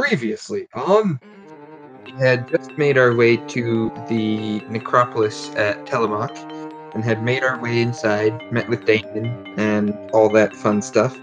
Previously 0.00 0.66
on, 0.72 1.20
mm. 1.20 2.06
we 2.06 2.12
had 2.12 2.48
just 2.48 2.72
made 2.78 2.96
our 2.96 3.14
way 3.14 3.36
to 3.36 3.92
the 4.08 4.60
necropolis 4.70 5.50
at 5.56 5.84
Telemoc 5.84 6.34
and 6.94 7.04
had 7.04 7.22
made 7.22 7.44
our 7.44 7.60
way 7.60 7.82
inside, 7.82 8.32
met 8.50 8.66
with 8.70 8.86
Damon 8.86 9.26
and 9.58 9.94
all 10.12 10.30
that 10.30 10.54
fun 10.54 10.80
stuff, 10.80 11.20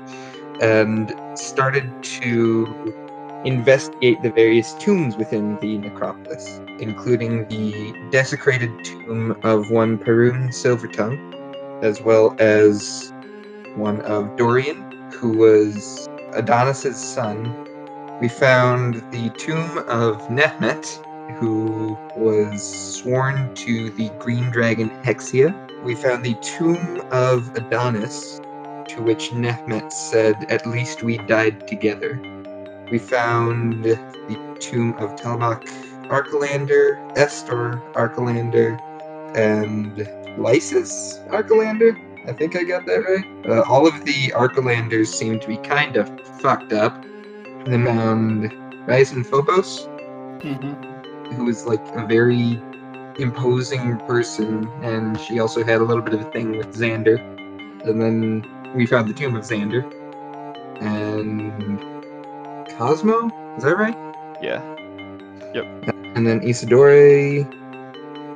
and 0.61 1.11
started 1.33 1.91
to 2.03 3.41
investigate 3.45 4.21
the 4.21 4.29
various 4.29 4.75
tombs 4.75 5.17
within 5.17 5.57
the 5.59 5.79
necropolis, 5.79 6.61
including 6.79 7.47
the 7.47 7.95
desecrated 8.11 8.69
tomb 8.85 9.31
of 9.41 9.71
one 9.71 9.97
Perun 9.97 10.49
Silvertongue, 10.49 11.17
as 11.83 11.99
well 11.99 12.35
as 12.37 13.11
one 13.73 14.01
of 14.01 14.35
Dorian, 14.37 15.11
who 15.13 15.35
was 15.35 16.07
Adonis's 16.33 16.97
son. 16.97 17.66
We 18.19 18.29
found 18.29 18.95
the 19.11 19.29
tomb 19.37 19.77
of 19.87 20.27
Nehmet, 20.29 20.85
who 21.37 21.95
was 22.15 22.97
sworn 22.97 23.53
to 23.53 23.91
the 23.91 24.09
green 24.17 24.49
dragon 24.49 24.89
Hexia. 25.03 25.53
We 25.83 25.93
found 25.93 26.25
the 26.25 26.33
tomb 26.41 27.03
of 27.11 27.55
Adonis, 27.55 28.39
to 28.87 29.03
which 29.03 29.29
Nehmet 29.33 29.91
said, 29.93 30.35
At 30.49 30.65
least 30.65 31.03
we 31.03 31.19
died 31.19 31.67
together. 31.67 32.19
We 32.91 32.97
found 32.97 33.83
the 33.83 33.97
tomb 34.59 34.93
of 34.97 35.15
Telemac 35.15 35.69
Archelander, 36.09 36.99
Estor 37.15 37.83
Archelander, 37.93 38.79
and 39.35 40.09
Lysis 40.39 41.19
Archelander. 41.29 41.95
I 42.25 42.33
think 42.33 42.55
I 42.55 42.63
got 42.63 42.87
that 42.87 42.97
right. 42.97 43.47
Uh, 43.47 43.61
all 43.69 43.87
of 43.87 44.05
the 44.05 44.31
Archelanders 44.33 45.13
seem 45.13 45.39
to 45.39 45.47
be 45.47 45.57
kind 45.57 45.97
of 45.97 46.09
fucked 46.41 46.73
up. 46.73 47.05
Then 47.67 47.85
found 47.85 48.51
Ryzen 48.87 49.25
Phobos, 49.25 49.87
Mm-hmm. 50.41 51.33
who 51.33 51.45
was 51.45 51.65
like 51.65 51.81
a 51.95 52.05
very 52.05 52.61
imposing 53.17 53.97
person, 54.07 54.69
and 54.83 55.19
she 55.19 55.39
also 55.39 55.63
had 55.63 55.81
a 55.81 55.83
little 55.83 56.03
bit 56.03 56.13
of 56.13 56.21
a 56.21 56.31
thing 56.31 56.57
with 56.57 56.75
Xander. 56.75 57.17
And 57.87 57.99
then 58.01 58.45
we 58.75 58.85
found 58.85 59.09
the 59.09 59.13
tomb 59.13 59.35
of 59.35 59.43
Xander. 59.43 59.83
And 60.81 61.79
Cosmo? 62.77 63.29
Is 63.57 63.63
that 63.63 63.77
right? 63.77 63.97
Yeah. 64.41 64.61
Yep. 65.55 65.65
And 66.15 66.27
then 66.27 66.41
Isidore. 66.43 67.47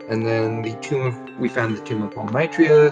And 0.09 0.25
then 0.25 0.63
the 0.63 0.73
tomb 0.81 1.05
of 1.05 1.39
we 1.39 1.47
found 1.47 1.77
the 1.77 1.81
tomb 1.83 2.01
of 2.01 2.11
Palmitria, 2.11 2.91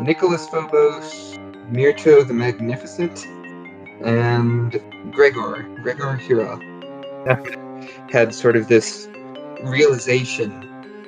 Nicholas 0.00 0.48
Phobos, 0.48 1.38
Mirto 1.70 2.26
the 2.26 2.34
Magnificent, 2.34 3.26
and 4.02 4.80
Gregor, 5.12 5.62
Gregor 5.82 6.14
Hira. 6.14 6.58
Had 8.10 8.34
sort 8.34 8.56
of 8.56 8.68
this 8.68 9.08
realization 9.62 10.60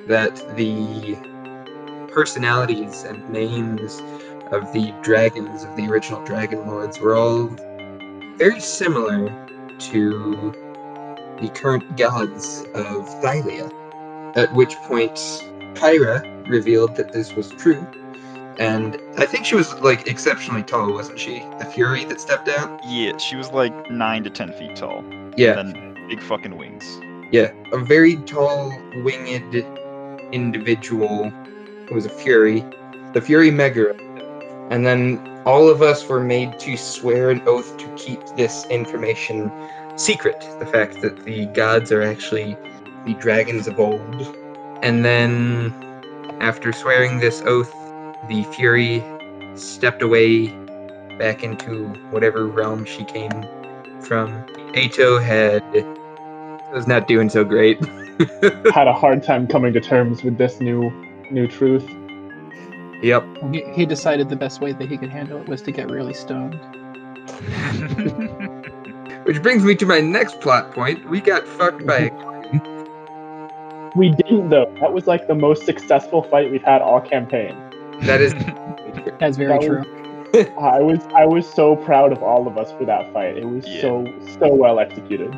that 0.07 0.35
the 0.55 1.15
personalities 2.11 3.03
and 3.03 3.29
names 3.29 4.01
of 4.51 4.71
the 4.73 4.93
dragons 5.03 5.63
of 5.63 5.75
the 5.75 5.87
original 5.87 6.23
Dragon 6.25 6.65
Lords 6.67 6.99
were 6.99 7.15
all 7.15 7.47
very 8.37 8.59
similar 8.59 9.29
to 9.79 10.51
the 11.39 11.49
current 11.49 11.97
gods 11.97 12.63
of 12.73 13.07
Thylea. 13.21 13.71
At 14.35 14.53
which 14.53 14.75
point, 14.77 15.15
Kyra 15.75 16.49
revealed 16.49 16.95
that 16.95 17.13
this 17.13 17.33
was 17.33 17.49
true. 17.49 17.85
And 18.59 18.97
I 19.17 19.25
think 19.25 19.45
she 19.45 19.55
was 19.55 19.73
like 19.79 20.05
exceptionally 20.07 20.63
tall, 20.63 20.91
wasn't 20.93 21.17
she? 21.17 21.39
The 21.59 21.65
Fury 21.65 22.03
that 22.05 22.19
stepped 22.19 22.49
out? 22.49 22.79
Yeah, 22.85 23.17
she 23.17 23.35
was 23.37 23.51
like 23.51 23.89
nine 23.89 24.23
to 24.25 24.29
ten 24.29 24.51
feet 24.53 24.75
tall. 24.75 25.03
Yeah, 25.37 25.57
And 25.59 25.73
then 25.73 26.07
big 26.09 26.21
fucking 26.21 26.57
wings. 26.57 26.83
yeah. 27.31 27.51
A 27.71 27.77
very 27.77 28.17
tall, 28.17 28.69
winged 29.03 29.55
individual 30.33 31.29
who 31.87 31.95
was 31.95 32.05
a 32.05 32.09
Fury. 32.09 32.63
The 33.13 33.21
Fury 33.21 33.49
Megara. 33.49 33.95
And 34.69 34.85
then 34.85 35.19
all 35.45 35.69
of 35.69 35.81
us 35.81 36.07
were 36.07 36.19
made 36.19 36.59
to 36.59 36.75
swear 36.77 37.29
an 37.29 37.41
oath 37.47 37.77
to 37.77 37.87
keep 37.95 38.19
this 38.35 38.65
information 38.67 39.51
secret. 39.95 40.39
The 40.59 40.65
fact 40.65 41.01
that 41.01 41.23
the 41.25 41.45
gods 41.47 41.91
are 41.91 42.01
actually 42.01 42.55
the 43.05 43.13
dragons 43.15 43.67
of 43.67 43.79
old. 43.79 44.35
And 44.83 45.03
then, 45.03 45.73
after 46.39 46.71
swearing 46.71 47.19
this 47.19 47.41
oath, 47.45 47.73
the 48.27 48.43
Fury 48.43 49.03
stepped 49.55 50.01
away 50.01 50.47
back 51.17 51.43
into 51.43 51.87
whatever 52.11 52.47
realm 52.47 52.85
she 52.85 53.03
came 53.05 53.31
from. 54.01 54.45
Eto 54.73 55.21
had 55.21 55.63
was 56.73 56.87
not 56.87 57.07
doing 57.07 57.29
so 57.29 57.43
great. 57.43 57.83
Had 58.73 58.87
a 58.87 58.93
hard 58.93 59.23
time 59.23 59.47
coming 59.47 59.73
to 59.73 59.79
terms 59.79 60.23
with 60.23 60.37
this 60.37 60.59
new 60.59 60.91
new 61.31 61.47
truth. 61.47 61.89
yep. 63.01 63.23
He, 63.51 63.63
he 63.73 63.85
decided 63.85 64.29
the 64.29 64.35
best 64.35 64.61
way 64.61 64.73
that 64.73 64.89
he 64.89 64.97
could 64.97 65.09
handle 65.09 65.41
it 65.41 65.47
was 65.47 65.61
to 65.63 65.71
get 65.71 65.89
really 65.89 66.13
stoned. 66.13 66.55
Which 69.25 69.41
brings 69.41 69.63
me 69.63 69.75
to 69.75 69.85
my 69.85 70.01
next 70.01 70.41
plot 70.41 70.73
point. 70.73 71.09
We 71.09 71.21
got 71.21 71.47
fucked 71.47 71.85
by 71.85 72.09
We 73.95 74.11
didn't 74.11 74.49
though. 74.49 74.73
That 74.81 74.93
was 74.93 75.07
like 75.07 75.27
the 75.27 75.35
most 75.35 75.65
successful 75.65 76.23
fight 76.23 76.51
we've 76.51 76.63
had 76.63 76.81
all 76.81 77.01
campaign. 77.01 77.55
That 78.01 78.21
is 78.21 78.33
That's 79.19 79.37
very 79.37 79.49
That 79.51 79.61
true. 79.61 79.79
was- 79.79 79.87
I 80.61 80.79
was 80.79 80.99
I 81.15 81.25
was 81.25 81.49
so 81.51 81.75
proud 81.75 82.11
of 82.11 82.21
all 82.21 82.47
of 82.47 82.57
us 82.57 82.71
for 82.73 82.85
that 82.85 83.11
fight. 83.13 83.35
It 83.37 83.45
was 83.45 83.67
Yeah. 83.67 83.81
so 83.81 84.19
so 84.39 84.53
well 84.53 84.79
executed. 84.79 85.35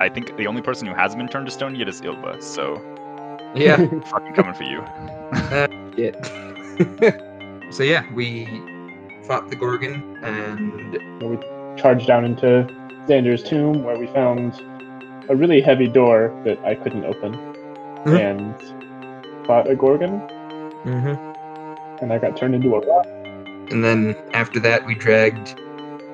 I 0.00 0.08
think 0.08 0.36
the 0.36 0.46
only 0.48 0.60
person 0.60 0.88
who 0.88 0.94
hasn't 0.94 1.20
been 1.20 1.28
turned 1.28 1.46
to 1.46 1.52
stone 1.52 1.76
yet 1.76 1.88
is 1.88 2.00
Ylva, 2.00 2.42
so 2.42 2.80
yeah. 3.54 3.76
fucking 4.10 4.32
coming 4.34 4.54
for 4.54 4.64
you. 4.64 4.82
Shit. 5.96 7.72
so 7.72 7.84
yeah, 7.84 8.02
we 8.12 8.46
fought 9.26 9.48
the 9.50 9.56
Gorgon 9.56 10.18
and 10.24 10.92
we 11.22 11.38
charged 11.80 12.08
down 12.08 12.24
into 12.24 12.66
Xander's 13.06 13.42
tomb 13.44 13.84
where 13.84 13.96
we 13.96 14.08
found 14.08 14.60
a 15.30 15.36
really 15.36 15.60
heavy 15.60 15.86
door 15.86 16.32
that 16.44 16.58
I 16.64 16.74
couldn't 16.74 17.04
open, 17.04 17.34
Mhm. 18.04 18.18
and 18.18 19.46
fought 19.46 19.70
a 19.70 19.76
gorgon, 19.76 20.20
and 22.00 22.12
I 22.12 22.18
got 22.18 22.36
turned 22.36 22.54
into 22.54 22.74
a 22.74 22.80
rock. 22.80 23.06
and 23.70 23.82
then 23.84 24.14
after 24.34 24.60
that 24.60 24.84
we 24.86 24.94
dragged 24.94 25.58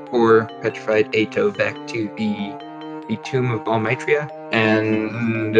poor 0.06 0.46
petrified 0.62 1.10
Eto 1.12 1.56
back 1.56 1.74
to 1.88 2.08
the 2.16 2.52
the 3.08 3.16
tomb 3.24 3.50
of 3.50 3.60
Almitria 3.64 4.30
and 4.52 5.56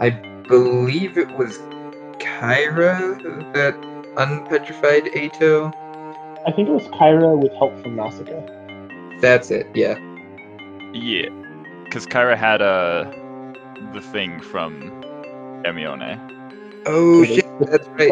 I 0.00 0.10
believe 0.48 1.18
it 1.18 1.30
was 1.36 1.58
Kyra 2.18 3.18
that 3.54 3.74
unpetrified 4.16 5.04
Eto. 5.04 5.72
I 6.46 6.50
think 6.52 6.68
it 6.68 6.72
was 6.72 6.86
Kyra 6.88 7.38
with 7.40 7.52
help 7.52 7.78
from 7.82 7.96
Nausicaa. 7.96 8.40
That's 9.20 9.50
it, 9.50 9.66
yeah. 9.74 9.96
Yeah. 10.92 11.28
Because 11.84 12.06
Kyra 12.06 12.36
had 12.36 12.60
uh, 12.62 13.04
the 13.92 14.00
thing 14.00 14.40
from 14.40 14.80
Emione. 15.64 16.18
Oh 16.86 17.24
shit, 17.24 17.46
that's 17.60 17.86
right. 17.88 18.10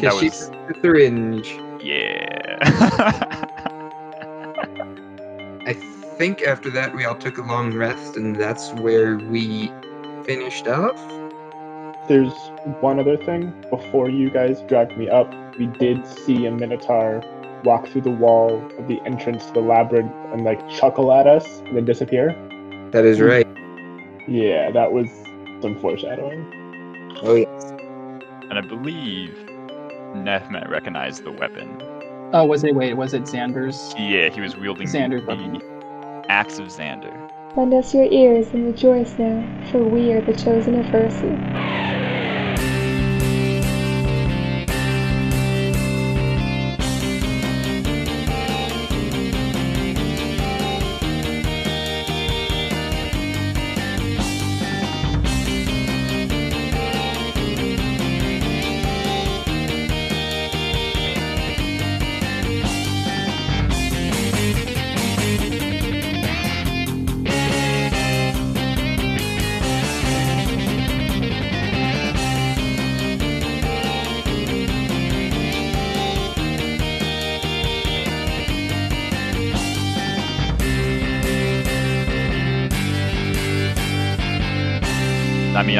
Well, 0.00 0.20
Because 0.20 0.20
That 0.20 0.20
she's 0.20 0.48
was- 0.50 0.50
the 0.74 0.80
syringe. 0.82 1.58
Yeah. 1.82 2.58
I 5.66 5.72
think 6.16 6.42
after 6.42 6.70
that 6.70 6.94
we 6.94 7.04
all 7.04 7.14
took 7.14 7.38
a 7.38 7.42
long 7.42 7.74
rest, 7.74 8.16
and 8.16 8.34
that's 8.36 8.72
where 8.74 9.16
we 9.18 9.70
finished 10.24 10.66
off. 10.68 10.96
there's 12.08 12.32
one 12.80 12.98
other 12.98 13.16
thing. 13.18 13.52
Before 13.70 14.08
you 14.08 14.30
guys 14.30 14.60
dragged 14.62 14.96
me 14.96 15.08
up, 15.10 15.32
we 15.58 15.66
did 15.66 16.06
see 16.06 16.46
a 16.46 16.50
Minotaur 16.50 17.22
walk 17.64 17.86
through 17.88 18.00
the 18.02 18.10
wall 18.10 18.64
of 18.78 18.88
the 18.88 19.00
entrance 19.04 19.46
to 19.46 19.52
the 19.52 19.60
labyrinth 19.60 20.12
and 20.32 20.44
like 20.44 20.58
chuckle 20.70 21.12
at 21.12 21.26
us 21.26 21.44
and 21.66 21.76
then 21.76 21.84
disappear. 21.84 22.28
That 22.92 23.04
is 23.04 23.20
right. 23.20 23.46
Yeah, 24.26 24.70
that 24.70 24.92
was 24.92 25.08
some 25.60 25.78
foreshadowing. 25.80 26.46
Oh 27.22 27.34
yes. 27.34 27.70
and 28.50 28.54
I 28.54 28.60
believe 28.62 29.36
Nehmet 30.24 30.68
recognized 30.68 31.24
the 31.24 31.32
weapon. 31.32 31.80
Oh, 32.32 32.44
was 32.44 32.64
it? 32.64 32.74
Wait, 32.74 32.94
was 32.94 33.14
it 33.14 33.22
Xander's? 33.24 33.94
Yeah, 33.98 34.28
he 34.30 34.40
was 34.40 34.56
wielding 34.56 34.86
Xander's 34.88 35.22
the 35.22 35.28
weapon. 35.28 35.62
axe 36.28 36.58
of 36.58 36.68
Xander. 36.68 37.30
Lend 37.56 37.74
us 37.74 37.94
your 37.94 38.04
ears 38.04 38.48
and 38.52 38.66
rejoice 38.66 39.18
now, 39.18 39.48
for 39.70 39.84
we 39.88 40.12
are 40.12 40.20
the 40.22 40.34
chosen 40.34 40.76
of 40.76 40.86
Versi. 40.86 41.40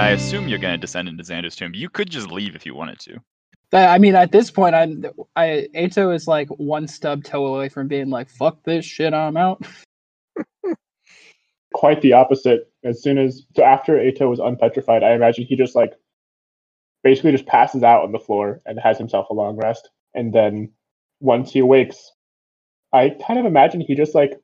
I 0.09 0.13
assume 0.13 0.49
you're 0.49 0.59
gonna 0.59 0.79
descend 0.79 1.07
into 1.07 1.23
Xander's 1.23 1.55
tomb. 1.55 1.75
You 1.75 1.91
could 1.91 2.09
just 2.09 2.31
leave 2.31 2.57
if 2.57 2.65
you 2.65 2.75
wanted 2.75 2.99
to. 3.01 3.21
I 3.75 3.99
mean, 3.99 4.15
at 4.15 4.33
this 4.33 4.51
point, 4.51 4.75
I, 4.75 4.85
I, 5.37 5.69
Eto 5.75 6.15
is 6.15 6.27
like 6.27 6.49
one 6.49 6.89
stub 6.89 7.25
toe 7.25 7.45
away 7.45 7.69
from 7.69 7.89
being 7.89 8.09
like, 8.09 8.31
"Fuck 8.31 8.63
this 8.63 8.87
shit, 8.87 9.13
I'm 9.13 9.37
out." 9.37 9.67
Quite 11.75 12.01
the 12.01 12.15
opposite. 12.15 12.73
As 12.83 13.03
soon 13.03 13.19
as 13.19 13.45
so 13.55 13.63
after 13.63 13.99
Eto 13.99 14.31
was 14.31 14.39
unpetrified, 14.39 15.03
I 15.03 15.13
imagine 15.13 15.45
he 15.45 15.57
just 15.57 15.77
like 15.77 15.93
basically 17.05 17.33
just 17.33 17.45
passes 17.45 17.83
out 17.83 18.03
on 18.03 18.13
the 18.13 18.19
floor 18.19 18.63
and 18.65 18.81
has 18.81 18.97
himself 18.97 19.29
a 19.29 19.35
long 19.35 19.59
rest. 19.59 19.91
And 20.15 20.33
then 20.33 20.73
once 21.21 21.53
he 21.53 21.59
awakes, 21.59 22.13
I 22.95 23.15
kind 23.27 23.39
of 23.39 23.45
imagine 23.45 23.83
he 23.83 23.95
just 23.95 24.15
like 24.15 24.41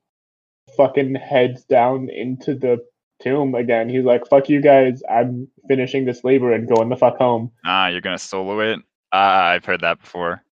fucking 0.77 1.15
heads 1.15 1.65
down 1.65 2.11
into 2.11 2.55
the 2.55 2.85
tomb 3.25 3.55
again. 3.55 3.89
He's 3.89 4.05
like, 4.05 4.27
"Fuck 4.29 4.49
you 4.49 4.61
guys! 4.61 5.03
I'm 5.11 5.49
finishing 5.67 6.05
this 6.05 6.23
labor 6.23 6.53
and 6.53 6.69
going 6.69 6.89
the 6.89 6.97
fuck 6.97 7.17
home." 7.17 7.51
Ah, 7.65 7.89
you're 7.89 8.01
gonna 8.01 8.19
solo 8.19 8.61
it. 8.61 8.79
Ah, 9.13 9.47
I've 9.49 9.65
heard 9.65 9.81
that 9.81 10.01
before. 10.01 10.43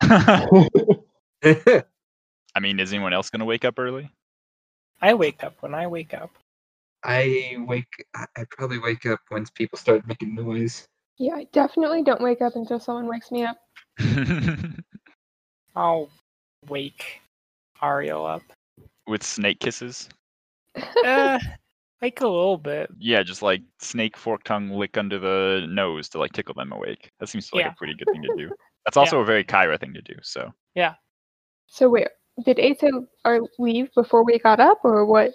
I 0.02 1.82
mean, 2.60 2.78
is 2.80 2.92
anyone 2.92 3.12
else 3.12 3.30
gonna 3.30 3.44
wake 3.44 3.64
up 3.64 3.78
early? 3.78 4.10
I 5.00 5.14
wake 5.14 5.42
up 5.42 5.56
when 5.60 5.74
I 5.74 5.86
wake 5.88 6.14
up. 6.14 6.30
I 7.04 7.56
wake. 7.66 8.06
I 8.14 8.26
I 8.36 8.44
probably 8.50 8.78
wake 8.78 9.04
up 9.06 9.20
once 9.30 9.50
people 9.50 9.78
start 9.78 10.06
making 10.06 10.34
noise. 10.34 10.86
Yeah, 11.18 11.34
I 11.34 11.46
definitely 11.52 12.02
don't 12.02 12.22
wake 12.22 12.40
up 12.40 12.56
until 12.56 12.80
someone 12.80 13.06
wakes 13.06 13.30
me 13.30 13.44
up. 13.44 13.58
I'll 15.76 16.08
wake 16.68 17.20
Ariel 17.82 18.24
up. 18.26 18.42
With 19.06 19.22
snake 19.22 19.58
kisses? 19.60 20.08
uh, 21.04 21.38
like 22.02 22.20
a 22.20 22.26
little 22.26 22.58
bit. 22.58 22.90
Yeah, 22.98 23.22
just 23.22 23.42
like 23.42 23.62
snake 23.80 24.16
fork 24.16 24.42
tongue 24.44 24.70
lick 24.70 24.98
under 24.98 25.18
the 25.18 25.66
nose 25.68 26.08
to 26.10 26.18
like 26.18 26.32
tickle 26.32 26.54
them 26.54 26.72
awake. 26.72 27.10
That 27.20 27.28
seems 27.28 27.50
like 27.52 27.64
Yeah. 27.64 27.70
a 27.72 27.76
pretty 27.76 27.94
good 27.94 28.08
thing 28.12 28.22
to 28.22 28.34
do. 28.36 28.50
That's 28.84 28.96
also 28.96 29.20
a 29.20 29.24
very 29.24 29.44
Kyra 29.44 29.78
thing 29.78 29.94
to 29.94 30.02
do. 30.02 30.14
So 30.22 30.50
yeah. 30.74 30.94
So 31.68 31.88
wait, 31.88 32.08
did 32.44 32.56
Eto 32.58 33.06
or 33.24 33.40
leave 33.58 33.88
before 33.94 34.24
we 34.24 34.38
got 34.40 34.58
up, 34.60 34.80
or 34.84 35.06
what? 35.06 35.30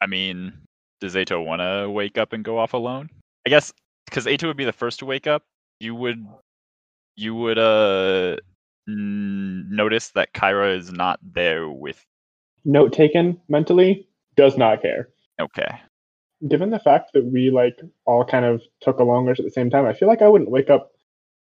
I 0.00 0.06
mean, 0.06 0.52
does 1.00 1.14
Eto 1.14 1.44
want 1.44 1.60
to 1.62 1.88
wake 1.88 2.18
up 2.18 2.32
and 2.32 2.44
go 2.44 2.58
off 2.58 2.74
alone? 2.74 3.08
I 3.46 3.50
guess 3.50 3.72
because 4.06 4.26
Eto 4.26 4.48
would 4.48 4.56
be 4.56 4.64
the 4.64 4.72
first 4.72 4.98
to 4.98 5.06
wake 5.06 5.26
up. 5.28 5.44
You 5.80 5.94
would, 5.94 6.26
you 7.16 7.34
would 7.36 7.58
uh 7.58 8.36
n- 8.88 9.68
notice 9.70 10.08
that 10.10 10.32
Kyra 10.34 10.76
is 10.76 10.90
not 10.92 11.20
there 11.22 11.68
with. 11.70 12.04
Note 12.64 12.92
taken 12.92 13.40
mentally 13.48 14.08
does 14.36 14.58
not 14.58 14.82
care. 14.82 15.08
Okay, 15.40 15.68
Given 16.46 16.70
the 16.70 16.78
fact 16.78 17.12
that 17.14 17.24
we 17.24 17.50
like 17.50 17.80
all 18.04 18.24
kind 18.24 18.44
of 18.44 18.62
took 18.80 19.00
a 19.00 19.04
long 19.04 19.26
rest 19.26 19.40
at 19.40 19.46
the 19.46 19.50
same 19.50 19.70
time, 19.70 19.86
I 19.86 19.92
feel 19.92 20.08
like 20.08 20.22
I 20.22 20.28
wouldn't 20.28 20.50
wake 20.50 20.70
up 20.70 20.92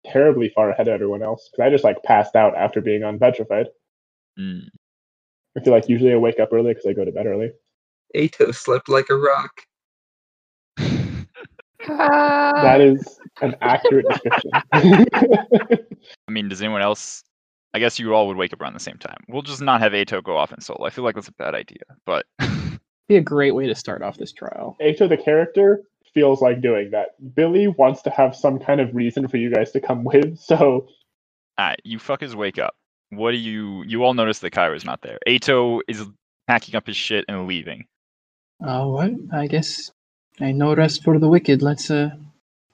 terribly 0.05 0.51
far 0.51 0.71
ahead 0.71 0.87
of 0.87 0.95
everyone 0.95 1.23
else 1.23 1.49
because 1.51 1.67
I 1.67 1.71
just 1.71 1.85
like 1.85 2.03
passed 2.03 2.37
out 2.37 2.57
after 2.57 2.81
being 2.81 3.03
unpetrified. 3.03 3.69
Mm. 4.39 4.69
I 5.57 5.61
feel 5.61 5.73
like 5.73 5.89
usually 5.89 6.13
I 6.13 6.17
wake 6.17 6.39
up 6.39 6.53
early 6.53 6.73
because 6.73 6.87
I 6.87 6.93
go 6.93 7.05
to 7.05 7.13
bed 7.13 7.27
early. 7.27 7.53
Eto 8.15 8.55
slept 8.55 8.89
like 8.89 9.11
a 9.11 9.17
rock. 9.17 9.53
That 11.87 12.81
is 12.81 13.19
an 13.43 13.57
accurate 13.61 14.07
description. 14.09 14.51
I 14.73 16.31
mean, 16.31 16.49
does 16.49 16.63
anyone 16.63 16.81
else? 16.81 17.25
I 17.75 17.79
guess 17.79 17.99
you 17.99 18.15
all 18.15 18.27
would 18.29 18.39
wake 18.39 18.55
up 18.55 18.63
around 18.63 18.73
the 18.73 18.81
same 18.81 18.97
time. 18.97 19.19
We'll 19.29 19.43
just 19.43 19.61
not 19.61 19.83
have 19.83 19.93
Eto 19.93 20.23
go 20.23 20.37
off 20.37 20.51
in 20.53 20.63
solo. 20.63 20.87
I 20.87 20.91
feel 20.91 21.05
like 21.05 21.15
that's 21.15 21.29
a 21.29 21.33
bad 21.33 21.55
idea, 21.55 21.83
but 22.07 22.25
Be 23.09 23.17
a 23.17 23.21
great 23.21 23.55
way 23.55 23.67
to 23.67 23.75
start 23.75 24.03
off 24.03 24.17
this 24.17 24.33
trial. 24.33 24.77
Eto 24.81 25.09
the 25.09 25.17
character 25.17 25.83
feels 26.15 26.41
like 26.41 26.61
doing 26.61 26.91
that. 26.93 27.09
Billy 27.35 27.69
wants 27.69 28.03
to 28.03 28.11
have 28.11 28.35
some 28.37 28.59
kind 28.59 28.81
of 28.81 28.95
reason 28.95 29.29
for 29.29 29.37
you 29.37 29.53
guys 29.53 29.73
to 29.73 29.81
come 29.81 30.05
with, 30.13 30.39
so 30.39 30.87
Alright, 31.59 31.81
you 31.85 31.99
fuckers 31.99 32.35
wake 32.35 32.59
up. 32.59 32.75
What 33.11 33.33
do 33.33 33.37
you 33.37 33.85
you 33.85 34.03
all 34.05 34.15
notice 34.15 34.41
that 34.41 34.53
Kyra's 34.53 34.85
not 34.85 35.03
there. 35.03 35.19
Eto 35.27 35.81
is 35.87 36.05
packing 36.47 36.75
up 36.77 36.87
his 36.87 36.97
shit 36.97 37.25
and 37.29 37.47
leaving. 37.47 37.87
Oh, 38.63 38.95
well, 38.95 39.15
I 39.33 39.47
guess 39.47 39.91
ain't 40.41 40.59
no 40.59 40.75
rest 40.75 41.05
for 41.05 41.19
the 41.19 41.29
wicked. 41.29 41.63
Let's 41.63 41.91
uh, 41.91 42.11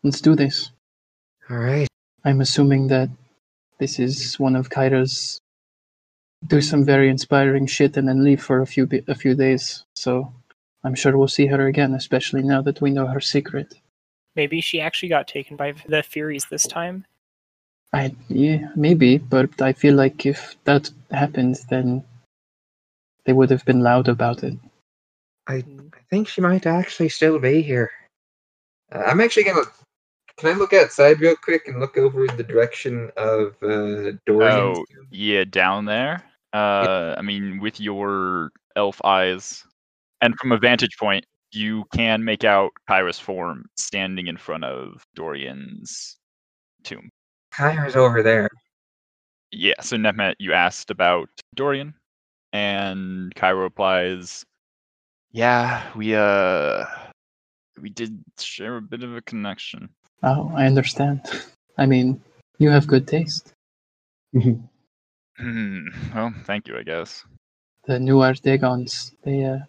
let's 0.02 0.20
do 0.20 0.34
this. 0.34 0.70
All 1.48 1.58
right. 1.58 1.88
I'm 2.24 2.40
assuming 2.40 2.88
that 2.88 3.08
this 3.78 3.98
is 3.98 4.38
one 4.38 4.56
of 4.56 4.70
Kyra's 4.70 5.40
do 6.46 6.60
some 6.60 6.84
very 6.84 7.08
inspiring 7.08 7.66
shit 7.66 7.96
and 7.96 8.08
then 8.08 8.24
leave 8.24 8.42
for 8.42 8.60
a 8.60 8.66
few 8.66 8.86
bi- 8.86 9.04
a 9.08 9.14
few 9.14 9.34
days. 9.34 9.84
So 9.94 10.32
I'm 10.84 10.94
sure 10.94 11.16
we'll 11.16 11.28
see 11.28 11.46
her 11.46 11.66
again, 11.66 11.94
especially 11.94 12.42
now 12.42 12.62
that 12.62 12.80
we 12.80 12.90
know 12.90 13.06
her 13.06 13.20
secret. 13.20 13.74
Maybe 14.36 14.60
she 14.60 14.80
actually 14.80 15.08
got 15.08 15.28
taken 15.28 15.56
by 15.56 15.74
the 15.86 16.02
Furies 16.02 16.46
this 16.50 16.66
time. 16.66 17.04
I 17.92 18.14
yeah, 18.28 18.68
maybe, 18.76 19.18
but 19.18 19.60
I 19.60 19.72
feel 19.72 19.94
like 19.94 20.24
if 20.24 20.54
that 20.64 20.90
happened, 21.10 21.58
then 21.68 22.04
they 23.24 23.32
would 23.32 23.50
have 23.50 23.64
been 23.64 23.80
loud 23.80 24.08
about 24.08 24.44
it. 24.44 24.54
I 25.48 25.64
think 26.08 26.28
she 26.28 26.40
might 26.40 26.66
actually 26.66 27.08
still 27.08 27.38
be 27.38 27.60
here. 27.60 27.90
Uh, 28.92 29.02
I'm 29.06 29.20
actually 29.20 29.44
gonna. 29.44 29.64
Can 30.36 30.54
I 30.54 30.58
look 30.58 30.72
outside 30.72 31.20
real 31.20 31.36
quick 31.36 31.68
and 31.68 31.80
look 31.80 31.98
over 31.98 32.24
in 32.24 32.36
the 32.36 32.44
direction 32.44 33.10
of 33.16 33.56
uh, 33.62 34.12
Dorian's 34.24 34.78
Oh, 34.78 34.84
yeah, 35.10 35.44
down 35.44 35.84
there. 35.84 36.22
Uh, 36.52 37.14
I 37.16 37.22
mean, 37.22 37.60
with 37.60 37.80
your 37.80 38.50
elf 38.76 39.00
eyes, 39.04 39.64
and 40.20 40.34
from 40.38 40.52
a 40.52 40.58
vantage 40.58 40.96
point, 40.98 41.24
you 41.52 41.84
can 41.94 42.24
make 42.24 42.44
out 42.44 42.70
Kyra's 42.88 43.18
form 43.18 43.66
standing 43.76 44.26
in 44.26 44.36
front 44.36 44.64
of 44.64 45.02
Dorian's 45.14 46.16
tomb. 46.84 47.10
Kyra's 47.52 47.96
over 47.96 48.22
there. 48.22 48.48
Yeah, 49.52 49.80
so 49.80 49.96
Nehmet, 49.96 50.36
you 50.38 50.52
asked 50.52 50.90
about 50.90 51.28
Dorian, 51.54 51.94
and 52.52 53.34
Kyra 53.34 53.62
replies, 53.62 54.44
"Yeah, 55.32 55.82
we 55.96 56.14
uh, 56.14 56.84
we 57.80 57.90
did 57.90 58.22
share 58.38 58.76
a 58.76 58.82
bit 58.82 59.02
of 59.02 59.16
a 59.16 59.22
connection." 59.22 59.88
Oh, 60.22 60.52
I 60.54 60.66
understand. 60.66 61.22
I 61.78 61.86
mean, 61.86 62.22
you 62.58 62.70
have 62.70 62.86
good 62.86 63.08
taste. 63.08 63.52
Hmm. 65.40 65.88
Well, 66.14 66.34
thank 66.44 66.68
you, 66.68 66.76
I 66.76 66.82
guess. 66.82 67.24
The 67.86 67.98
new 67.98 68.16
Artegons, 68.16 69.12
they 69.24 69.44
uh, 69.44 69.60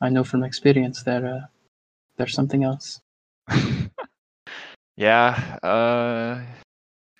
I 0.00 0.10
know 0.10 0.22
from 0.22 0.44
experience, 0.44 1.02
they're 1.02 1.26
uh, 1.26 1.46
they're 2.16 2.28
something 2.28 2.62
else. 2.62 3.00
yeah. 4.96 5.58
Uh. 5.62 6.40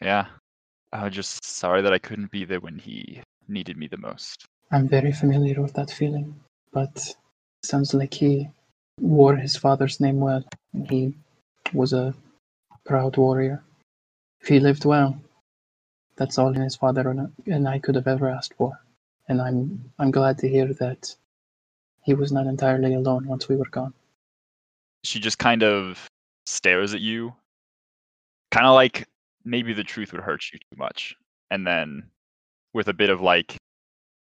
Yeah. 0.01 0.27
I'm 0.93 1.11
just 1.11 1.45
sorry 1.45 1.83
that 1.83 1.93
I 1.93 1.99
couldn't 1.99 2.31
be 2.31 2.45
there 2.45 2.61
when 2.61 2.79
he 2.79 3.21
needed 3.49 3.77
me 3.77 3.89
the 3.89 3.97
most. 3.97 4.47
I'm 4.71 4.87
very 4.89 5.11
familiar 5.11 5.61
with 5.61 5.73
that 5.75 5.91
feeling, 5.91 6.39
but 6.73 7.15
sounds 7.65 7.95
like 7.95 8.15
he 8.15 8.49
wore 9.01 9.35
his 9.35 9.57
father's 9.57 9.99
name 9.99 10.21
well, 10.21 10.45
and 10.73 10.89
he 10.89 11.15
was 11.73 11.93
a 11.93 12.15
proud 12.87 13.17
warrior. 13.17 13.65
He 14.47 14.61
lived 14.61 14.85
well, 14.85 15.19
that's 16.17 16.39
all 16.39 16.53
his 16.53 16.77
father 16.77 17.31
and 17.47 17.69
I 17.69 17.79
could 17.79 17.95
have 17.95 18.07
ever 18.07 18.29
asked 18.29 18.55
for. 18.55 18.81
And 19.29 19.41
I'm 19.41 19.93
I'm 19.99 20.11
glad 20.11 20.39
to 20.39 20.49
hear 20.49 20.73
that 20.75 21.15
he 22.03 22.15
was 22.15 22.31
not 22.31 22.47
entirely 22.47 22.95
alone 22.95 23.27
once 23.27 23.49
we 23.49 23.57
were 23.57 23.69
gone. 23.71 23.95
She 25.03 25.19
just 25.19 25.39
kind 25.39 25.63
of 25.63 26.07
stares 26.47 26.95
at 26.95 27.01
you, 27.01 27.35
kind 28.51 28.67
of 28.67 28.75
like 28.75 29.07
maybe 29.45 29.73
the 29.73 29.85
truth 29.85 30.13
would 30.13 30.23
hurt 30.23 30.45
you 30.53 30.59
too 30.59 30.77
much, 30.77 31.17
and 31.51 31.67
then 31.67 32.11
with 32.75 32.89
a 32.89 32.95
bit 32.95 33.11
of 33.11 33.21
like, 33.21 33.57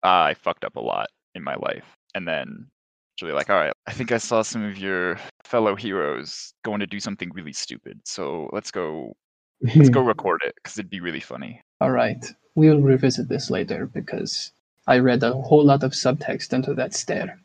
"Ah, 0.03 0.25
I 0.25 0.33
fucked 0.33 0.63
up 0.63 0.77
a 0.77 0.81
lot 0.81 1.09
in 1.35 1.43
my 1.43 1.55
life, 1.55 1.97
and 2.15 2.27
then 2.27 2.69
she'll 3.17 3.29
be 3.29 3.33
like, 3.33 3.49
all 3.49 3.57
right, 3.57 3.73
I 3.87 3.93
think 3.93 4.11
I 4.11 4.17
saw 4.17 4.41
some 4.41 4.63
of 4.63 4.77
your 4.77 5.19
fellow 5.43 5.75
heroes 5.75 6.53
going 6.63 6.79
to 6.79 6.87
do 6.87 6.99
something 6.99 7.31
really 7.33 7.53
stupid, 7.53 7.99
so 8.05 8.49
let's 8.53 8.71
go 8.71 9.15
let's 9.75 9.89
go 9.89 10.01
record 10.13 10.41
it 10.45 10.55
because 10.55 10.77
it'd 10.77 10.89
be 10.89 11.01
really 11.01 11.19
funny. 11.19 11.61
All 11.79 11.91
right, 11.91 12.25
we'll 12.55 12.81
revisit 12.81 13.29
this 13.29 13.49
later 13.49 13.85
because 13.87 14.51
I 14.87 14.99
read 14.99 15.23
a 15.23 15.33
whole 15.33 15.63
lot 15.63 15.83
of 15.83 15.91
subtext 15.91 16.53
into 16.53 16.73
that 16.75 16.93
stare. 16.93 17.39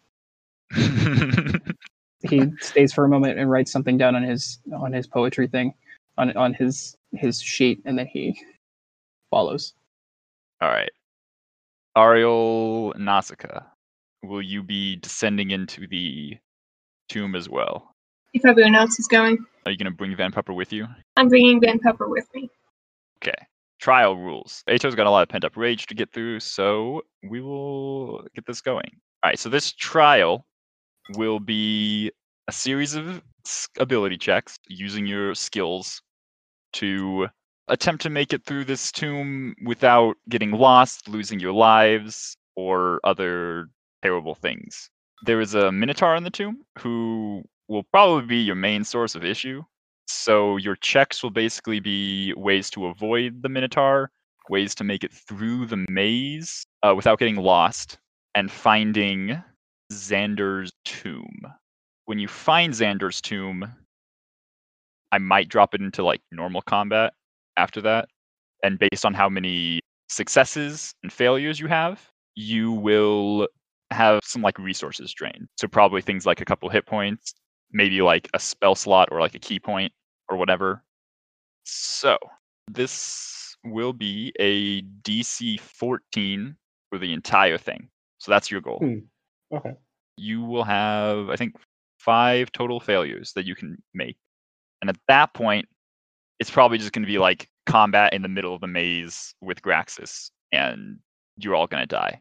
He 2.23 2.53
stays 2.61 2.93
for 2.93 3.05
a 3.05 3.09
moment 3.09 3.39
and 3.39 3.51
writes 3.51 3.73
something 3.73 3.99
down 3.99 4.15
on 4.15 4.23
his 4.23 4.59
on 4.73 4.93
his 4.93 5.07
poetry 5.07 5.49
thing, 5.49 5.75
on 6.19 6.37
on 6.37 6.55
his 6.55 6.97
his 7.13 7.43
sheet, 7.43 7.83
and 7.85 7.99
then 7.99 8.07
he 8.07 8.41
follows. 9.31 9.75
All 10.61 10.69
right. 10.69 10.91
Ariel 11.97 12.95
Nausicaa, 12.97 13.61
will 14.23 14.41
you 14.41 14.63
be 14.63 14.97
descending 14.97 15.51
into 15.51 15.87
the 15.89 16.39
tomb 17.09 17.35
as 17.35 17.49
well? 17.49 17.93
If 18.33 18.47
everyone 18.47 18.77
else 18.77 18.99
is 18.99 19.09
going, 19.09 19.45
Are 19.67 19.73
you 19.73 19.77
going 19.77 19.91
to 19.91 19.97
bring 19.97 20.17
Van 20.17 20.33
Pupper 20.33 20.55
with 20.55 20.73
you? 20.73 20.87
I'm 21.17 21.29
bringing 21.29 21.61
Van 21.61 21.79
Pepper 21.81 22.09
with 22.09 22.33
me. 22.35 22.49
Okay. 23.19 23.35
Trial 23.83 24.17
rules. 24.17 24.63
Eto's 24.69 24.95
got 24.95 25.09
a 25.09 25.11
lot 25.11 25.25
of 25.25 25.29
pent 25.29 25.43
up 25.43 25.57
rage 25.57 25.87
to 25.87 25.95
get 25.95 26.13
through, 26.13 26.39
so 26.39 27.03
we 27.29 27.41
will 27.41 28.25
get 28.33 28.47
this 28.47 28.61
going. 28.61 28.89
All 29.25 29.31
right, 29.31 29.39
so 29.39 29.49
this 29.49 29.73
trial 29.73 30.47
will 31.17 31.41
be 31.41 32.13
a 32.47 32.53
series 32.53 32.95
of 32.95 33.21
ability 33.81 34.19
checks 34.19 34.57
using 34.69 35.05
your 35.05 35.35
skills 35.35 36.01
to 36.75 37.27
attempt 37.67 38.05
to 38.05 38.11
make 38.11 38.33
it 38.33 38.45
through 38.45 38.67
this 38.67 38.93
tomb 38.93 39.53
without 39.65 40.17
getting 40.29 40.53
lost, 40.53 41.09
losing 41.09 41.41
your 41.41 41.53
lives, 41.53 42.37
or 42.55 43.01
other 43.03 43.67
terrible 44.05 44.37
things. 44.37 44.91
There 45.25 45.41
is 45.41 45.55
a 45.55 45.73
Minotaur 45.73 46.15
in 46.15 46.23
the 46.23 46.31
tomb 46.31 46.59
who 46.79 47.43
will 47.67 47.83
probably 47.91 48.27
be 48.27 48.43
your 48.43 48.55
main 48.55 48.85
source 48.85 49.17
of 49.17 49.25
issue. 49.25 49.65
So 50.13 50.57
your 50.59 50.77
checks 50.77 51.23
will 51.23 51.31
basically 51.31 51.81
be 51.81 52.35
ways 52.37 52.69
to 52.71 52.87
avoid 52.87 53.43
the 53.43 53.49
Minotaur, 53.49 54.11
ways 54.51 54.75
to 54.77 54.85
make 54.85 55.05
it 55.05 55.13
through 55.13 55.67
the 55.67 55.85
maze 55.89 56.67
uh, 56.83 56.95
without 56.95 57.19
getting 57.19 57.37
lost, 57.37 57.99
and 58.35 58.51
finding 58.51 59.43
Xander's 59.91 60.71
tomb. 60.85 61.41
When 62.05 62.19
you 62.19 62.29
find 62.29 62.75
Xander's 62.75 63.23
tomb, 63.23 63.73
I 65.13 65.19
might 65.19 65.49
drop 65.49 65.75
it 65.75 65.81
into 65.81 66.05
like 66.05 66.21
normal 66.31 66.61
combat 66.63 67.15
after 67.57 67.81
that. 67.81 68.09
And 68.63 68.79
based 68.79 69.07
on 69.07 69.15
how 69.15 69.31
many 69.31 69.81
successes 70.09 70.93
and 71.03 71.13
failures 71.13 71.59
you 71.59 71.69
have, 71.69 72.07
you 72.35 72.71
will 72.71 73.49
have 73.91 74.21
some 74.25 74.43
like 74.43 74.59
resources 74.59 75.13
drained. 75.13 75.49
So 75.57 75.69
probably 75.69 76.03
things 76.03 76.27
like 76.27 76.41
a 76.43 76.45
couple 76.45 76.69
hit 76.69 76.87
points, 76.87 77.33
maybe 77.73 78.03
like 78.03 78.29
a 78.35 78.39
spell 78.39 78.75
slot 78.75 79.09
or 79.11 79.19
like 79.19 79.35
a 79.35 79.39
key 79.39 79.59
point 79.59 79.93
or 80.33 80.37
whatever. 80.37 80.83
So 81.65 82.19
this 82.71 83.57
will 83.65 83.93
be 83.93 84.33
a 84.41 84.83
DC 85.03 85.61
14 85.61 86.57
for 86.91 86.99
the 86.99 87.13
entire 87.13 87.59
thing. 87.59 87.89
So 88.19 88.31
that's 88.31 88.51
your 88.51 88.61
goal. 88.61 88.79
Hmm. 88.79 89.57
Okay. 89.57 89.75
You 90.17 90.43
will 90.43 90.65
have, 90.65 91.29
I 91.29 91.37
think, 91.37 91.57
five 91.99 92.51
total 92.53 92.81
failures 92.81 93.33
that 93.35 93.47
you 93.47 93.55
can 93.55 93.77
make. 93.95 94.17
And 94.81 94.91
at 94.91 94.97
that 95.09 95.35
point, 95.35 95.69
it's 96.41 96.51
probably 96.51 96.79
just 96.79 96.93
going 96.93 97.03
to 97.03 97.09
be 97.09 97.19
like 97.19 97.49
combat 97.67 98.13
in 98.13 98.23
the 98.23 98.29
middle 98.29 98.55
of 98.55 98.61
the 98.61 98.67
maze 98.67 99.35
with 99.41 99.63
Graxis, 99.63 100.31
and 100.51 100.99
you're 101.37 101.55
all 101.55 101.67
going 101.67 101.87
to 101.87 101.87
die. 101.87 102.21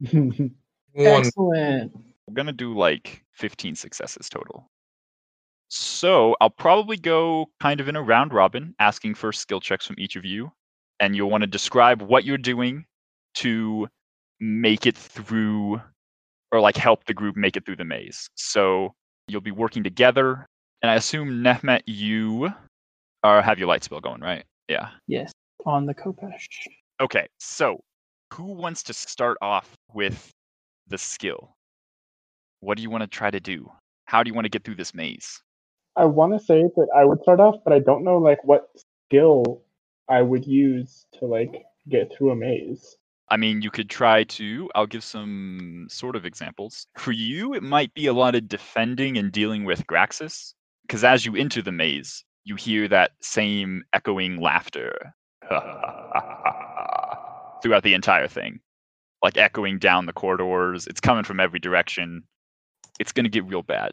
Excellent. 0.96 1.92
I'm 2.26 2.34
going 2.34 2.46
to 2.46 2.52
do 2.52 2.74
like 2.74 3.22
15 3.32 3.74
successes 3.74 4.28
total. 4.28 4.70
So 5.70 6.34
I'll 6.40 6.50
probably 6.50 6.96
go 6.96 7.46
kind 7.60 7.80
of 7.80 7.88
in 7.88 7.94
a 7.94 8.02
round 8.02 8.32
robin, 8.32 8.74
asking 8.80 9.14
for 9.14 9.32
skill 9.32 9.60
checks 9.60 9.86
from 9.86 9.96
each 9.98 10.16
of 10.16 10.24
you. 10.24 10.50
And 10.98 11.14
you'll 11.14 11.30
want 11.30 11.42
to 11.42 11.46
describe 11.46 12.02
what 12.02 12.24
you're 12.24 12.38
doing 12.38 12.84
to 13.36 13.88
make 14.40 14.84
it 14.84 14.96
through 14.96 15.80
or 16.52 16.60
like 16.60 16.76
help 16.76 17.04
the 17.04 17.14
group 17.14 17.36
make 17.36 17.56
it 17.56 17.64
through 17.64 17.76
the 17.76 17.84
maze. 17.84 18.28
So 18.34 18.92
you'll 19.28 19.40
be 19.40 19.52
working 19.52 19.84
together. 19.84 20.46
And 20.82 20.90
I 20.90 20.96
assume 20.96 21.42
Nehmet, 21.44 21.82
you 21.86 22.50
are 23.22 23.40
have 23.40 23.58
your 23.58 23.68
light 23.68 23.84
spell 23.84 24.00
going, 24.00 24.20
right? 24.20 24.44
Yeah. 24.68 24.88
Yes. 25.06 25.32
On 25.66 25.86
the 25.86 25.94
Khopesh. 25.94 26.46
Okay. 27.00 27.28
So 27.38 27.80
who 28.34 28.44
wants 28.44 28.82
to 28.84 28.92
start 28.92 29.38
off 29.40 29.72
with 29.94 30.30
the 30.88 30.98
skill? 30.98 31.52
What 32.58 32.76
do 32.76 32.82
you 32.82 32.90
want 32.90 33.02
to 33.02 33.06
try 33.06 33.30
to 33.30 33.40
do? 33.40 33.70
How 34.06 34.22
do 34.24 34.28
you 34.28 34.34
want 34.34 34.46
to 34.46 34.50
get 34.50 34.64
through 34.64 34.74
this 34.74 34.94
maze? 34.94 35.40
I 35.96 36.04
want 36.04 36.32
to 36.32 36.38
say 36.38 36.62
that 36.62 36.88
I 36.96 37.04
would 37.04 37.22
start 37.22 37.40
off, 37.40 37.56
but 37.64 37.72
I 37.72 37.78
don't 37.78 38.04
know 38.04 38.18
like 38.18 38.42
what 38.44 38.70
skill 39.06 39.62
I 40.08 40.22
would 40.22 40.46
use 40.46 41.06
to 41.18 41.26
like 41.26 41.64
get 41.88 42.12
through 42.12 42.30
a 42.30 42.36
maze. 42.36 42.96
I 43.30 43.36
mean, 43.36 43.62
you 43.62 43.70
could 43.70 43.88
try 43.88 44.24
to. 44.24 44.68
I'll 44.74 44.86
give 44.86 45.04
some 45.04 45.86
sort 45.88 46.16
of 46.16 46.26
examples. 46.26 46.88
For 46.96 47.12
you, 47.12 47.54
it 47.54 47.62
might 47.62 47.94
be 47.94 48.06
a 48.06 48.12
lot 48.12 48.34
of 48.34 48.48
defending 48.48 49.16
and 49.16 49.30
dealing 49.30 49.64
with 49.64 49.86
Graxis, 49.86 50.54
because 50.82 51.04
as 51.04 51.24
you 51.24 51.36
enter 51.36 51.62
the 51.62 51.70
maze, 51.70 52.24
you 52.44 52.56
hear 52.56 52.88
that 52.88 53.12
same 53.20 53.84
echoing 53.92 54.40
laughter 54.40 55.14
throughout 57.62 57.84
the 57.84 57.94
entire 57.94 58.26
thing, 58.26 58.58
like 59.22 59.36
echoing 59.36 59.78
down 59.78 60.06
the 60.06 60.12
corridors. 60.12 60.88
It's 60.88 61.00
coming 61.00 61.22
from 61.22 61.38
every 61.38 61.60
direction. 61.60 62.24
It's 62.98 63.12
going 63.12 63.24
to 63.24 63.30
get 63.30 63.46
real 63.46 63.62
bad. 63.62 63.92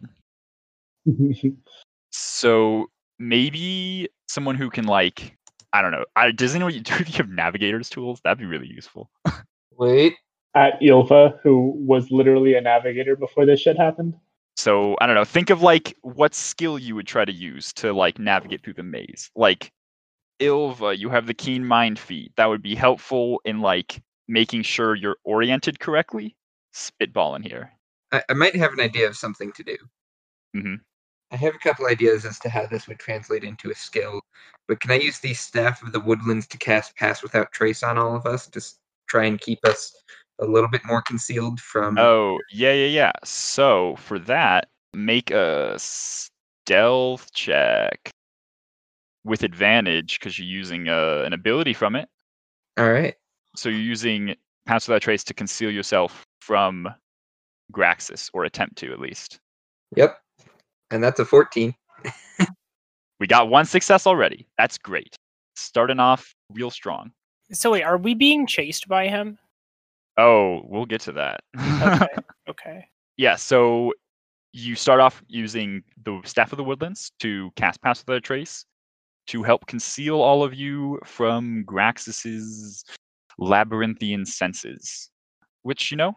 So 2.12 2.88
maybe 3.20 4.10
someone 4.28 4.56
who 4.56 4.70
can 4.70 4.86
like 4.86 5.38
I 5.74 5.82
don't 5.82 5.92
know. 5.92 6.06
I, 6.16 6.32
does 6.32 6.56
anyone 6.56 6.72
do 6.82 6.94
you 7.06 7.14
have 7.14 7.30
navigators 7.30 7.90
tools? 7.90 8.20
That'd 8.24 8.40
be 8.40 8.46
really 8.46 8.68
useful. 8.68 9.10
Wait. 9.78 10.16
At 10.56 10.82
Ylva, 10.82 11.40
who 11.44 11.74
was 11.76 12.10
literally 12.10 12.56
a 12.56 12.62
navigator 12.62 13.16
before 13.16 13.46
this 13.46 13.60
shit 13.60 13.78
happened. 13.78 14.16
So 14.56 14.96
I 15.00 15.06
don't 15.06 15.14
know. 15.14 15.24
Think 15.26 15.52
of 15.52 15.62
like 15.62 15.96
what 16.02 16.34
skill 16.34 16.80
you 16.80 16.96
would 16.96 17.06
try 17.06 17.26
to 17.26 17.32
use 17.32 17.72
to 17.74 17.94
like 17.94 18.18
navigate 18.18 18.64
through 18.64 18.74
the 18.74 18.84
maze. 18.84 19.30
Like 19.36 19.72
Ylva, 20.40 20.98
you 20.98 21.10
have 21.10 21.28
the 21.28 21.36
keen 21.36 21.64
mind 21.64 22.00
feat. 22.00 22.32
That 22.38 22.48
would 22.48 22.64
be 22.64 22.74
helpful 22.74 23.40
in 23.46 23.62
like 23.62 24.02
making 24.28 24.64
sure 24.64 24.96
you're 24.96 25.18
oriented 25.24 25.80
correctly. 25.80 26.36
Spitballing 26.74 27.46
here. 27.48 27.72
I, 28.12 28.24
I 28.30 28.34
might 28.34 28.56
have 28.56 28.74
an 28.74 28.80
idea 28.80 29.08
of 29.08 29.16
something 29.16 29.52
to 29.54 29.64
do. 29.64 29.78
Mhm. 30.56 30.80
I 31.32 31.36
have 31.36 31.56
a 31.56 31.60
couple 31.60 31.88
ideas 31.88 32.26
as 32.26 32.40
to 32.40 32.50
how 32.50 32.66
this 32.68 32.88
would 32.88 33.00
translate 33.00 33.44
into 33.44 33.70
a 33.70 33.76
skill, 33.76 34.22
but 34.68 34.80
can 34.80 34.92
I 34.92 34.96
use 34.96 35.20
the 35.20 35.34
Staff 35.34 35.84
of 35.84 35.92
the 35.92 36.00
Woodlands 36.00 36.48
to 36.48 36.58
cast 36.58 36.96
Pass 36.96 37.22
Without 37.22 37.52
Trace 37.52 37.84
on 37.84 37.98
all 37.98 38.16
of 38.16 38.26
us 38.26 38.48
to 38.48 38.62
try 39.08 39.26
and 39.26 39.40
keep 39.40 39.60
us 39.66 39.94
a 40.40 40.46
little 40.46 40.70
bit 40.70 40.82
more 40.86 41.02
concealed 41.02 41.60
from? 41.60 41.98
Oh 41.98 42.40
yeah, 42.52 42.74
yeah, 42.74 42.88
yeah. 42.88 43.12
So 43.26 43.96
for 43.98 44.20
that, 44.20 44.70
make 44.94 45.32
a 45.32 45.76
stealth 45.78 47.32
check 47.34 48.10
with 49.26 49.44
advantage 49.44 50.20
because 50.20 50.40
you're 50.40 50.48
using 50.48 50.88
uh, 50.88 51.24
an 51.26 51.34
ability 51.34 51.74
from 51.74 51.96
it. 51.96 52.08
All 52.78 52.90
right. 52.90 53.16
So 53.56 53.68
you're 53.68 53.80
using 53.80 54.36
Pass 54.66 54.88
Without 54.88 55.02
Trace 55.02 55.24
to 55.26 55.34
conceal 55.34 55.72
yourself 55.72 56.26
from 56.42 56.88
Graxis, 57.74 58.30
or 58.34 58.46
attempt 58.46 58.78
to 58.78 58.94
at 58.94 59.00
least. 59.00 59.40
Yep. 59.96 60.18
And 60.92 61.04
that's 61.04 61.20
a 61.20 61.26
14. 61.26 61.76
We 63.20 63.28
got 63.28 63.50
one 63.50 63.66
success 63.66 64.06
already. 64.06 64.48
That's 64.58 64.78
great. 64.78 65.16
Starting 65.56 66.00
off 66.00 66.36
real 66.54 66.70
strong. 66.70 67.12
So 67.52 67.72
wait, 67.72 67.84
are 67.84 67.98
we 67.98 68.14
being 68.14 68.46
chased 68.46 68.88
by 68.88 69.08
him? 69.08 69.38
Oh, 70.18 70.62
we'll 70.66 70.86
get 70.86 71.02
to 71.02 71.12
that. 71.14 71.42
Okay. 71.60 72.08
okay. 72.50 72.86
yeah, 73.18 73.36
so 73.36 73.94
you 74.54 74.76
start 74.76 75.00
off 75.00 75.24
using 75.28 75.84
the 76.04 76.20
Staff 76.26 76.52
of 76.52 76.58
the 76.58 76.64
Woodlands 76.64 77.12
to 77.20 77.52
cast 77.56 77.82
Pass 77.82 78.02
Without 78.02 78.18
a 78.18 78.22
Trace 78.22 78.66
to 79.28 79.44
help 79.44 79.68
conceal 79.68 80.22
all 80.22 80.44
of 80.44 80.54
you 80.54 81.00
from 81.04 81.64
Graxis's 81.66 82.84
labyrinthian 83.38 84.26
senses, 84.26 85.10
which, 85.64 85.92
you 85.92 85.98
know, 85.98 86.14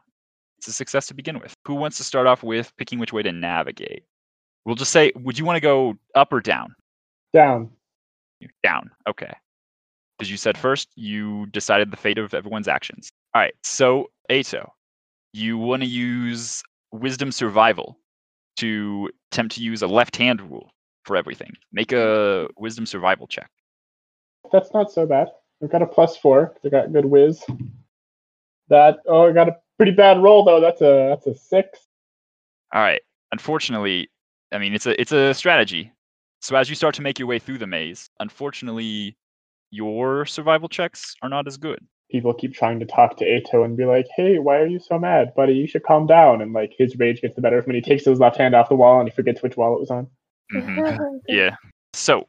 it's 0.58 0.68
a 0.68 0.72
success 0.72 1.06
to 1.08 1.14
begin 1.14 1.38
with. 1.38 1.54
Who 1.66 1.74
wants 1.74 1.96
to 1.98 2.04
start 2.04 2.26
off 2.26 2.42
with 2.42 2.72
picking 2.78 2.98
which 2.98 3.12
way 3.12 3.22
to 3.22 3.32
navigate? 3.32 4.04
We'll 4.64 4.76
just 4.76 4.93
say, 4.93 5.12
would 5.17 5.38
you 5.38 5.45
want 5.45 5.57
to 5.57 5.61
go 5.61 5.97
up 6.14 6.33
or 6.33 6.40
down? 6.40 6.75
Down. 7.33 7.71
Down. 8.62 8.90
Okay. 9.09 9.33
As 10.21 10.31
you 10.31 10.37
said 10.37 10.59
first, 10.59 10.88
you 10.97 11.47
decided 11.47 11.90
the 11.90 11.97
fate 11.97 12.19
of 12.19 12.35
everyone's 12.35 12.69
actions. 12.69 13.11
All 13.35 13.40
right. 13.40 13.55
So, 13.62 14.11
Eto, 14.31 14.69
you 15.33 15.57
want 15.57 15.83
to 15.83 15.88
use 15.88 16.62
Wisdom 16.93 17.33
Survival 17.33 17.99
to 18.59 19.11
attempt 19.33 19.55
to 19.57 19.62
use 19.62 19.83
a 19.83 19.87
left 19.87 20.17
hand 20.17 20.40
rule 20.43 20.71
for 21.05 21.17
everything. 21.17 21.52
Make 21.73 21.93
a 21.93 22.49
Wisdom 22.59 22.85
Survival 22.85 23.26
check. 23.26 23.50
That's 24.52 24.73
not 24.75 24.93
so 24.93 25.07
bad. 25.07 25.29
I've 25.62 25.71
got 25.71 25.83
a 25.83 25.87
four. 25.87 26.09
four. 26.21 26.55
I 26.64 26.69
got 26.69 26.93
good 26.93 27.07
whiz. 27.07 27.45
That 28.69 28.99
oh, 29.07 29.29
I 29.29 29.33
got 29.33 29.49
a 29.49 29.57
pretty 29.76 29.93
bad 29.93 30.23
roll 30.23 30.45
though. 30.45 30.61
That's 30.61 30.81
a 30.81 31.09
that's 31.11 31.26
a 31.26 31.35
six. 31.35 31.87
All 32.73 32.81
right. 32.81 33.00
Unfortunately, 33.33 34.09
I 34.52 34.59
mean 34.59 34.75
it's 34.75 34.87
a 34.87 35.00
it's 35.00 35.12
a 35.12 35.35
strategy. 35.35 35.92
So 36.42 36.57
as 36.57 36.69
you 36.71 36.75
start 36.75 36.95
to 36.97 37.02
make 37.02 37.19
your 37.19 37.28
way 37.28 37.38
through 37.38 37.59
the 37.59 37.66
maze, 37.66 38.09
unfortunately, 38.19 39.16
your 39.71 40.25
survival 40.26 40.69
checks 40.69 41.14
are 41.23 41.28
not 41.28 41.47
as 41.47 41.57
good. 41.57 41.78
People 42.11 42.35
keep 42.35 42.54
trying 42.54 42.80
to 42.80 42.87
talk 42.87 43.16
to 43.19 43.25
Eto 43.25 43.64
and 43.64 43.76
be 43.76 43.85
like, 43.85 44.07
"Hey, 44.16 44.38
why 44.38 44.57
are 44.57 44.66
you 44.66 44.80
so 44.80 44.99
mad, 44.99 45.33
buddy? 45.37 45.52
You 45.54 45.66
should 45.66 45.85
calm 45.85 46.07
down." 46.07 46.40
And 46.42 46.52
like 46.52 46.73
his 46.76 46.97
rage 46.99 47.21
gets 47.21 47.37
the 47.37 47.40
better 47.42 47.59
of 47.59 47.64
him, 47.64 47.71
and 47.71 47.85
he 47.85 47.88
takes 47.88 48.04
his 48.04 48.19
left 48.19 48.37
hand 48.37 48.54
off 48.54 48.69
the 48.69 48.75
wall 48.75 48.99
and 49.00 49.09
he 49.09 49.14
forgets 49.14 49.42
which 49.42 49.57
wall 49.57 49.75
it 49.76 49.80
was 49.80 49.90
on. 49.90 50.09
Mhm. 50.52 51.21
Yeah. 51.28 51.57
So 51.92 52.26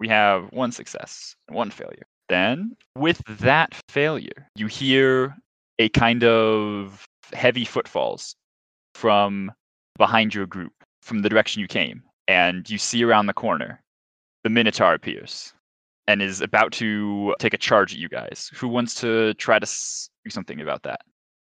we 0.00 0.08
have 0.08 0.50
one 0.52 0.72
success 0.72 1.36
and 1.46 1.56
one 1.56 1.70
failure. 1.70 2.06
Then, 2.28 2.76
with 2.96 3.22
that 3.28 3.74
failure, 3.88 4.48
you 4.56 4.66
hear 4.66 5.36
a 5.78 5.88
kind 5.90 6.24
of 6.24 7.04
heavy 7.32 7.64
footfalls 7.64 8.34
from 8.94 9.52
behind 9.98 10.34
your 10.34 10.46
group, 10.46 10.72
from 11.10 11.22
the 11.22 11.28
direction 11.28 11.60
you 11.60 11.66
came. 11.66 12.04
And 12.28 12.70
you 12.70 12.78
see 12.78 13.02
around 13.02 13.26
the 13.26 13.32
corner, 13.34 13.82
the 14.44 14.48
Minotaur 14.50 14.94
appears 14.94 15.52
and 16.06 16.22
is 16.22 16.40
about 16.40 16.70
to 16.74 17.34
take 17.40 17.52
a 17.52 17.58
charge 17.58 17.92
at 17.92 17.98
you 17.98 18.08
guys. 18.08 18.48
Who 18.54 18.68
wants 18.68 18.94
to 19.00 19.34
try 19.34 19.58
to 19.58 19.64
s- 19.64 20.08
do 20.24 20.30
something 20.30 20.60
about 20.60 20.84
that? 20.84 21.00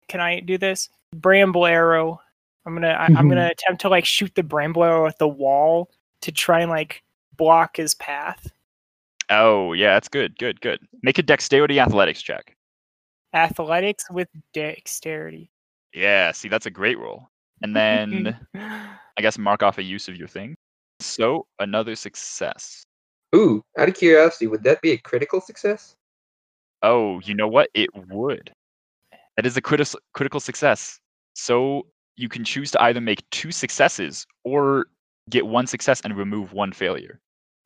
Can 0.09 0.21
I 0.21 0.39
do 0.39 0.57
this? 0.57 0.89
Bramble 1.17 1.67
arrow. 1.67 2.21
I'm 2.65 2.75
gonna 2.75 2.91
I, 2.91 3.07
I'm 3.07 3.15
Mhm. 3.17 3.29
gonna 3.31 3.49
attempt 3.49 3.81
to 3.83 3.89
like 3.89 4.05
shoot 4.05 4.33
the 4.37 4.45
bramble 4.45 4.85
arrow 4.85 5.07
at 5.09 5.19
the 5.19 5.27
wall 5.29 5.91
to 6.23 6.31
try 6.31 6.61
and 6.61 6.71
like 6.71 7.03
block 7.37 7.77
his 7.77 7.95
path. 7.97 8.53
Oh 9.29 9.73
yeah, 9.73 9.95
that's 9.95 10.09
good. 10.09 10.39
Good. 10.39 10.61
Good. 10.61 10.79
Make 11.03 11.19
a 11.19 11.23
dexterity 11.25 11.81
athletics 11.81 12.23
check. 12.23 12.57
Athletics 13.35 14.09
with 14.11 14.29
dexterity. 14.53 15.51
Yeah. 15.93 16.31
See, 16.33 16.49
that's 16.49 16.67
a 16.67 16.71
great 16.71 16.99
roll. 16.99 17.29
And 17.63 17.75
then 17.75 18.39
I 18.55 19.23
guess 19.23 19.39
mark 19.39 19.63
off 19.63 19.79
a 19.79 19.83
use 19.83 20.09
of 20.09 20.17
your 20.17 20.29
thing. 20.29 20.55
So 21.01 21.47
another 21.59 21.95
success. 21.95 22.83
Ooh, 23.35 23.63
out 23.79 23.89
of 23.89 23.95
curiosity, 23.95 24.47
would 24.47 24.63
that 24.65 24.81
be 24.81 24.93
a 24.93 24.99
critical 24.99 25.41
success? 25.41 25.95
Oh, 26.83 27.21
you 27.21 27.35
know 27.35 27.49
what? 27.49 27.71
It 27.75 27.91
would. 28.09 28.53
That 29.37 29.47
is 29.47 29.57
a 29.57 29.63
critical 29.63 30.01
critical 30.15 30.41
success. 30.41 30.99
So 31.35 31.87
you 32.17 32.29
can 32.29 32.45
choose 32.45 32.71
to 32.71 32.83
either 32.83 33.01
make 33.01 33.29
two 33.31 33.53
successes 33.53 34.27
or 34.45 34.87
get 35.29 35.47
one 35.47 35.67
success 35.67 36.01
and 36.03 36.17
remove 36.17 36.53
one 36.53 36.73
failure. 36.73 37.21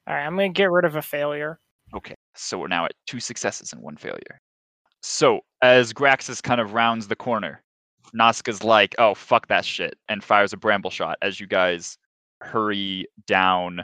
All 0.09 0.15
right, 0.15 0.27
I'm 0.27 0.35
gonna 0.35 0.49
get 0.49 0.71
rid 0.71 0.85
of 0.85 0.97
a 0.97 1.03
failure. 1.03 1.61
Okay, 1.95 2.15
so 2.35 2.59
we're 2.59 2.69
now 2.69 2.85
at 2.85 2.93
two 3.07 3.21
successes 3.21 3.73
and 3.73 3.83
one 3.83 3.97
failure. 3.97 4.41
So 5.03 5.41
as 5.63 5.93
Graxis 5.93 6.43
kind 6.43 6.61
of 6.61 6.75
rounds 6.75 7.09
the 7.09 7.17
corner, 7.17 7.63
Nausicaa's 8.13 8.65
like, 8.65 8.95
"Oh 8.99 9.15
fuck 9.15 9.49
that 9.49 9.65
shit," 9.65 9.99
and 10.09 10.23
fires 10.23 10.53
a 10.53 10.57
bramble 10.57 10.91
shot 10.91 11.19
as 11.23 11.41
you 11.41 11.47
guys 11.47 11.99
hurry 12.41 13.07
down 13.27 13.83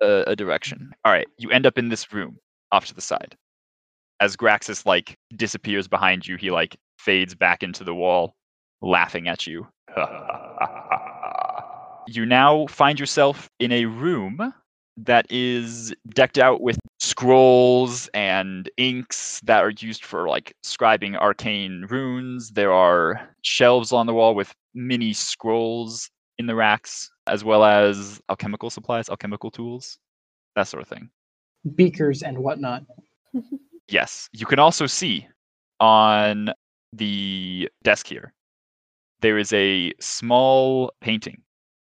a, 0.00 0.24
a 0.28 0.36
direction. 0.36 0.92
All 1.04 1.12
right, 1.12 1.28
you 1.38 1.50
end 1.50 1.66
up 1.66 1.78
in 1.78 1.88
this 1.88 2.12
room 2.12 2.38
off 2.72 2.86
to 2.86 2.94
the 2.94 3.00
side. 3.00 3.36
As 4.20 4.36
Graxis 4.36 4.86
like 4.86 5.16
disappears 5.36 5.88
behind 5.88 6.26
you, 6.26 6.36
he 6.36 6.50
like 6.50 6.76
fades 6.98 7.34
back 7.34 7.62
into 7.62 7.84
the 7.84 7.94
wall, 7.94 8.34
laughing 8.82 9.28
at 9.28 9.46
you. 9.46 9.66
you 12.06 12.26
now 12.26 12.66
find 12.66 13.00
yourself 13.00 13.48
in 13.58 13.72
a 13.72 13.86
room 13.86 14.52
that 14.96 15.26
is 15.30 15.94
decked 16.10 16.38
out 16.38 16.60
with 16.60 16.78
scrolls 17.20 18.08
and 18.14 18.70
inks 18.78 19.42
that 19.44 19.62
are 19.62 19.74
used 19.78 20.06
for 20.06 20.26
like 20.26 20.54
scribing 20.64 21.18
arcane 21.18 21.84
runes. 21.90 22.48
There 22.48 22.72
are 22.72 23.28
shelves 23.42 23.92
on 23.92 24.06
the 24.06 24.14
wall 24.14 24.34
with 24.34 24.54
mini 24.72 25.12
scrolls 25.12 26.08
in 26.38 26.46
the 26.46 26.54
racks, 26.54 27.10
as 27.26 27.44
well 27.44 27.62
as 27.62 28.22
alchemical 28.30 28.70
supplies, 28.70 29.10
alchemical 29.10 29.50
tools, 29.50 29.98
that 30.56 30.62
sort 30.62 30.82
of 30.82 30.88
thing. 30.88 31.10
Beakers 31.74 32.22
and 32.22 32.38
whatnot. 32.38 32.84
Yes. 33.88 34.28
You 34.32 34.46
can 34.46 34.60
also 34.60 34.86
see 34.86 35.26
on 35.80 36.52
the 36.92 37.68
desk 37.82 38.06
here, 38.06 38.32
there 39.20 39.36
is 39.36 39.52
a 39.52 39.92
small 39.98 40.92
painting 41.00 41.42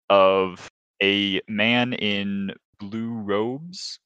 of 0.09 0.71
a 1.03 1.43
man 1.49 1.93
in 1.93 2.53
blue 2.81 3.13
robes, 3.13 4.01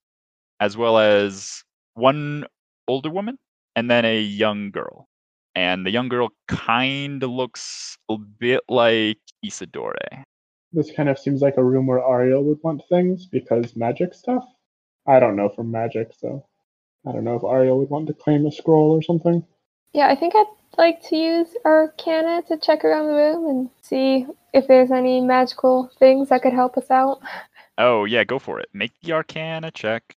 as 0.61 0.77
well 0.77 0.99
as 0.99 1.63
one 1.95 2.45
older 2.89 3.11
woman 3.11 3.39
and 3.75 3.91
then 3.91 4.05
a 4.05 4.21
young 4.21 4.71
girl. 4.71 5.09
And 5.55 5.87
the 5.87 5.91
young 5.91 6.09
girl 6.09 6.29
kind 6.49 7.23
of 7.23 7.31
looks 7.31 7.97
a 8.11 8.19
bit 8.19 8.61
like 8.69 9.19
Isadore. 9.43 9.95
This 10.73 10.91
kind 10.91 11.09
of 11.09 11.19
seems 11.19 11.41
like 11.41 11.57
a 11.57 11.65
room 11.65 11.87
where 11.87 12.01
Ariel 12.01 12.45
would 12.45 12.59
want 12.63 12.83
things 12.89 13.27
because 13.27 13.75
magic 13.75 14.13
stuff. 14.13 14.45
I 15.07 15.21
don't 15.21 15.37
know 15.37 15.49
from 15.49 15.71
magic, 15.71 16.13
so 16.19 16.45
I 17.07 17.13
don't 17.13 17.25
know 17.25 17.37
if 17.37 17.45
Ariel 17.45 17.79
would 17.79 17.91
want 17.91 18.09
to 18.09 18.15
claim 18.15 18.45
a 18.45 18.53
scroll 18.53 18.91
or 18.91 19.03
something. 19.03 19.47
Yeah, 19.93 20.09
I 20.09 20.17
think 20.17 20.35
I'd 20.37 20.47
like 20.77 21.03
to 21.09 21.17
use 21.17 21.49
Arcana 21.65 22.43
to 22.49 22.59
check 22.59 22.85
around 22.85 23.07
the 23.07 23.15
room 23.15 23.47
and 23.49 23.71
see 23.81 24.27
if 24.53 24.67
there's 24.67 24.91
any 24.91 25.21
magical 25.23 25.91
things 25.99 26.29
that 26.29 26.43
could 26.43 26.53
help 26.53 26.77
us 26.77 26.91
out. 26.91 27.21
Oh, 27.79 28.07
yeah, 28.07 28.25
go 28.25 28.39
for 28.39 28.59
it. 28.59 28.71
Make 28.73 28.93
the 29.03 29.13
Arcana 29.13 29.71
check. 29.71 30.17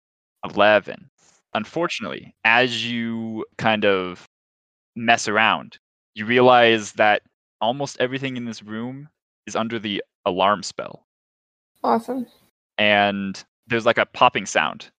11. 0.50 1.10
Unfortunately, 1.54 2.34
as 2.44 2.86
you 2.86 3.44
kind 3.56 3.84
of 3.84 4.28
mess 4.96 5.28
around, 5.28 5.78
you 6.14 6.26
realize 6.26 6.92
that 6.92 7.22
almost 7.60 7.96
everything 8.00 8.36
in 8.36 8.44
this 8.44 8.62
room 8.62 9.08
is 9.46 9.56
under 9.56 9.78
the 9.78 10.02
alarm 10.26 10.62
spell. 10.62 11.06
Awesome. 11.82 12.26
And 12.76 13.42
there's 13.66 13.86
like 13.86 13.98
a 13.98 14.06
popping 14.06 14.46
sound, 14.46 14.90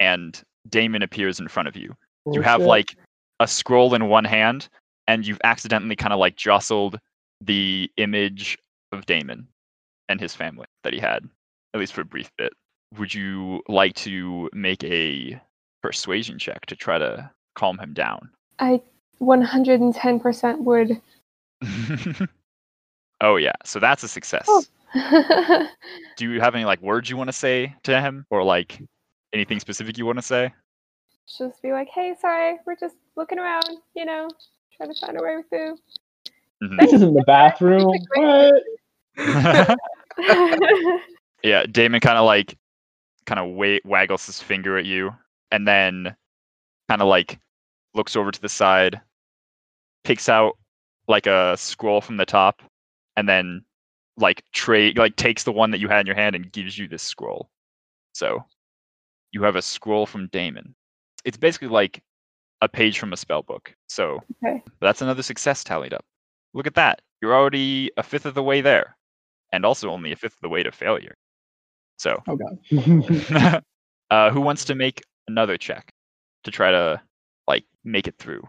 and 0.00 0.40
Damon 0.68 1.02
appears 1.02 1.40
in 1.40 1.48
front 1.48 1.68
of 1.68 1.76
you. 1.76 1.94
You 2.26 2.40
Oh, 2.40 2.42
have 2.42 2.62
like 2.62 2.96
a 3.40 3.46
scroll 3.48 3.94
in 3.94 4.08
one 4.08 4.24
hand, 4.24 4.68
and 5.08 5.26
you've 5.26 5.40
accidentally 5.44 5.96
kind 5.96 6.12
of 6.12 6.18
like 6.18 6.36
jostled 6.36 6.98
the 7.40 7.90
image 7.96 8.58
of 8.92 9.06
Damon 9.06 9.48
and 10.08 10.20
his 10.20 10.34
family 10.34 10.66
that 10.84 10.92
he 10.92 11.00
had, 11.00 11.28
at 11.74 11.80
least 11.80 11.92
for 11.92 12.02
a 12.02 12.04
brief 12.04 12.30
bit. 12.38 12.52
Would 12.98 13.14
you 13.14 13.62
like 13.68 13.94
to 13.96 14.50
make 14.52 14.84
a 14.84 15.40
persuasion 15.82 16.38
check 16.38 16.66
to 16.66 16.76
try 16.76 16.98
to 16.98 17.30
calm 17.54 17.78
him 17.78 17.94
down? 17.94 18.30
I 18.58 18.82
110% 19.20 20.58
would. 20.58 21.00
oh 23.20 23.36
yeah, 23.36 23.52
so 23.64 23.78
that's 23.78 24.02
a 24.02 24.08
success. 24.08 24.46
Oh. 24.48 24.62
Do 26.16 26.30
you 26.30 26.40
have 26.40 26.54
any 26.54 26.64
like 26.64 26.82
words 26.82 27.08
you 27.08 27.16
want 27.16 27.28
to 27.28 27.32
say 27.32 27.74
to 27.84 28.00
him, 28.00 28.26
or 28.30 28.42
like 28.42 28.82
anything 29.32 29.58
specific 29.58 29.96
you 29.96 30.04
want 30.06 30.18
to 30.18 30.22
say? 30.22 30.52
just 31.38 31.62
be 31.62 31.72
like, 31.72 31.88
hey, 31.88 32.14
sorry, 32.20 32.58
we're 32.66 32.76
just 32.76 32.96
looking 33.16 33.38
around, 33.38 33.64
you 33.94 34.04
know, 34.04 34.28
trying 34.76 34.92
to 34.92 35.00
find 35.00 35.16
our 35.16 35.24
way 35.24 35.42
through. 35.48 35.78
Mhm. 36.62 36.80
This 36.80 36.92
isn't 36.92 37.14
the 37.14 37.24
bathroom. 37.24 37.92
Yeah, 41.44 41.66
Damon 41.66 42.00
kind 42.00 42.18
of 42.18 42.24
like 42.24 42.56
kind 43.26 43.38
of 43.40 43.48
wa- 43.54 43.78
waggles 43.84 44.26
his 44.26 44.40
finger 44.42 44.76
at 44.78 44.84
you, 44.84 45.14
and 45.50 45.66
then 45.66 46.14
kind 46.88 47.02
of 47.02 47.08
like 47.08 47.38
looks 47.94 48.16
over 48.16 48.30
to 48.30 48.40
the 48.40 48.48
side, 48.48 49.00
picks 50.04 50.28
out 50.28 50.56
like 51.08 51.26
a 51.26 51.56
scroll 51.56 52.00
from 52.00 52.16
the 52.16 52.26
top, 52.26 52.62
and 53.16 53.28
then 53.28 53.64
like 54.16 54.42
trade 54.52 54.98
like 54.98 55.16
takes 55.16 55.44
the 55.44 55.52
one 55.52 55.70
that 55.70 55.80
you 55.80 55.88
had 55.88 56.00
in 56.00 56.06
your 56.06 56.16
hand 56.16 56.36
and 56.36 56.52
gives 56.52 56.76
you 56.78 56.86
this 56.88 57.02
scroll. 57.02 57.48
So 58.12 58.44
you 59.32 59.42
have 59.42 59.56
a 59.56 59.62
scroll 59.62 60.04
from 60.06 60.28
Damon. 60.28 60.74
It's 61.24 61.36
basically 61.38 61.68
like 61.68 62.02
a 62.60 62.68
page 62.68 62.98
from 62.98 63.12
a 63.12 63.16
spell 63.16 63.42
book. 63.42 63.74
So 63.88 64.20
Okay. 64.44 64.62
that's 64.80 65.02
another 65.02 65.22
success 65.22 65.64
tallied 65.64 65.94
up. 65.94 66.04
Look 66.54 66.66
at 66.66 66.74
that. 66.74 67.00
You're 67.20 67.34
already 67.34 67.90
a 67.96 68.02
fifth 68.02 68.26
of 68.26 68.34
the 68.34 68.42
way 68.42 68.60
there. 68.60 68.96
And 69.52 69.64
also 69.66 69.90
only 69.90 70.12
a 70.12 70.16
fifth 70.16 70.34
of 70.34 70.40
the 70.42 70.48
way 70.48 70.62
to 70.62 70.70
failure. 70.72 71.16
So 72.02 72.20
Oh 72.26 72.36
god. 72.36 72.58
uh, 74.10 74.30
who 74.30 74.40
wants 74.40 74.64
to 74.64 74.74
make 74.74 75.02
another 75.28 75.56
check 75.56 75.92
to 76.42 76.50
try 76.50 76.72
to 76.72 77.00
like 77.46 77.64
make 77.84 78.08
it 78.08 78.16
through? 78.18 78.42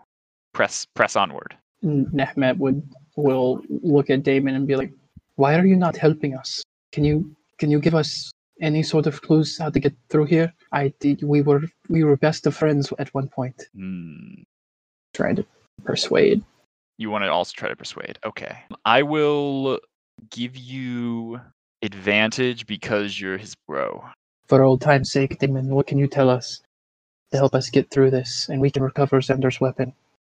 Press 0.54 0.88
press 0.96 1.16
onward. 1.16 1.56
Nehmet 1.84 2.58
would 2.58 2.82
will 3.16 3.62
look 3.70 4.10
at 4.10 4.24
Damon 4.24 4.56
and 4.56 4.68
be 4.68 4.76
like, 4.76 4.92
"Why 5.36 5.54
are 5.56 5.68
you 5.68 5.76
not 5.76 5.96
helping 5.96 6.34
us? 6.34 6.64
Can 6.94 7.04
you 7.04 7.36
can 7.60 7.70
you 7.70 7.80
give 7.80 7.94
us 7.94 8.32
any 8.60 8.82
sort 8.82 9.06
of 9.06 9.22
clues 9.22 9.60
how 9.60 9.70
to 9.70 9.80
get 9.80 9.94
through 10.10 10.26
here? 10.26 10.52
I 10.72 10.92
did. 11.00 11.22
We 11.22 11.44
were 11.44 11.62
we 11.90 12.04
were 12.04 12.18
best 12.18 12.48
of 12.48 12.56
friends 12.56 12.92
at 12.98 13.14
one 13.14 13.28
point. 13.28 13.62
Hmm. 13.76 14.42
Trying 15.14 15.36
to 15.36 15.46
persuade. 15.84 16.44
You 16.98 17.12
want 17.12 17.24
to 17.24 17.32
also 17.32 17.54
try 17.56 17.70
to 17.70 17.76
persuade. 17.76 18.18
Okay. 18.26 18.58
I 18.84 19.04
will 19.04 19.80
give 20.32 20.58
you 20.58 21.40
advantage 21.84 22.66
because 22.66 23.20
you're 23.20 23.38
his 23.38 23.56
bro. 23.68 24.04
For 24.48 24.64
old 24.64 24.82
time's 24.82 25.12
sake, 25.12 25.40
Damon, 25.40 25.70
what 25.70 25.88
can 25.88 25.98
you 25.98 26.08
tell 26.08 26.30
us 26.30 26.62
to 27.32 27.38
help 27.38 27.54
us 27.56 27.70
get 27.70 27.92
through 27.92 28.12
this, 28.12 28.50
and 28.50 28.60
we 28.62 28.72
can 28.72 28.84
recover 28.84 29.20
Xander's 29.22 29.62
weapon? 29.62 29.94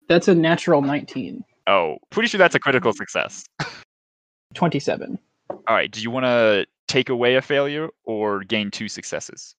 That's 0.08 0.28
a 0.28 0.36
natural 0.36 0.82
19. 0.82 1.44
Oh, 1.68 1.98
pretty 2.12 2.30
sure 2.30 2.38
that's 2.38 2.56
a 2.56 2.60
critical 2.60 2.94
success. 2.94 3.44
27. 4.54 5.20
All 5.50 5.76
right. 5.76 5.92
Do 5.92 6.02
you 6.02 6.10
want 6.10 6.26
to 6.26 6.66
take 6.88 7.10
away 7.10 7.36
a 7.36 7.42
failure 7.42 7.90
or 8.06 8.44
gain 8.44 8.72
two 8.72 8.88
successes? 8.88 9.56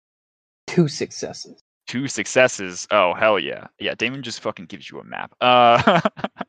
Two 0.67 0.87
successes. 0.87 1.61
Two 1.87 2.07
successes. 2.07 2.87
Oh 2.91 3.13
hell 3.13 3.39
yeah. 3.39 3.67
Yeah, 3.79 3.95
Damon 3.95 4.21
just 4.21 4.41
fucking 4.41 4.65
gives 4.65 4.89
you 4.91 4.99
a 4.99 5.03
map. 5.03 5.33
Uh 5.41 6.01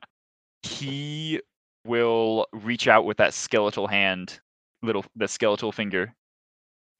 he 0.62 1.40
will 1.86 2.46
reach 2.52 2.88
out 2.88 3.06
with 3.06 3.16
that 3.16 3.32
skeletal 3.32 3.86
hand, 3.86 4.40
little 4.82 5.04
the 5.16 5.28
skeletal 5.28 5.72
finger, 5.72 6.14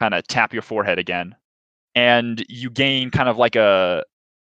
kind 0.01 0.15
of 0.15 0.27
tap 0.27 0.53
your 0.53 0.63
forehead 0.63 0.99
again. 0.99 1.35
And 1.95 2.45
you 2.49 2.71
gain 2.71 3.11
kind 3.11 3.29
of 3.29 3.37
like 3.37 3.57
a 3.57 4.05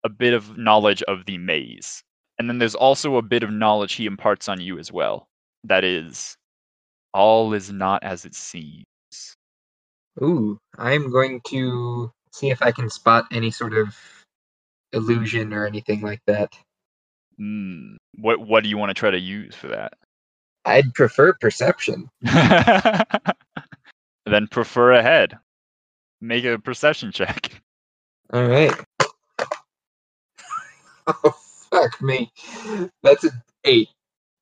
a 0.04 0.10
bit 0.10 0.34
of 0.34 0.58
knowledge 0.58 1.04
of 1.04 1.26
the 1.26 1.38
maze. 1.38 2.04
And 2.38 2.50
then 2.50 2.58
there's 2.58 2.76
also 2.76 3.18
a 3.18 3.22
bit 3.22 3.44
of 3.44 3.52
knowledge 3.52 3.94
he 3.94 4.06
imparts 4.06 4.48
on 4.48 4.62
you 4.62 4.80
as 4.80 4.92
well. 4.92 5.28
That 5.66 5.84
is 5.84 6.38
all 7.14 7.54
is 7.54 7.72
not 7.72 8.04
as 8.04 8.26
it 8.26 8.36
seems. 8.36 8.86
Ooh, 10.22 10.58
I'm 10.78 11.12
going 11.12 11.42
to 11.48 12.12
see 12.32 12.50
if 12.50 12.62
I 12.62 12.72
can 12.72 12.90
spot 12.90 13.26
any 13.32 13.52
sort 13.52 13.74
of 13.74 13.96
illusion 14.94 15.54
or 15.54 15.66
anything 15.66 16.02
like 16.02 16.22
that. 16.28 16.54
Hmm. 17.38 17.96
What 18.16 18.40
what 18.40 18.64
do 18.64 18.70
you 18.70 18.78
want 18.78 18.90
to 18.90 18.94
try 18.94 19.12
to 19.12 19.20
use 19.20 19.56
for 19.56 19.68
that? 19.68 19.94
I'd 20.66 20.94
prefer 20.94 21.34
perception. 21.34 22.10
then 22.22 23.24
prefer 24.52 24.94
ahead. 24.94 25.38
make 26.22 26.46
a 26.46 26.60
perception 26.60 27.12
check. 27.12 27.62
All 28.34 28.48
right. 28.48 28.74
oh 31.08 31.36
fuck 31.72 32.02
me. 32.02 32.32
That's 33.04 33.24
an 33.24 33.32
eight 33.66 33.90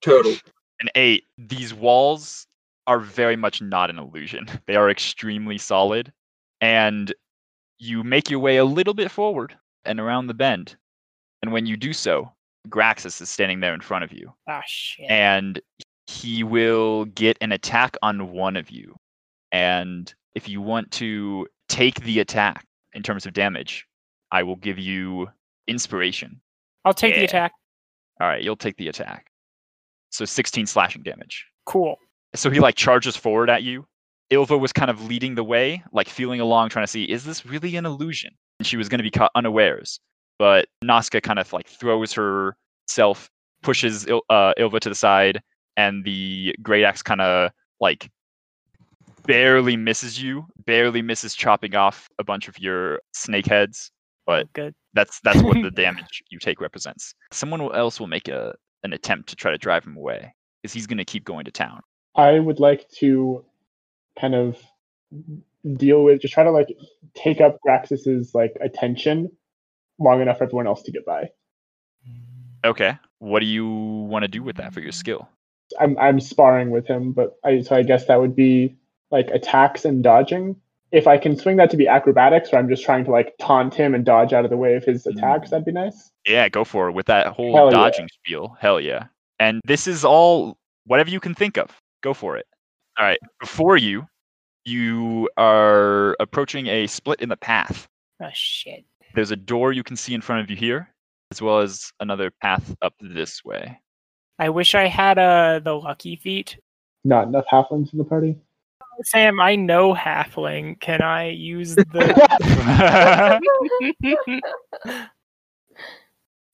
total. 0.02 0.34
An 0.82 0.90
eight. 0.96 1.24
These 1.38 1.74
walls 1.74 2.48
are 2.88 3.00
very 3.00 3.36
much 3.36 3.62
not 3.62 3.90
an 3.90 4.00
illusion. 4.00 4.48
They 4.66 4.76
are 4.76 4.90
extremely 4.90 5.58
solid, 5.58 6.12
and 6.62 7.14
you 7.80 8.04
make 8.04 8.30
your 8.30 8.40
way 8.40 8.58
a 8.58 8.66
little 8.66 8.94
bit 8.94 9.12
forward 9.12 9.56
and 9.86 10.00
around 10.00 10.28
the 10.28 10.34
bend. 10.34 10.76
And 11.42 11.52
when 11.54 11.66
you 11.66 11.78
do 11.78 11.94
so, 11.94 12.32
Graxis 12.70 13.22
is 13.22 13.30
standing 13.30 13.60
there 13.60 13.74
in 13.74 13.82
front 13.82 14.04
of 14.04 14.12
you, 14.12 14.34
Ah, 14.50 14.62
shit. 14.66 15.10
and 15.10 15.60
he 16.08 16.44
will 16.44 17.06
get 17.06 17.38
an 17.42 17.52
attack 17.52 17.98
on 18.02 18.32
one 18.32 18.56
of 18.56 18.70
you. 18.70 18.96
And 19.52 20.14
if 20.36 20.48
you 20.48 20.62
want 20.62 20.92
to 20.92 21.48
take 21.70 22.02
the 22.02 22.20
attack 22.20 22.66
in 22.94 23.04
terms 23.04 23.26
of 23.26 23.34
damage, 23.34 23.86
I 24.32 24.44
will 24.44 24.56
give 24.56 24.80
you 24.80 25.28
inspiration. 25.68 26.42
I'll 26.86 26.94
take 26.94 27.16
the 27.16 27.24
attack. 27.24 27.52
All 28.20 28.28
right, 28.28 28.42
you'll 28.42 28.56
take 28.56 28.78
the 28.78 28.88
attack. 28.88 29.28
So 30.12 30.26
16 30.26 30.66
slashing 30.66 31.04
damage. 31.04 31.46
Cool. 31.66 31.98
So 32.36 32.50
he 32.50 32.60
like 32.60 32.76
charges 32.76 33.16
forward 33.16 33.50
at 33.50 33.64
you. 33.64 33.86
Ylva 34.30 34.58
was 34.58 34.74
kind 34.74 34.90
of 34.90 35.06
leading 35.06 35.36
the 35.36 35.44
way, 35.44 35.84
like 35.92 36.10
feeling 36.10 36.42
along, 36.42 36.70
trying 36.70 36.84
to 36.84 36.92
see 36.92 37.04
is 37.06 37.24
this 37.26 37.46
really 37.46 37.76
an 37.76 37.86
illusion? 37.86 38.34
And 38.60 38.68
she 38.68 38.78
was 38.78 38.90
going 38.90 39.00
to 39.00 39.04
be 39.04 39.12
caught 39.12 39.32
unawares, 39.36 40.00
but 40.40 40.68
Nausicaa 40.82 41.20
kind 41.22 41.40
of 41.40 41.52
like 41.54 41.68
throws 41.68 42.14
herself, 42.14 43.30
pushes 43.62 44.06
Il- 44.08 44.24
uh, 44.30 44.54
Ylva 44.58 44.80
to 44.82 44.90
the 44.90 44.96
side, 44.96 45.42
and 45.78 46.04
the 46.04 46.56
great 46.62 46.84
axe 46.84 47.02
kind 47.02 47.22
of 47.22 47.52
like 47.80 48.10
barely 49.26 49.78
misses 49.78 50.22
you, 50.22 50.46
barely 50.66 51.02
misses 51.02 51.36
chopping 51.36 51.76
off 51.76 52.10
a 52.20 52.24
bunch 52.24 52.48
of 52.48 52.60
your 52.60 53.00
snake 53.14 53.46
heads. 53.46 53.92
But 54.26 54.46
oh, 54.46 54.50
Good. 54.54 54.76
that's 54.94 55.22
that's 55.22 55.42
what 55.42 55.62
the 55.62 55.72
damage 55.76 56.24
you 56.30 56.40
take 56.40 56.60
represents. 56.60 57.14
Someone 57.32 57.62
else 57.74 58.00
will 58.00 58.08
make 58.08 58.28
a 58.28 58.56
an 58.84 58.94
attempt 58.94 59.30
to 59.30 59.36
try 59.36 59.52
to 59.52 59.58
drive 59.58 59.86
him 59.86 59.96
away, 59.96 60.34
because 60.62 60.74
he's 60.74 60.88
going 60.88 60.98
to 60.98 61.06
keep 61.06 61.24
going 61.24 61.46
to 61.46 61.52
town. 61.52 61.82
I 62.16 62.40
would 62.40 62.60
like 62.60 62.90
to 63.00 63.46
kind 64.20 64.36
of 64.36 64.58
deal 65.76 66.04
with 66.04 66.22
just 66.22 66.34
try 66.34 66.44
to 66.44 66.52
like 66.52 66.68
take 67.14 67.40
up 67.40 67.58
Graxis's 67.66 68.34
like 68.34 68.58
attention 68.60 69.32
long 70.00 70.22
enough 70.22 70.40
for 70.40 70.46
everyone 70.46 70.68
else 70.68 70.82
to 70.84 70.92
get 70.92 71.06
by. 71.06 71.30
Okay. 72.66 72.98
What 73.20 73.40
do 73.40 73.46
you 73.46 73.68
want 73.68 74.24
to 74.24 74.28
do 74.28 74.44
with 74.44 74.58
that 74.58 74.74
for 74.74 74.80
your 74.80 74.92
skill? 74.92 75.28
I'm 75.80 75.98
I'm 75.98 76.20
sparring 76.20 76.72
with 76.72 76.88
him, 76.88 77.12
but 77.12 77.38
I 77.44 77.62
so 77.62 77.76
I 77.76 77.84
guess 77.84 78.06
that 78.06 78.20
would 78.20 78.36
be 78.36 78.76
like 79.12 79.30
attacks 79.32 79.86
and 79.86 80.04
dodging. 80.04 80.56
If 80.92 81.06
I 81.06 81.18
can 81.18 81.38
swing 81.38 81.58
that 81.58 81.70
to 81.72 81.78
be 81.78 81.88
acrobatics, 81.88 82.54
or 82.54 82.58
I'm 82.58 82.70
just 82.70 82.84
trying 82.84 83.04
to 83.06 83.12
like 83.12 83.34
taunt 83.40 83.74
him 83.74 83.94
and 83.94 84.06
dodge 84.06 84.32
out 84.32 84.46
of 84.46 84.52
the 84.52 84.58
way 84.58 84.76
of 84.76 84.86
his 84.86 85.06
mm. 85.06 85.16
attacks, 85.16 85.50
that'd 85.50 85.66
be 85.66 85.72
nice. 85.72 86.12
Yeah, 86.26 86.48
go 86.50 86.64
for 86.64 86.90
it 86.90 86.94
with 86.94 87.08
that 87.08 87.28
whole 87.28 87.56
Hell 87.56 87.66
yeah. 87.66 87.72
dodging 87.72 88.10
spiel. 88.14 88.56
Hell 88.60 88.80
yeah. 88.80 89.06
And 89.40 89.62
this 89.66 89.88
is 89.88 90.06
all 90.06 90.58
whatever 90.86 91.10
you 91.10 91.20
can 91.20 91.36
think 91.36 91.58
of. 91.58 91.72
Go 92.02 92.14
for 92.14 92.38
it. 92.38 92.46
All 92.98 93.06
right. 93.06 93.20
Before 93.40 93.78
you, 93.78 94.08
you 94.66 95.30
are 95.38 96.16
approaching 96.20 96.68
a 96.68 96.88
split 96.88 97.22
in 97.22 97.30
the 97.30 97.38
path. 97.38 97.88
Oh 98.22 98.30
shit. 98.34 98.86
There's 99.14 99.32
a 99.32 99.36
door 99.36 99.74
you 99.74 99.84
can 99.84 99.96
see 99.96 100.14
in 100.14 100.22
front 100.22 100.42
of 100.42 100.50
you 100.50 100.56
here, 100.56 100.94
as 101.32 101.42
well 101.42 101.60
as 101.60 101.92
another 102.00 102.32
path 102.42 102.76
up 102.82 102.94
this 103.00 103.44
way. 103.44 103.80
I 104.40 104.50
wish 104.50 104.76
I 104.76 104.88
had 104.88 105.18
uh 105.18 105.60
the 105.64 105.74
lucky 105.74 106.16
feat. 106.16 106.58
Not 107.04 107.28
enough 107.28 107.46
halflings 107.52 107.92
in 107.94 108.00
the 108.00 108.06
party. 108.06 108.38
Sam, 109.04 109.40
I 109.40 109.56
know 109.56 109.94
halfling. 109.94 110.80
Can 110.80 111.02
I 111.02 111.30
use 111.30 111.76
the 111.76 113.40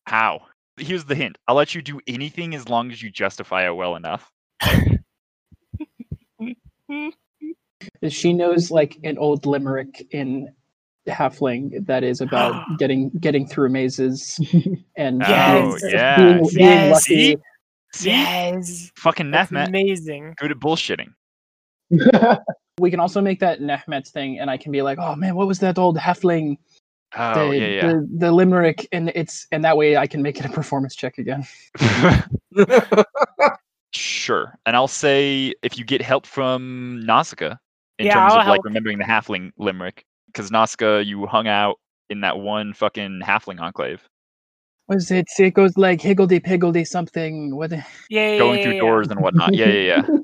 How? 0.05 0.41
Here's 0.77 1.05
the 1.05 1.15
hint. 1.15 1.37
I'll 1.47 1.55
let 1.55 1.73
you 1.75 1.81
do 1.81 1.99
anything 2.07 2.53
as 2.55 2.67
long 2.67 2.91
as 2.91 3.01
you 3.01 3.09
justify 3.11 3.65
it 3.67 3.75
well 3.75 3.95
enough. 3.95 4.31
She 8.07 8.31
knows 8.31 8.71
like 8.71 8.97
an 9.03 9.17
old 9.17 9.45
limerick 9.45 10.05
in 10.11 10.53
halfling 11.07 11.85
that 11.85 12.01
is 12.03 12.21
about 12.21 12.63
getting 12.79 13.09
getting 13.19 13.45
through 13.45 13.69
mazes 13.69 14.39
and 14.95 15.21
Oh, 15.25 15.77
being, 15.81 15.93
yeah. 15.93 16.15
being, 16.17 16.45
See? 16.45 16.57
being 16.57 16.89
lucky. 16.91 17.01
See? 17.01 17.37
See? 17.93 18.09
Yes. 18.09 18.91
Fucking 18.97 19.31
That's 19.31 19.51
Nehmet. 19.51 19.67
amazing. 19.67 20.33
Good 20.37 20.51
at 20.51 20.57
bullshitting. 20.57 21.13
We 22.79 22.89
can 22.89 22.99
also 22.99 23.21
make 23.21 23.39
that 23.39 23.59
Nehmet 23.59 24.07
thing, 24.07 24.39
and 24.39 24.49
I 24.49 24.57
can 24.57 24.71
be 24.71 24.81
like, 24.81 24.97
"Oh 24.99 25.15
man, 25.15 25.35
what 25.35 25.45
was 25.45 25.59
that 25.59 25.77
old 25.77 25.95
halfling? 25.95 26.57
Oh, 27.15 27.49
the, 27.51 27.57
yeah, 27.59 27.67
yeah. 27.67 27.87
the 27.87 28.09
the 28.17 28.31
limerick," 28.31 28.87
and 28.91 29.11
it's 29.13 29.45
and 29.51 29.63
that 29.63 29.77
way 29.77 29.95
I 29.95 30.07
can 30.07 30.23
make 30.23 30.39
it 30.39 30.45
a 30.47 30.49
performance 30.49 30.95
check 30.95 31.19
again. 31.19 31.45
sure. 33.93 34.57
And 34.65 34.75
I'll 34.75 34.87
say 34.87 35.53
if 35.61 35.77
you 35.77 35.85
get 35.85 36.01
help 36.01 36.25
from 36.25 37.01
Nausicaa 37.05 37.57
in 37.99 38.07
Yeah, 38.07 38.15
terms 38.15 38.33
I'll 38.33 38.41
of 38.41 38.47
like 38.47 38.63
remembering 38.63 38.97
the 38.97 39.05
halfling 39.05 39.51
limerick, 39.57 40.03
because 40.25 40.49
Nausicaa, 40.49 40.97
you 40.97 41.27
hung 41.27 41.47
out 41.47 41.75
in 42.09 42.21
that 42.21 42.39
one 42.39 42.73
fucking 42.73 43.21
halfling 43.23 43.59
enclave, 43.59 44.01
Was 44.87 45.11
it? 45.11 45.27
It 45.39 45.53
goes 45.53 45.77
like 45.77 46.01
higgledy 46.01 46.39
piggledy 46.39 46.85
something. 46.85 47.55
What? 47.55 47.71
Yeah, 47.71 47.83
yeah, 48.09 48.37
going 48.37 48.59
yeah, 48.59 48.63
through 48.63 48.73
yeah. 48.73 48.79
doors 48.79 49.07
and 49.07 49.21
whatnot. 49.21 49.53
Yeah, 49.53 49.67
yeah, 49.67 50.03
yeah. 50.07 50.07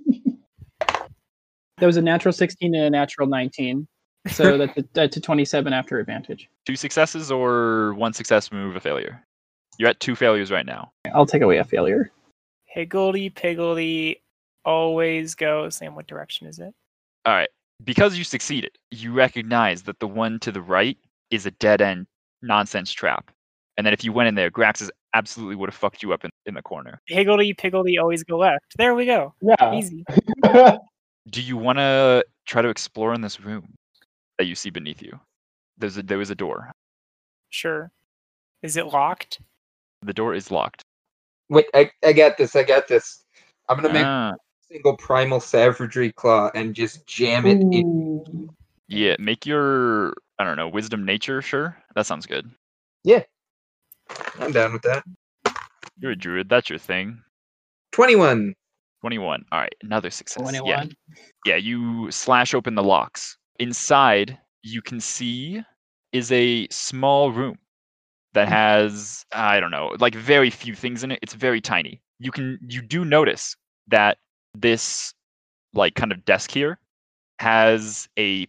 There 1.78 1.88
was 1.88 1.96
a 1.96 2.02
natural 2.02 2.34
sixteen 2.34 2.76
and 2.76 2.84
a 2.84 2.90
natural 2.90 3.26
nineteen, 3.26 3.88
so 4.28 4.58
that's 4.58 4.78
a, 4.78 4.84
that's 4.94 5.16
a 5.16 5.22
twenty-seven 5.22 5.72
after 5.72 5.98
advantage. 5.98 6.50
two 6.66 6.76
successes 6.76 7.32
or 7.32 7.94
one 7.94 8.12
success 8.12 8.52
move 8.52 8.76
a 8.76 8.82
failure. 8.82 9.24
You're 9.78 9.88
at 9.88 10.00
two 10.02 10.14
failures 10.14 10.52
right 10.52 10.66
now. 10.66 10.92
I'll 11.14 11.26
take 11.26 11.42
away 11.42 11.58
a 11.58 11.64
failure. 11.64 12.12
Higgledy 12.66 13.30
piggledy 13.30 14.22
always 14.66 15.36
go. 15.36 15.70
Sam, 15.70 15.96
what 15.96 16.08
direction 16.08 16.48
is 16.48 16.60
it? 16.60 16.74
All 17.26 17.34
right. 17.34 17.50
Because 17.86 18.18
you 18.18 18.26
succeeded, 18.26 18.72
you 18.92 19.14
recognize 19.14 19.84
that 19.84 20.00
the 20.00 20.08
one 20.08 20.38
to 20.42 20.52
the 20.52 20.62
right 20.62 20.98
is 21.32 21.46
a 21.46 21.52
dead 21.52 21.82
end 21.82 22.08
nonsense 22.42 22.92
trap. 22.92 23.32
And 23.80 23.86
then 23.86 23.94
if 23.94 24.04
you 24.04 24.12
went 24.12 24.28
in 24.28 24.36
there, 24.36 24.52
Graxis 24.52 24.90
absolutely 25.14 25.56
would 25.56 25.70
have 25.70 25.76
fucked 25.76 26.04
you 26.04 26.12
up 26.12 26.26
in, 26.26 26.32
in 26.46 26.54
the 26.54 26.62
corner. 26.62 27.02
Higgledy 27.08 27.54
piggledy 27.54 27.98
always 27.98 28.26
go 28.26 28.38
left. 28.38 28.76
There 28.78 28.94
we 28.94 29.06
go. 29.06 29.34
yeah. 29.42 29.74
Easy. 29.74 30.04
Do 31.30 31.42
you 31.42 31.56
want 31.56 31.78
to 31.78 32.26
try 32.46 32.62
to 32.62 32.68
explore 32.68 33.14
in 33.14 33.22
this 33.22 33.40
room 33.40 33.76
that 34.38 34.48
you 34.48 34.56
see 34.56 34.70
beneath 34.70 35.02
you? 35.02 35.18
There's 35.78 35.98
a, 35.98 36.04
there 36.04 36.18
was 36.18 36.30
a 36.30 36.36
door. 36.36 36.74
Sure. 37.52 37.90
Is 38.64 38.76
it 38.76 38.88
locked? 38.88 39.40
The 40.02 40.14
door 40.14 40.34
is 40.34 40.52
locked. 40.52 40.82
Wait, 41.48 41.68
I, 41.74 41.90
I 42.04 42.12
got 42.12 42.38
this. 42.38 42.58
I 42.58 42.64
got 42.64 42.90
this. 42.90 43.24
I'm 43.70 43.78
gonna 43.78 43.94
make 43.94 44.06
Ah, 44.06 44.32
a 44.34 44.74
single 44.74 44.98
primal 44.98 45.40
savagery 45.40 46.12
claw 46.12 46.52
and 46.54 46.76
just 46.76 47.08
jam 47.08 47.46
it 47.46 47.62
in. 47.62 48.50
Yeah, 48.90 49.16
make 49.20 49.46
your 49.46 50.16
I 50.38 50.44
don't 50.44 50.58
know 50.58 50.68
wisdom 50.68 51.06
nature. 51.06 51.42
Sure, 51.42 51.78
that 51.96 52.06
sounds 52.06 52.26
good. 52.26 52.52
I'm 54.40 54.52
down 54.52 54.74
with 54.74 54.82
that. 54.84 55.04
You're 56.00 56.12
a 56.12 56.16
druid. 56.16 56.50
That's 56.50 56.70
your 56.70 56.80
thing. 56.80 57.22
Twenty-one. 57.92 58.56
21. 59.02 59.46
All 59.52 59.60
right, 59.60 59.74
another 59.82 60.10
success. 60.10 60.52
Yeah, 60.54 60.60
Twenty-one. 60.60 60.92
yeah, 61.46 61.56
you 61.56 62.12
slash 62.12 62.54
open 62.54 62.76
the 62.76 62.84
locks. 62.84 63.38
Inside, 63.60 64.38
you 64.62 64.82
can 64.82 65.00
see 65.00 65.62
is 66.12 66.32
a 66.32 66.68
small 66.70 67.32
room 67.32 67.58
that 68.34 68.48
hmm. 68.48 68.54
has 68.54 69.26
I 69.34 69.60
don't 69.60 69.72
know, 69.72 69.96
like 70.00 70.16
very 70.16 70.50
few 70.50 70.76
things 70.76 71.04
in 71.04 71.12
it. 71.12 71.20
It's 71.22 71.34
very 71.34 71.62
tiny. 71.62 72.02
You 72.20 72.32
can 72.32 72.60
you 72.68 72.82
do 72.82 73.06
notice 73.06 73.56
that 73.88 74.18
this 74.54 75.14
like 75.74 75.96
kind 75.96 76.12
of 76.12 76.26
desk 76.26 76.52
here 76.52 76.80
has 77.40 78.08
a 78.18 78.48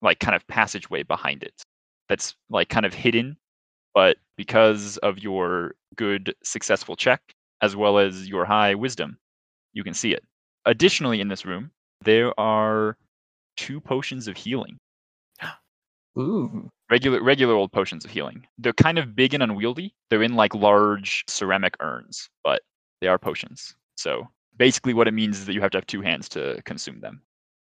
like 0.00 0.18
kind 0.20 0.34
of 0.34 0.46
passageway 0.48 1.02
behind 1.02 1.42
it 1.42 1.62
that's 2.08 2.34
like 2.50 2.68
kind 2.68 2.86
of 2.86 2.94
hidden, 2.94 3.36
but 3.94 4.16
because 4.36 4.96
of 4.98 5.18
your 5.18 5.74
good 5.96 6.34
successful 6.42 6.96
check 6.96 7.20
as 7.60 7.76
well 7.76 7.98
as 7.98 8.28
your 8.28 8.44
high 8.44 8.74
wisdom, 8.74 9.18
you 9.72 9.84
can 9.84 9.94
see 9.94 10.12
it. 10.12 10.24
Additionally, 10.64 11.20
in 11.20 11.28
this 11.28 11.44
room, 11.44 11.70
there 12.04 12.38
are 12.38 12.96
two 13.56 13.80
potions 13.80 14.28
of 14.28 14.36
healing. 14.36 14.78
Ooh. 16.18 16.68
Regular, 16.90 17.22
regular 17.22 17.54
old 17.54 17.72
potions 17.72 18.04
of 18.04 18.10
healing. 18.10 18.46
They're 18.58 18.72
kind 18.72 18.98
of 18.98 19.16
big 19.16 19.34
and 19.34 19.42
unwieldy. 19.42 19.94
They're 20.10 20.22
in 20.22 20.34
like 20.34 20.54
large 20.54 21.24
ceramic 21.28 21.74
urns, 21.80 22.28
but 22.44 22.62
they 23.00 23.06
are 23.06 23.18
potions. 23.18 23.74
So 23.96 24.28
basically, 24.56 24.94
what 24.94 25.08
it 25.08 25.14
means 25.14 25.38
is 25.38 25.46
that 25.46 25.54
you 25.54 25.60
have 25.60 25.70
to 25.70 25.78
have 25.78 25.86
two 25.86 26.02
hands 26.02 26.28
to 26.30 26.60
consume 26.64 27.00
them. 27.00 27.22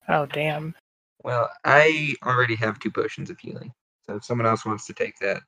Oh 0.08 0.26
damn. 0.28 0.76
Well, 1.24 1.50
I 1.64 2.14
already 2.24 2.56
have 2.56 2.80
two 2.80 2.92
potions 2.92 3.32
of 3.32 3.40
healing. 3.40 3.74
So 4.06 4.18
if 4.18 4.24
someone 4.24 4.46
else 4.46 4.66
wants 4.66 4.86
to 4.86 4.94
take 4.94 5.18
that, 5.22 5.42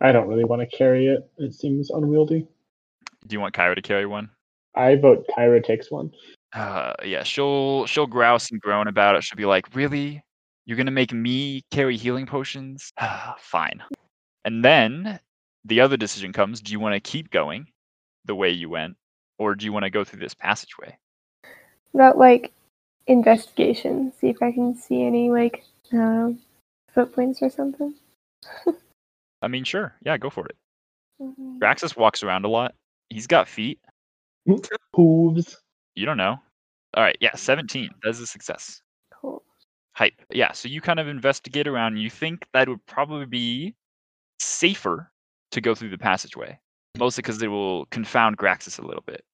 I 0.00 0.12
don't 0.12 0.28
really 0.28 0.44
want 0.44 0.60
to 0.60 0.76
carry 0.76 1.06
it. 1.06 1.28
It 1.38 1.54
seems 1.54 1.90
unwieldy. 1.90 2.46
Do 3.26 3.34
you 3.34 3.40
want 3.40 3.54
Kyra 3.54 3.74
to 3.74 3.82
carry 3.82 4.06
one? 4.06 4.30
I 4.74 4.96
vote 4.96 5.26
Kyra 5.36 5.62
takes 5.64 5.90
one. 5.90 6.12
Uh, 6.52 6.94
yeah, 7.04 7.24
she'll 7.24 7.84
she'll 7.86 8.06
grouse 8.06 8.50
and 8.50 8.60
groan 8.60 8.86
about 8.86 9.16
it. 9.16 9.24
She'll 9.24 9.36
be 9.36 9.44
like, 9.44 9.74
"Really? 9.74 10.22
You're 10.64 10.76
gonna 10.76 10.90
make 10.90 11.12
me 11.12 11.62
carry 11.70 11.96
healing 11.96 12.26
potions? 12.26 12.92
Fine. 13.38 13.82
And 14.44 14.64
then 14.64 15.18
the 15.64 15.80
other 15.80 15.96
decision 15.96 16.32
comes: 16.32 16.60
Do 16.60 16.72
you 16.72 16.80
want 16.80 16.94
to 16.94 17.00
keep 17.00 17.30
going 17.30 17.66
the 18.24 18.34
way 18.34 18.50
you 18.50 18.70
went, 18.70 18.96
or 19.38 19.54
do 19.54 19.64
you 19.64 19.72
want 19.72 19.84
to 19.84 19.90
go 19.90 20.04
through 20.04 20.20
this 20.20 20.34
passageway? 20.34 20.96
About 21.92 22.18
like 22.18 22.52
investigation, 23.06 24.12
see 24.20 24.28
if 24.28 24.40
I 24.42 24.52
can 24.52 24.76
see 24.76 25.02
any 25.02 25.30
like 25.30 25.64
I 25.92 26.36
footprints 26.94 27.42
or 27.42 27.50
something. 27.50 27.94
I 29.42 29.48
mean, 29.48 29.64
sure. 29.64 29.94
Yeah, 30.04 30.16
go 30.18 30.30
for 30.30 30.46
it. 30.46 30.56
Mhm. 31.20 31.58
Graxis 31.58 31.96
walks 31.96 32.22
around 32.22 32.44
a 32.44 32.48
lot. 32.48 32.74
He's 33.10 33.26
got 33.26 33.48
feet. 33.48 33.80
Hooves. 34.94 35.56
You 35.94 36.06
don't 36.06 36.16
know. 36.16 36.36
All 36.94 37.02
right. 37.02 37.16
Yeah, 37.20 37.34
17. 37.34 37.90
That's 38.02 38.20
a 38.20 38.26
success. 38.26 38.80
Cool. 39.20 39.42
Hype. 39.94 40.14
Yeah. 40.30 40.52
So 40.52 40.68
you 40.68 40.80
kind 40.80 41.00
of 41.00 41.08
investigate 41.08 41.66
around 41.68 41.94
and 41.94 42.02
you 42.02 42.10
think 42.10 42.46
that 42.52 42.68
it 42.68 42.70
would 42.70 42.86
probably 42.86 43.26
be 43.26 43.74
safer 44.38 45.10
to 45.52 45.60
go 45.60 45.74
through 45.74 45.90
the 45.90 45.98
passageway, 45.98 46.58
mostly 46.98 47.22
because 47.22 47.42
it 47.42 47.48
will 47.48 47.86
confound 47.86 48.38
Graxis 48.38 48.78
a 48.78 48.86
little 48.86 49.02
bit. 49.06 49.24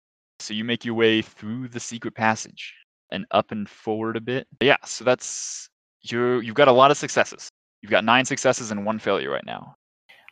So 0.40 0.54
you 0.54 0.64
make 0.64 0.84
your 0.84 0.94
way 0.94 1.22
through 1.22 1.68
the 1.68 1.80
secret 1.80 2.14
passage 2.14 2.74
and 3.10 3.26
up 3.30 3.52
and 3.52 3.68
forward 3.68 4.16
a 4.16 4.20
bit. 4.20 4.46
Yeah. 4.60 4.76
So 4.84 5.04
that's 5.04 5.68
you're 6.02 6.42
you've 6.42 6.54
got 6.56 6.68
a 6.68 6.72
lot 6.72 6.90
of 6.90 6.96
successes. 6.96 7.48
You've 7.82 7.90
got 7.90 8.04
nine 8.04 8.24
successes 8.24 8.70
and 8.70 8.84
one 8.86 8.98
failure 8.98 9.30
right 9.30 9.44
now. 9.46 9.73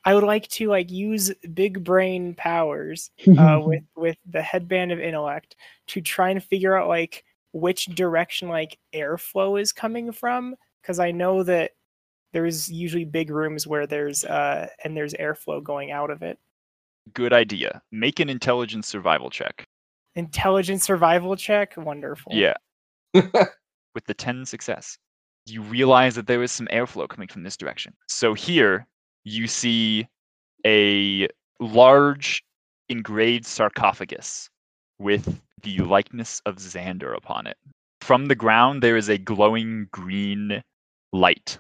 I 0.05 0.15
would 0.15 0.25
like 0.25 0.49
to 0.49 0.69
like 0.69 0.91
use 0.91 1.33
big 1.55 1.85
brain 1.85 2.35
powers 2.35 3.11
uh, 3.39 3.61
with 3.63 3.85
with 3.97 4.17
the 4.29 4.43
headband 4.43 4.93
of 4.93 5.01
intellect 5.01 5.57
to 5.89 6.01
try 6.01 6.31
and 6.31 6.43
figure 6.43 6.77
out 6.77 6.89
like 6.89 7.25
which 7.53 7.87
direction 7.87 8.49
like 8.49 8.79
airflow 8.95 9.61
is 9.61 9.73
coming 9.73 10.11
from 10.13 10.57
because 10.81 10.99
I 10.99 11.11
know 11.11 11.43
that 11.43 11.73
there's 12.33 12.71
usually 12.71 13.05
big 13.05 13.31
rooms 13.31 13.67
where 13.67 13.87
there's 13.87 14.25
uh 14.25 14.69
and 14.83 14.97
there's 14.97 15.15
airflow 15.15 15.63
going 15.63 15.91
out 15.91 16.11
of 16.11 16.23
it. 16.23 16.39
Good 17.15 17.33
idea. 17.33 17.83
Make 17.91 18.21
an 18.21 18.29
intelligence 18.29 18.87
survival 18.87 19.29
check. 19.31 19.67
Intelligence 20.15 20.85
survival 20.85 21.37
check, 21.37 21.75
wonderful. 21.77 22.33
Yeah. 22.35 22.55
with 23.15 24.05
the 24.07 24.15
10 24.15 24.47
success, 24.47 24.99
you 25.47 25.63
realize 25.63 26.15
that 26.15 26.27
there 26.27 26.43
is 26.43 26.53
some 26.53 26.69
airflow 26.69 27.09
coming 27.09 27.29
from 27.29 27.43
this 27.43 27.57
direction. 27.57 27.95
So 28.07 28.35
here 28.35 28.87
you 29.25 29.47
see 29.47 30.07
a 30.67 31.29
large 31.61 32.43
engraved 32.89 33.47
sarcophagus 33.47 34.51
with 34.99 35.41
the 35.63 35.79
likeness 35.79 36.41
of 36.47 36.57
Xander 36.57 37.17
upon 37.17 37.47
it. 37.47 37.57
From 38.01 38.27
the 38.27 38.35
ground, 38.35 38.83
there 38.83 38.97
is 38.97 39.09
a 39.09 39.19
glowing 39.19 39.89
green 39.93 40.63
light 41.13 41.59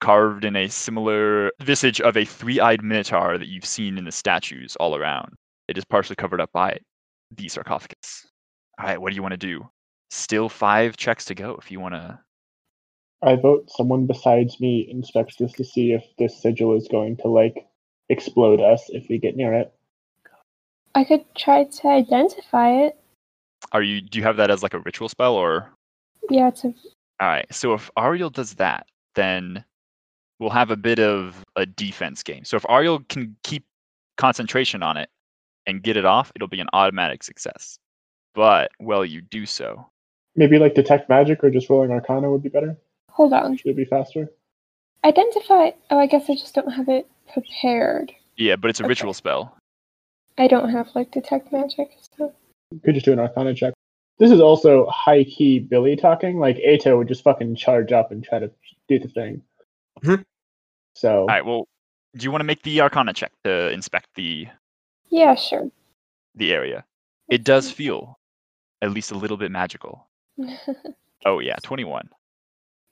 carved 0.00 0.44
in 0.44 0.56
a 0.56 0.68
similar 0.68 1.50
visage 1.62 2.00
of 2.00 2.16
a 2.16 2.24
three 2.24 2.60
eyed 2.60 2.82
minotaur 2.82 3.38
that 3.38 3.48
you've 3.48 3.64
seen 3.64 3.96
in 3.96 4.04
the 4.04 4.12
statues 4.12 4.76
all 4.76 4.96
around. 4.96 5.34
It 5.68 5.78
is 5.78 5.84
partially 5.84 6.16
covered 6.16 6.40
up 6.40 6.50
by 6.52 6.78
the 7.30 7.48
sarcophagus. 7.48 8.26
All 8.78 8.86
right, 8.86 9.00
what 9.00 9.10
do 9.10 9.16
you 9.16 9.22
want 9.22 9.32
to 9.32 9.38
do? 9.38 9.68
Still 10.10 10.48
five 10.48 10.96
checks 10.96 11.24
to 11.26 11.34
go 11.34 11.56
if 11.60 11.70
you 11.70 11.80
want 11.80 11.94
to. 11.94 12.18
I 13.24 13.36
vote 13.36 13.70
someone 13.70 14.06
besides 14.06 14.60
me 14.60 14.86
inspects 14.90 15.36
this 15.36 15.52
to 15.54 15.64
see 15.64 15.92
if 15.92 16.04
this 16.18 16.40
sigil 16.40 16.76
is 16.76 16.86
going 16.88 17.16
to 17.18 17.28
like 17.28 17.66
explode 18.10 18.60
us 18.60 18.84
if 18.90 19.08
we 19.08 19.18
get 19.18 19.34
near 19.34 19.54
it. 19.54 19.72
I 20.94 21.04
could 21.04 21.24
try 21.34 21.64
to 21.64 21.88
identify 21.88 22.70
it. 22.84 22.98
Are 23.72 23.82
you? 23.82 24.02
Do 24.02 24.18
you 24.18 24.24
have 24.24 24.36
that 24.36 24.50
as 24.50 24.62
like 24.62 24.74
a 24.74 24.80
ritual 24.80 25.08
spell 25.08 25.34
or? 25.34 25.70
Yeah, 26.28 26.48
it's 26.48 26.64
a 26.64 26.74
All 27.20 27.28
right. 27.28 27.46
So 27.52 27.72
if 27.72 27.90
Ariel 27.98 28.30
does 28.30 28.54
that, 28.54 28.86
then 29.14 29.64
we'll 30.38 30.50
have 30.50 30.70
a 30.70 30.76
bit 30.76 30.98
of 30.98 31.42
a 31.56 31.64
defense 31.64 32.22
game. 32.22 32.44
So 32.44 32.56
if 32.56 32.66
Ariel 32.68 33.00
can 33.08 33.36
keep 33.42 33.64
concentration 34.18 34.82
on 34.82 34.98
it 34.98 35.08
and 35.66 35.82
get 35.82 35.96
it 35.96 36.04
off, 36.04 36.30
it'll 36.36 36.48
be 36.48 36.60
an 36.60 36.68
automatic 36.74 37.22
success. 37.22 37.78
But 38.34 38.70
while 38.78 39.04
you 39.04 39.22
do 39.22 39.46
so, 39.46 39.86
Maybe 40.36 40.58
like 40.58 40.74
detect 40.74 41.08
magic 41.08 41.44
or 41.44 41.50
just 41.50 41.70
rolling 41.70 41.92
arcana 41.92 42.30
would 42.30 42.42
be 42.42 42.48
better. 42.48 42.76
Hold 43.14 43.32
on. 43.32 43.56
Should 43.56 43.70
it 43.70 43.76
be 43.76 43.84
faster? 43.84 44.28
Identify 45.04 45.70
oh 45.90 45.98
I 45.98 46.06
guess 46.06 46.28
I 46.28 46.34
just 46.34 46.54
don't 46.54 46.70
have 46.70 46.88
it 46.88 47.06
prepared. 47.32 48.12
yeah, 48.36 48.56
but 48.56 48.70
it's 48.70 48.80
a 48.80 48.84
Okay. 48.84 48.88
ritual 48.90 49.14
spell. 49.14 49.56
I 50.38 50.48
don't 50.48 50.70
have 50.70 50.88
like 50.94 51.10
detect 51.12 51.52
magic, 51.52 51.90
so 52.16 52.32
You 52.72 52.80
Could 52.84 52.94
just 52.94 53.04
do 53.06 53.12
an 53.12 53.18
arcana 53.20 53.54
check. 53.54 53.74
This 54.18 54.30
is 54.30 54.40
also 54.40 54.86
high 54.86 55.24
key 55.24 55.58
Billy 55.60 55.94
talking. 55.96 56.38
Like 56.38 56.56
Eto 56.56 56.96
would 56.98 57.08
just 57.08 57.22
fucking 57.22 57.54
charge 57.56 57.92
up 57.92 58.10
and 58.10 58.24
try 58.24 58.38
to 58.40 58.50
do 58.88 58.98
the 58.98 59.08
thing. 59.08 59.42
Mhm. 60.02 60.24
So 60.94 61.20
All 61.20 61.26
right. 61.26 61.44
Well, 61.44 61.66
do 62.16 62.24
you 62.24 62.30
want 62.32 62.40
to 62.40 62.46
make 62.46 62.62
the 62.62 62.80
Arcana 62.80 63.12
check 63.12 63.32
to 63.44 63.70
inspect 63.70 64.08
the 64.14 64.46
yeah, 65.10 65.34
sure. 65.34 65.70
the 66.34 66.52
area? 66.52 66.84
It 67.28 67.44
does 67.44 67.70
feel 67.70 68.18
at 68.82 68.90
least 68.90 69.12
a 69.12 69.16
little 69.18 69.36
bit 69.36 69.50
magical. 69.52 70.08
Oh 71.26 71.38
yeah, 71.38 71.56
21. 71.62 72.08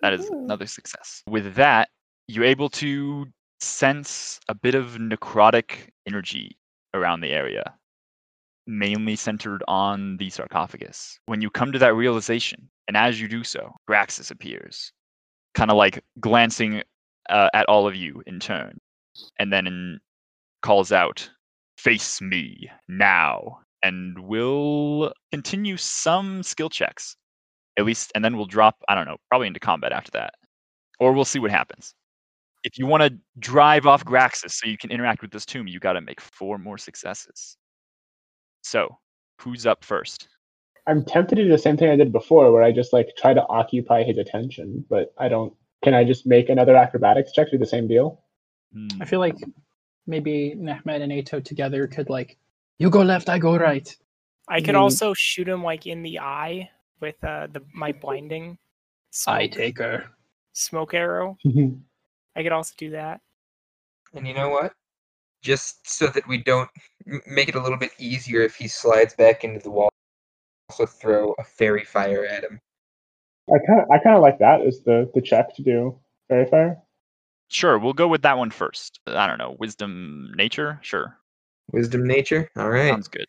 That 0.02 0.12
is 0.12 0.28
Woohoo. 0.28 0.44
another 0.44 0.66
success. 0.66 1.22
With 1.28 1.54
that, 1.54 1.88
you're 2.26 2.44
able 2.44 2.68
to 2.70 3.26
sense 3.60 4.40
a 4.48 4.54
bit 4.54 4.74
of 4.74 4.98
necrotic 4.98 5.88
energy 6.06 6.58
around 6.92 7.20
the 7.20 7.30
area, 7.30 7.74
mainly 8.66 9.16
centered 9.16 9.62
on 9.68 10.16
the 10.16 10.28
sarcophagus. 10.28 11.18
When 11.26 11.40
you 11.40 11.50
come 11.50 11.72
to 11.72 11.78
that 11.78 11.94
realization, 11.94 12.68
and 12.88 12.96
as 12.96 13.20
you 13.20 13.28
do 13.28 13.44
so, 13.44 13.72
Graxis 13.88 14.30
appears, 14.30 14.92
kind 15.54 15.70
of 15.70 15.76
like 15.76 16.02
glancing 16.20 16.82
uh, 17.30 17.48
at 17.54 17.68
all 17.68 17.86
of 17.86 17.94
you 17.94 18.22
in 18.26 18.40
turn, 18.40 18.78
and 19.38 19.52
then 19.52 19.66
in, 19.66 20.00
calls 20.62 20.92
out, 20.92 21.28
Face 21.78 22.20
me 22.20 22.70
now, 22.88 23.60
and 23.82 24.16
will 24.20 25.12
continue 25.32 25.76
some 25.76 26.42
skill 26.42 26.70
checks 26.70 27.16
at 27.78 27.84
least, 27.84 28.12
and 28.14 28.24
then 28.24 28.36
we'll 28.36 28.46
drop, 28.46 28.76
I 28.88 28.94
don't 28.94 29.06
know, 29.06 29.16
probably 29.28 29.46
into 29.46 29.60
combat 29.60 29.92
after 29.92 30.10
that. 30.12 30.34
Or 31.00 31.12
we'll 31.12 31.24
see 31.24 31.38
what 31.38 31.50
happens. 31.50 31.94
If 32.64 32.78
you 32.78 32.86
want 32.86 33.02
to 33.02 33.18
drive 33.38 33.86
off 33.86 34.04
Graxis 34.04 34.52
so 34.52 34.68
you 34.68 34.78
can 34.78 34.90
interact 34.90 35.22
with 35.22 35.32
this 35.32 35.44
tomb, 35.44 35.66
you 35.66 35.80
got 35.80 35.94
to 35.94 36.00
make 36.00 36.20
four 36.20 36.58
more 36.58 36.78
successes. 36.78 37.56
So, 38.62 38.98
who's 39.40 39.66
up 39.66 39.84
first? 39.84 40.28
I'm 40.86 41.04
tempted 41.04 41.36
to 41.36 41.44
do 41.44 41.48
the 41.48 41.58
same 41.58 41.76
thing 41.76 41.90
I 41.90 41.96
did 41.96 42.12
before, 42.12 42.52
where 42.52 42.62
I 42.62 42.70
just 42.72 42.92
like 42.92 43.10
try 43.16 43.34
to 43.34 43.44
occupy 43.48 44.02
his 44.04 44.18
attention, 44.18 44.84
but 44.88 45.12
I 45.18 45.28
don't. 45.28 45.52
Can 45.82 45.94
I 45.94 46.04
just 46.04 46.26
make 46.26 46.48
another 46.48 46.76
acrobatics 46.76 47.32
check 47.32 47.46
to 47.48 47.52
do 47.52 47.58
the 47.58 47.66
same 47.66 47.88
deal? 47.88 48.20
Hmm, 48.72 48.88
I 49.00 49.04
feel 49.04 49.18
like 49.18 49.36
maybe 50.06 50.54
Nehmet 50.56 51.02
and 51.02 51.10
Eto 51.10 51.44
together 51.44 51.88
could 51.88 52.08
like, 52.08 52.38
you 52.78 52.90
go 52.90 53.02
left, 53.02 53.28
I 53.28 53.38
go 53.38 53.56
right. 53.56 53.96
I 54.48 54.60
could 54.60 54.74
Mm. 54.74 54.80
also 54.80 55.14
shoot 55.14 55.48
him 55.48 55.62
like 55.62 55.86
in 55.86 56.02
the 56.02 56.20
eye 56.20 56.70
with 57.02 57.22
uh 57.22 57.48
the 57.52 57.60
my 57.74 57.92
blinding 57.92 58.56
I 59.26 59.42
smoke, 59.42 59.50
take 59.50 59.78
her. 59.78 60.06
smoke 60.54 60.94
arrow. 60.94 61.36
I 62.34 62.42
could 62.42 62.52
also 62.52 62.72
do 62.78 62.90
that. 62.90 63.20
And 64.14 64.26
you 64.26 64.32
know 64.32 64.48
what? 64.48 64.72
Just 65.42 65.86
so 65.90 66.06
that 66.06 66.26
we 66.26 66.38
don't 66.38 66.70
m- 67.06 67.20
make 67.26 67.48
it 67.50 67.56
a 67.56 67.60
little 67.60 67.76
bit 67.76 67.90
easier 67.98 68.40
if 68.40 68.54
he 68.54 68.68
slides 68.68 69.12
back 69.14 69.44
into 69.44 69.60
the 69.60 69.70
wall, 69.70 69.90
also 70.70 70.86
throw 70.86 71.34
a 71.38 71.44
fairy 71.44 71.84
fire 71.84 72.24
at 72.24 72.44
him. 72.44 72.58
I 73.52 73.58
kind 73.66 73.80
of 73.80 73.90
I 73.90 73.98
kind 73.98 74.16
of 74.16 74.22
like 74.22 74.38
that 74.38 74.62
as 74.62 74.80
the 74.84 75.10
the 75.14 75.20
check 75.20 75.54
to 75.56 75.62
do 75.62 75.98
fairy 76.28 76.46
fire. 76.46 76.78
Sure, 77.48 77.78
we'll 77.78 77.92
go 77.92 78.08
with 78.08 78.22
that 78.22 78.38
one 78.38 78.50
first. 78.50 79.00
I 79.06 79.26
don't 79.26 79.36
know, 79.36 79.56
wisdom, 79.58 80.32
nature? 80.36 80.78
Sure, 80.80 81.18
Wisdom 81.72 82.06
nature? 82.06 82.50
All 82.56 82.70
right. 82.70 82.88
sounds 82.88 83.08
good. 83.08 83.26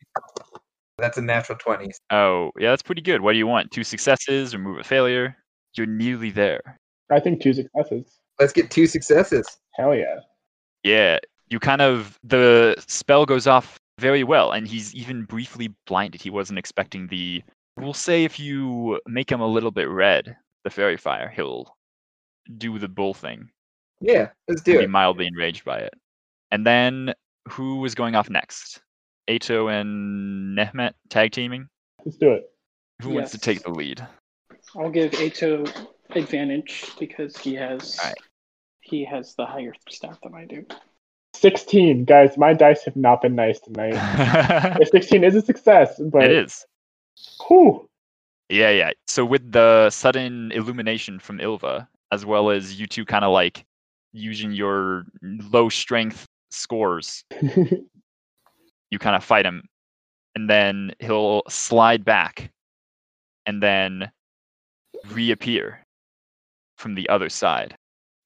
That's 1.04 1.18
a 1.18 1.22
natural 1.22 1.58
20. 1.58 1.92
Oh, 2.12 2.52
yeah, 2.58 2.70
that's 2.70 2.82
pretty 2.82 3.02
good. 3.02 3.20
What 3.20 3.34
do 3.34 3.38
you 3.38 3.46
want? 3.46 3.72
Two 3.72 3.84
successes, 3.84 4.56
remove 4.56 4.80
a 4.80 4.86
failure? 4.86 5.36
You're 5.76 5.86
nearly 5.86 6.30
there. 6.30 6.80
I 7.12 7.20
think 7.20 7.42
two 7.42 7.52
successes. 7.52 8.20
Let's 8.40 8.54
get 8.54 8.72
two 8.72 8.88
successes. 8.88 9.46
Hell 9.74 9.94
yeah. 9.94 10.22
Yeah, 10.86 11.20
you 11.50 11.60
kind 11.60 11.82
of 11.82 12.18
the 12.24 12.76
spell 12.88 13.26
goes 13.26 13.48
off 13.48 13.78
very 14.00 14.24
well, 14.24 14.52
and 14.52 14.66
he's 14.66 14.96
even 14.96 15.26
briefly 15.26 15.76
blinded. 15.88 16.22
He 16.22 16.30
wasn't 16.30 16.58
expecting 16.58 17.08
the. 17.08 17.44
We'll 17.76 17.94
say 17.94 18.24
if 18.24 18.40
you 18.40 19.02
make 19.06 19.30
him 19.30 19.42
a 19.42 19.46
little 19.46 19.72
bit 19.72 19.90
red, 19.90 20.38
the 20.64 20.70
fairy 20.70 20.96
fire, 20.96 21.28
he'll 21.36 21.76
do 22.58 22.80
the 22.80 22.88
bull 22.88 23.14
thing. 23.14 23.50
Yeah, 24.00 24.30
let's 24.48 24.62
and 24.62 24.64
do 24.64 24.78
be 24.78 24.86
it. 24.86 24.90
mildly 24.90 25.28
enraged 25.28 25.66
by 25.66 25.80
it. 25.80 25.94
And 26.52 26.66
then 26.66 27.14
who 27.50 27.84
is 27.84 27.94
going 27.94 28.16
off 28.16 28.30
next? 28.30 28.82
Eto 29.30 29.72
and 29.72 30.58
Nehmet 30.58 30.94
tag 31.10 31.32
teaming. 31.32 31.68
Let's 32.06 32.18
do 32.18 32.32
it. 32.32 32.50
Who 33.02 33.10
wants 33.12 33.32
to 33.32 33.38
take 33.38 33.64
the 33.64 33.72
lead? 33.72 34.06
I'll 34.76 34.90
give 34.90 35.12
Eto 35.12 35.88
advantage 36.12 36.92
because 37.00 37.38
he 37.38 37.56
has 37.56 37.98
Alright. 38.00 38.18
he 38.82 39.06
has 39.06 39.36
the 39.36 39.46
higher 39.46 39.74
stat 39.90 40.18
than 40.24 40.34
I 40.36 40.46
do. 40.46 40.66
16. 41.36 42.06
Guys, 42.06 42.38
my 42.38 42.54
dice 42.54 42.84
have 42.86 42.96
not 42.96 43.22
been 43.22 43.36
nice 43.36 43.60
tonight. 43.60 43.96
16 44.92 45.24
is 45.24 45.36
a 45.36 45.42
success, 45.42 46.00
but 46.12 46.32
is. 46.32 46.66
Whew. 47.48 47.88
Yeah, 48.50 48.70
yeah. 48.70 48.92
So 49.08 49.26
with 49.26 49.52
the 49.52 49.90
sudden 49.90 50.52
illumination 50.52 51.20
from 51.20 51.40
Ylva, 51.40 51.88
as 52.12 52.26
well 52.26 52.52
as 52.52 52.80
you 52.80 52.86
two 52.86 53.06
kind 53.06 53.26
of 53.26 53.32
like 53.32 53.66
using 54.12 54.52
your 54.52 55.06
low 55.22 55.70
strength 55.70 56.28
scores. 56.52 57.24
you 58.94 59.00
kind 59.00 59.16
of 59.16 59.24
fight 59.24 59.46
him, 59.46 59.68
and 60.36 60.48
then 60.48 60.94
he'll 61.00 61.42
slide 61.50 62.06
back, 62.06 62.52
and 63.48 63.62
then 63.62 64.12
reappear 65.12 65.84
from 66.78 66.94
the 66.94 67.10
other 67.10 67.28
side. 67.28 67.76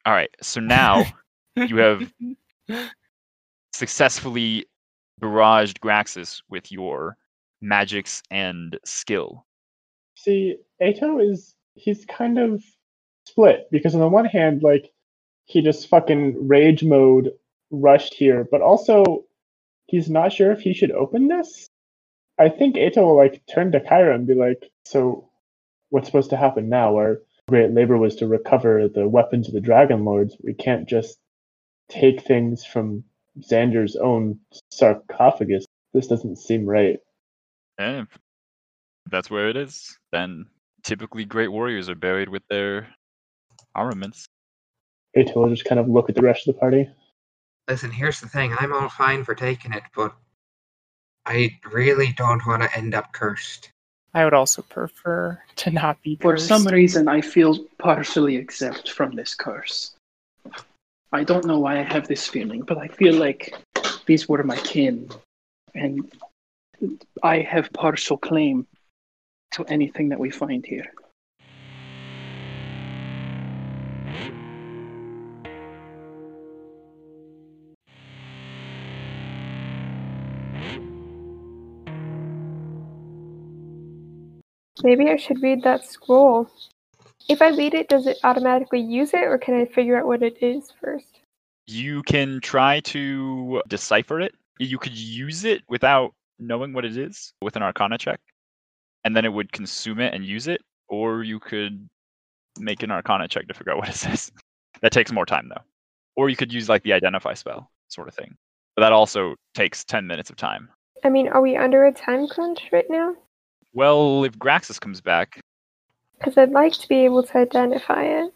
All 0.06 0.14
right, 0.14 0.30
so 0.42 0.60
now 0.60 1.06
you 1.56 1.78
have 1.78 2.14
successfully 3.74 4.66
barraged 5.22 5.80
Graxis 5.80 6.42
with 6.50 6.70
your 6.70 7.16
magics 7.62 8.22
and 8.30 8.78
skill. 8.84 9.46
See, 10.16 10.58
Eto 10.82 11.24
is 11.24 11.56
he's 11.76 12.04
kind 12.06 12.38
of 12.38 12.62
split 13.26 13.68
because 13.72 13.96
on 13.96 14.02
the 14.02 14.10
one 14.10 14.26
hand, 14.26 14.64
like 14.64 14.92
he 15.46 15.62
just 15.62 15.88
fucking 15.88 16.46
rage 16.46 16.84
mode 16.84 17.32
rushed 17.72 18.14
here, 18.14 18.46
but 18.52 18.62
also 18.62 19.24
he's 19.88 20.10
not 20.10 20.32
sure 20.32 20.52
if 20.52 20.60
he 20.60 20.74
should 20.74 20.92
open 20.92 21.28
this. 21.28 21.68
I 22.38 22.50
think 22.50 22.76
Eto 22.76 22.98
will 22.98 23.18
like 23.18 23.42
turn 23.48 23.72
to 23.72 23.80
Kyra 23.80 24.14
and 24.14 24.28
be 24.28 24.36
like, 24.36 24.70
"So, 24.86 25.30
what's 25.90 26.08
supposed 26.08 26.30
to 26.30 26.38
happen 26.38 26.70
now? 26.70 26.96
Our 26.96 27.22
great 27.48 27.72
labor 27.72 27.98
was 27.98 28.16
to 28.18 28.28
recover 28.28 28.88
the 28.88 29.08
weapons 29.08 29.48
of 29.48 29.54
the 29.54 29.62
Dragon 29.62 30.06
Lords. 30.06 30.38
We 30.44 30.54
can't 30.54 30.88
just 30.88 31.18
take 31.90 32.22
things 32.22 32.64
from 32.64 33.06
Xander's 33.40 33.96
own 33.96 34.40
sarcophagus. 34.70 35.66
This 35.94 36.08
doesn't 36.08 36.38
seem 36.38 36.66
right." 36.66 37.00
If 37.80 38.08
that's 39.10 39.32
where 39.32 39.50
it 39.50 39.56
is, 39.56 39.98
then 40.12 40.46
typically 40.84 41.26
great 41.26 41.52
warriors 41.52 41.90
are 41.90 41.96
buried 41.96 42.30
with 42.30 42.44
their 42.50 42.88
armaments. 43.74 44.28
Eto 45.16 45.36
will 45.36 45.50
just 45.50 45.66
kind 45.66 45.80
of 45.80 45.88
look 45.88 46.10
at 46.10 46.16
the 46.16 46.22
rest 46.22 46.48
of 46.48 46.54
the 46.54 46.60
party. 46.60 46.90
Listen, 47.68 47.92
here's 47.92 48.20
the 48.22 48.30
thing. 48.30 48.56
I'm 48.60 48.74
all 48.74 48.90
fine 48.90 49.24
for 49.24 49.36
taking 49.36 49.74
it, 49.74 49.84
but 49.96 50.14
I 51.26 51.58
really 51.72 52.14
don't 52.14 52.46
want 52.48 52.64
to 52.64 52.78
end 52.78 52.96
up 52.96 53.12
cursed. 53.12 53.72
I 54.14 54.24
would 54.24 54.34
also 54.34 54.62
prefer 54.62 55.40
to 55.58 55.72
not 55.72 56.02
be 56.02 56.16
For 56.16 56.34
cursed. 56.34 56.48
some 56.48 56.66
reason, 56.66 57.08
I 57.08 57.22
feel 57.22 57.60
partially 57.78 58.38
exempt 58.38 58.92
from 58.92 59.16
this 59.16 59.36
curse. 59.36 59.92
I 61.12 61.24
don't 61.24 61.46
know 61.46 61.60
why 61.60 61.80
I 61.80 61.84
have 61.84 62.08
this 62.08 62.28
feeling, 62.28 62.62
but 62.62 62.78
I 62.78 62.88
feel 62.88 63.16
like 63.16 63.54
these 64.06 64.28
were 64.30 64.44
my 64.44 64.58
kin, 64.58 65.10
and 65.76 66.12
I 67.22 67.40
have 67.40 67.72
partial 67.74 68.18
claim 68.18 68.66
to 69.52 69.66
anything 69.66 70.10
that 70.10 70.20
we 70.20 70.30
find 70.30 70.66
here. 70.66 70.92
Maybe 84.88 85.10
I 85.10 85.18
should 85.18 85.44
read 85.44 85.64
that 85.64 85.84
scroll. 85.84 86.50
If 87.28 87.42
I 87.42 87.50
read 87.50 87.74
it, 87.74 87.90
does 87.90 88.08
it 88.08 88.20
automatically 88.24 88.80
use 88.80 89.14
it, 89.14 89.24
or 89.24 89.38
can 89.38 89.54
I 89.54 89.66
figure 89.66 90.00
out 90.00 90.08
what 90.08 90.24
it 90.24 90.42
is 90.42 90.72
first? 90.82 91.20
You 91.68 92.04
can 92.04 92.40
try 92.40 92.80
to 92.96 93.62
decipher 93.68 94.22
it. 94.22 94.34
You 94.60 94.78
could 94.78 94.98
use 94.98 95.44
it 95.44 95.62
without 95.68 96.14
knowing 96.40 96.72
what 96.72 96.86
it 96.86 96.96
is 96.96 97.34
with 97.42 97.58
an 97.58 97.64
arcana 97.64 97.98
check, 97.98 98.22
and 99.04 99.14
then 99.14 99.26
it 99.26 99.34
would 99.34 99.52
consume 99.52 100.00
it 100.00 100.14
and 100.14 100.24
use 100.24 100.48
it, 100.48 100.62
or 100.88 101.22
you 101.22 101.42
could 101.42 101.86
make 102.58 102.82
an 102.82 102.90
arcana 102.90 103.28
check 103.28 103.46
to 103.50 103.54
figure 103.54 103.74
out 103.74 103.78
what 103.80 103.90
it 103.90 103.96
says. 103.96 104.32
that 104.80 104.94
takes 104.94 105.12
more 105.12 105.26
time 105.26 105.50
though. 105.50 105.64
Or 106.16 106.30
you 106.30 106.38
could 106.38 106.54
use 106.54 106.70
like 106.70 106.84
the 106.84 106.94
identify 106.94 107.34
spell 107.34 107.70
sort 107.90 108.08
of 108.08 108.14
thing. 108.14 108.38
But 108.78 108.84
that 108.84 108.94
also 108.94 109.36
takes 109.54 109.84
10 109.84 110.08
minutes 110.08 110.30
of 110.30 110.38
time. 110.38 110.70
I 111.04 111.10
mean, 111.10 111.28
are 111.28 111.42
we 111.42 111.58
under 111.58 111.86
a 111.88 111.92
time 111.92 112.26
crunch 112.30 112.70
right 112.72 112.90
now? 112.90 113.16
Well, 113.74 114.24
if 114.24 114.38
Graxis 114.40 114.80
comes 114.80 115.02
back, 115.02 115.42
Because 116.18 116.38
I'd 116.38 116.52
like 116.52 116.74
to 116.74 116.88
be 116.88 117.06
able 117.06 117.24
to 117.24 117.38
identify 117.38 118.04
it. 118.04 118.34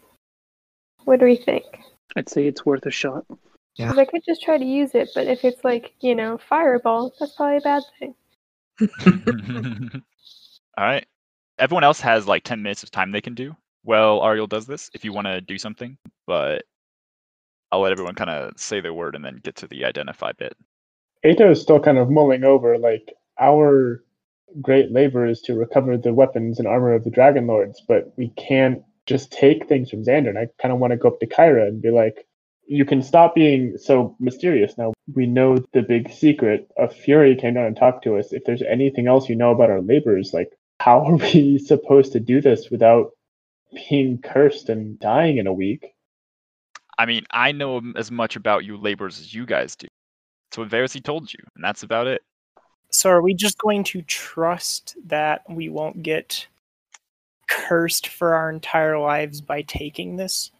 What 1.04 1.18
do 1.20 1.26
we 1.26 1.36
think? 1.36 1.64
I'd 2.16 2.28
say 2.28 2.46
it's 2.46 2.64
worth 2.64 2.86
a 2.86 2.90
shot. 2.90 3.24
Because 3.76 3.98
I 3.98 4.04
could 4.04 4.22
just 4.24 4.42
try 4.42 4.58
to 4.58 4.64
use 4.64 4.94
it, 4.94 5.08
but 5.14 5.26
if 5.26 5.44
it's 5.44 5.64
like, 5.64 5.94
you 6.00 6.14
know, 6.14 6.38
fireball, 6.48 7.12
that's 7.18 7.34
probably 7.34 7.56
a 7.56 7.60
bad 7.60 7.82
thing. 7.98 8.14
All 10.78 10.84
right. 10.84 11.06
Everyone 11.58 11.84
else 11.84 12.00
has 12.00 12.28
like 12.28 12.44
10 12.44 12.62
minutes 12.62 12.82
of 12.82 12.90
time 12.90 13.10
they 13.12 13.20
can 13.20 13.34
do. 13.34 13.56
Well, 13.84 14.22
Ariel 14.24 14.46
does 14.46 14.66
this 14.66 14.90
if 14.94 15.04
you 15.04 15.12
want 15.12 15.26
to 15.26 15.40
do 15.40 15.58
something, 15.58 15.96
but 16.26 16.64
I'll 17.72 17.80
let 17.80 17.92
everyone 17.92 18.14
kind 18.14 18.30
of 18.30 18.52
say 18.58 18.80
their 18.80 18.94
word 18.94 19.14
and 19.14 19.24
then 19.24 19.40
get 19.42 19.56
to 19.56 19.66
the 19.66 19.84
identify 19.86 20.32
bit. 20.32 20.54
Eto 21.24 21.50
is 21.50 21.60
still 21.60 21.80
kind 21.80 21.98
of 21.98 22.10
mulling 22.10 22.44
over, 22.44 22.76
like, 22.78 23.12
our 23.40 24.04
great 24.60 24.92
labor 24.92 25.26
is 25.26 25.40
to 25.42 25.54
recover 25.54 25.96
the 25.96 26.14
weapons 26.14 26.58
and 26.58 26.68
armor 26.68 26.92
of 26.92 27.04
the 27.04 27.10
Dragon 27.10 27.46
Lords, 27.46 27.82
but 27.86 28.12
we 28.16 28.28
can't 28.30 28.82
just 29.06 29.32
take 29.32 29.68
things 29.68 29.90
from 29.90 30.04
Xander. 30.04 30.28
And 30.28 30.38
I 30.38 30.48
kind 30.60 30.72
of 30.72 30.78
want 30.78 30.92
to 30.92 30.96
go 30.96 31.08
up 31.08 31.20
to 31.20 31.26
Kyra 31.26 31.66
and 31.66 31.82
be 31.82 31.90
like, 31.90 32.26
you 32.66 32.84
can 32.84 33.02
stop 33.02 33.34
being 33.34 33.76
so 33.76 34.16
mysterious 34.20 34.78
now. 34.78 34.92
We 35.14 35.26
know 35.26 35.58
the 35.72 35.82
big 35.82 36.10
secret. 36.10 36.70
A 36.78 36.88
Fury 36.88 37.34
came 37.36 37.54
down 37.54 37.66
and 37.66 37.76
talked 37.76 38.04
to 38.04 38.16
us. 38.16 38.32
If 38.32 38.44
there's 38.44 38.62
anything 38.62 39.08
else 39.08 39.28
you 39.28 39.34
know 39.34 39.50
about 39.50 39.70
our 39.70 39.80
labors, 39.80 40.32
like, 40.32 40.50
how 40.78 41.04
are 41.04 41.16
we 41.16 41.58
supposed 41.64 42.12
to 42.12 42.20
do 42.20 42.40
this 42.40 42.70
without 42.70 43.10
being 43.74 44.20
cursed 44.22 44.68
and 44.68 44.98
dying 44.98 45.38
in 45.38 45.46
a 45.46 45.52
week? 45.52 45.86
I 46.98 47.06
mean, 47.06 47.24
I 47.30 47.52
know 47.52 47.80
as 47.96 48.10
much 48.10 48.36
about 48.36 48.64
you 48.64 48.76
laborers 48.76 49.18
as 49.18 49.34
you 49.34 49.44
guys 49.44 49.74
do. 49.74 49.88
That's 50.50 50.58
what 50.58 50.68
Versi 50.68 51.02
told 51.02 51.32
you, 51.32 51.40
and 51.56 51.64
that's 51.64 51.82
about 51.82 52.06
it. 52.06 52.22
So 52.92 53.10
are 53.10 53.22
we 53.22 53.34
just 53.34 53.58
going 53.58 53.84
to 53.84 54.02
trust 54.02 54.96
that 55.06 55.42
we 55.48 55.68
won't 55.68 56.02
get 56.02 56.46
cursed 57.48 58.08
for 58.08 58.34
our 58.34 58.50
entire 58.50 58.98
lives 58.98 59.40
by 59.40 59.62
taking 59.62 60.16
this? 60.16 60.50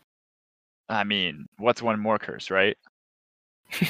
I 0.88 1.04
mean, 1.04 1.46
what's 1.58 1.82
one 1.82 2.00
more 2.00 2.18
curse, 2.18 2.50
right? 2.50 2.76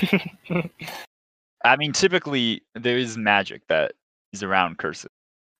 I 1.64 1.76
mean, 1.76 1.92
typically 1.92 2.62
there 2.74 2.98
is 2.98 3.16
magic 3.16 3.62
that 3.68 3.92
is 4.32 4.42
around 4.42 4.78
curses. 4.78 5.10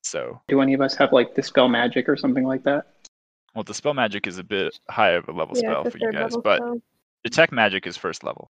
So, 0.05 0.41
Do 0.49 0.61
any 0.61 0.75
of 0.75 0.81
us 0.81 0.97
have 0.97 1.13
like 1.13 1.35
dispel 1.37 1.69
magic 1.69 2.09
or 2.09 2.17
something 2.17 2.45
like 2.45 2.65
that? 2.65 2.87
well, 3.55 3.65
the 3.65 3.75
spell 3.75 3.95
magic 3.95 4.27
is 4.27 4.39
a 4.39 4.45
bit 4.45 4.79
higher 4.89 5.19
of 5.19 5.29
a 5.29 5.33
level 5.33 5.55
yeah, 5.57 5.71
spell 5.71 5.91
for 5.91 5.99
you 5.99 6.11
guys, 6.13 6.37
but 6.43 6.59
spell. 6.59 6.81
detect 7.23 7.53
magic 7.53 7.87
is 7.87 7.97
first 7.97 8.25
level. 8.25 8.51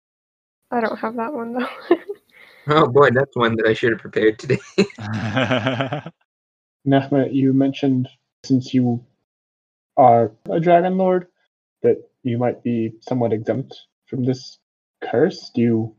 I 0.71 0.81
don't 0.81 0.97
have 0.99 1.15
that 1.15 1.33
one 1.33 1.53
though. 1.53 1.67
Oh 2.71 2.87
boy, 2.87 3.09
that's 3.11 3.35
one 3.35 3.55
that 3.55 3.65
I 3.67 3.73
should 3.73 3.91
have 3.91 3.99
prepared 3.99 4.37
today. 4.37 4.59
Nehmet, 6.85 7.33
you 7.33 7.51
mentioned 7.51 8.07
since 8.45 8.73
you 8.73 9.03
are 9.97 10.31
a 10.49 10.59
Dragon 10.59 10.97
Lord 10.97 11.27
that 11.81 11.97
you 12.23 12.37
might 12.37 12.63
be 12.63 12.93
somewhat 13.01 13.33
exempt 13.33 13.75
from 14.05 14.23
this 14.23 14.59
curse. 15.03 15.51
Do 15.55 15.61
you 15.61 15.95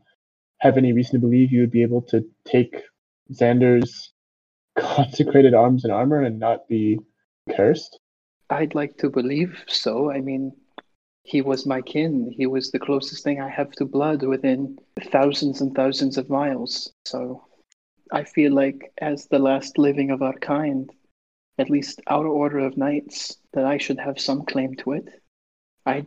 have 0.59 0.77
any 0.77 0.93
reason 0.93 1.13
to 1.13 1.19
believe 1.19 1.51
you 1.51 1.59
would 1.61 1.71
be 1.71 1.83
able 1.83 2.03
to 2.03 2.25
take 2.45 2.81
Xander's 3.33 4.13
consecrated 4.79 5.53
arms 5.53 5.83
and 5.83 5.91
armor 5.91 6.21
and 6.21 6.39
not 6.39 6.67
be 6.69 6.99
cursed? 7.55 7.99
I'd 8.49 8.75
like 8.75 8.97
to 8.97 9.09
believe 9.09 9.63
so. 9.67 10.09
I 10.11 10.21
mean, 10.21 10.51
he 11.23 11.41
was 11.41 11.65
my 11.65 11.81
kin. 11.81 12.33
He 12.35 12.47
was 12.47 12.71
the 12.71 12.79
closest 12.79 13.23
thing 13.23 13.39
I 13.39 13.49
have 13.49 13.71
to 13.73 13.85
blood 13.85 14.23
within 14.23 14.77
thousands 15.11 15.61
and 15.61 15.75
thousands 15.75 16.17
of 16.17 16.29
miles. 16.29 16.91
So 17.05 17.45
I 18.11 18.23
feel 18.23 18.53
like, 18.53 18.91
as 18.97 19.27
the 19.27 19.39
last 19.39 19.77
living 19.77 20.11
of 20.11 20.21
our 20.21 20.37
kind, 20.39 20.91
at 21.57 21.69
least 21.69 22.01
our 22.07 22.27
order 22.27 22.59
of 22.59 22.77
knights, 22.77 23.37
that 23.53 23.65
I 23.65 23.77
should 23.77 23.99
have 23.99 24.19
some 24.19 24.45
claim 24.45 24.75
to 24.77 24.93
it. 24.93 25.07
I, 25.85 26.05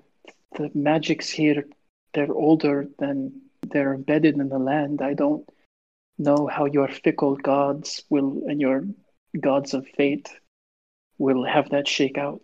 the 0.57 0.71
magics 0.75 1.31
here, 1.31 1.65
they're 2.13 2.33
older 2.33 2.89
than 2.99 3.41
they're 3.63 3.95
embedded 3.95 4.37
in 4.37 4.49
the 4.49 4.59
land. 4.59 5.01
I 5.01 5.15
don't 5.15 5.49
know 6.19 6.47
how 6.47 6.67
your 6.67 6.89
fickle 6.89 7.37
gods 7.37 8.05
will 8.11 8.43
and 8.47 8.61
your 8.61 8.85
gods 9.41 9.75
of 9.75 9.87
fate 9.97 10.29
will 11.19 11.45
have 11.45 11.71
that 11.71 11.89
shake 11.89 12.19
out. 12.19 12.43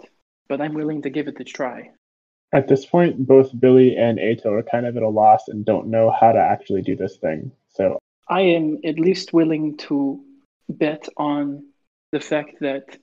But 0.49 0.61
I'm 0.61 0.75
willing 0.75 1.03
to 1.03 1.11
give 1.11 1.29
it 1.29 1.41
a 1.41 1.45
try. 1.45 1.91
At 2.53 2.67
this 2.67 2.85
point, 2.85 3.27
both 3.27 3.59
Billy 3.59 3.97
and 3.97 4.19
Eto 4.19 4.47
are 4.47 4.63
kind 4.63 4.87
of 4.87 4.97
at 4.97 5.03
a 5.03 5.09
loss 5.09 5.47
and 5.49 5.65
don't 5.65 5.87
know 5.89 6.11
how 6.11 6.33
to 6.33 6.39
actually 6.39 6.83
do 6.83 6.97
this 6.97 7.17
thing. 7.17 7.53
So 7.69 7.99
I 8.29 8.41
am 8.41 8.79
at 8.85 8.99
least 8.99 9.33
willing 9.33 9.77
to 9.89 10.21
bet 10.69 11.09
on 11.17 11.65
the 12.11 12.21
fact 12.21 12.61
that 12.61 12.99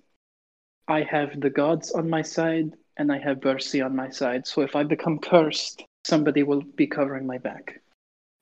I 0.87 1.03
have 1.03 1.39
the 1.39 1.49
gods 1.49 1.91
on 1.91 2.09
my 2.09 2.21
side 2.21 2.73
and 2.97 3.11
I 3.11 3.19
have 3.19 3.39
Versi 3.39 3.85
on 3.85 3.95
my 3.95 4.09
side. 4.09 4.47
So 4.47 4.61
if 4.61 4.75
I 4.75 4.83
become 4.83 5.19
cursed, 5.19 5.83
somebody 6.03 6.43
will 6.43 6.61
be 6.61 6.87
covering 6.87 7.25
my 7.25 7.37
back. 7.37 7.81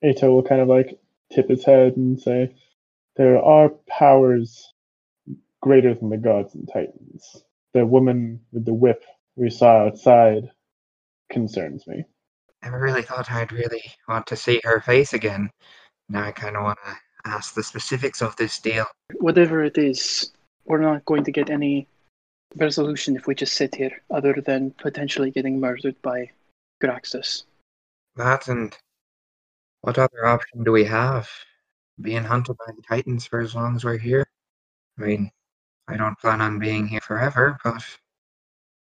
Eto 0.04 0.30
will 0.30 0.42
kind 0.42 0.60
of 0.60 0.68
like 0.68 0.98
tip 1.32 1.48
his 1.48 1.64
head 1.64 1.96
and 1.96 2.20
say, 2.20 2.54
There 3.16 3.40
are 3.40 3.70
powers 3.88 4.72
greater 5.60 5.94
than 5.94 6.10
the 6.10 6.16
gods 6.16 6.54
and 6.54 6.68
titans. 6.72 7.44
The 7.74 7.86
woman 7.86 8.40
with 8.52 8.64
the 8.64 8.74
whip 8.74 9.04
we 9.36 9.50
saw 9.50 9.86
outside 9.86 10.50
concerns 11.30 11.86
me. 11.86 12.04
Never 12.62 12.80
really 12.80 13.02
thought 13.02 13.30
I'd 13.30 13.52
really 13.52 13.82
want 14.08 14.26
to 14.28 14.36
see 14.36 14.60
her 14.64 14.80
face 14.80 15.12
again. 15.12 15.50
Now 16.08 16.24
I 16.24 16.32
kind 16.32 16.56
of 16.56 16.64
want 16.64 16.78
to 16.84 17.30
ask 17.30 17.54
the 17.54 17.62
specifics 17.62 18.22
of 18.22 18.36
this 18.36 18.58
deal. 18.58 18.86
Whatever 19.14 19.64
it 19.64 19.78
is, 19.78 20.32
we're 20.64 20.78
not 20.78 21.04
going 21.04 21.24
to 21.24 21.32
get 21.32 21.50
any 21.50 21.88
resolution 22.56 23.16
if 23.16 23.26
we 23.26 23.34
just 23.34 23.54
sit 23.54 23.74
here, 23.74 24.02
other 24.10 24.34
than 24.44 24.70
potentially 24.72 25.30
getting 25.30 25.60
murdered 25.60 26.00
by 26.02 26.30
Graxis. 26.82 27.44
That 28.16 28.48
and 28.48 28.76
what 29.82 29.98
other 29.98 30.26
option 30.26 30.64
do 30.64 30.72
we 30.72 30.84
have? 30.84 31.28
Being 32.00 32.24
hunted 32.24 32.56
by 32.58 32.72
the 32.74 32.82
Titans 32.82 33.26
for 33.26 33.40
as 33.40 33.54
long 33.54 33.76
as 33.76 33.84
we're 33.84 33.98
here? 33.98 34.26
I 34.98 35.02
mean, 35.02 35.30
I 35.88 35.96
don't 35.96 36.18
plan 36.18 36.40
on 36.40 36.58
being 36.58 36.86
here 36.86 37.00
forever, 37.00 37.58
but 37.62 37.84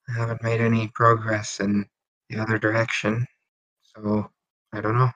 I 0.10 0.14
haven't 0.14 0.44
made 0.44 0.62
any 0.62 0.90
progress 0.90 1.60
in 1.60 1.86
the 2.34 2.42
other 2.42 2.58
direction. 2.58 3.26
So, 3.96 4.30
I 4.74 4.82
don't 4.82 4.98
know. 4.98 5.12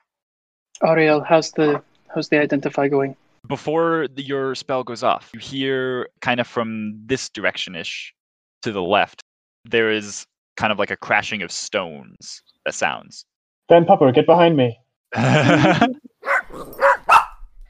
Ariel, 0.84 1.22
how's 1.22 1.50
the 1.52 1.82
how's 2.14 2.28
the 2.28 2.40
identify 2.40 2.88
going? 2.88 3.16
Before 3.46 4.08
the, 4.08 4.22
your 4.22 4.54
spell 4.54 4.84
goes 4.84 5.02
off, 5.02 5.30
you 5.32 5.40
hear 5.40 6.08
kind 6.20 6.40
of 6.40 6.46
from 6.46 7.00
this 7.06 7.28
direction 7.28 7.74
ish 7.74 8.14
to 8.62 8.72
the 8.72 8.82
left, 8.82 9.22
there 9.64 9.90
is 9.90 10.26
kind 10.56 10.72
of 10.72 10.78
like 10.78 10.90
a 10.90 10.96
crashing 10.96 11.42
of 11.42 11.50
stones 11.50 12.42
that 12.64 12.74
sounds. 12.74 13.24
Van 13.68 13.84
Pupper, 13.84 14.14
get 14.14 14.26
behind 14.26 14.56
me. 14.56 14.78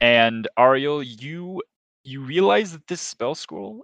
and 0.01 0.47
Ariel, 0.57 1.03
you 1.03 1.61
you 2.03 2.21
realize 2.21 2.71
that 2.73 2.87
this 2.87 3.01
spell 3.01 3.35
scroll 3.35 3.83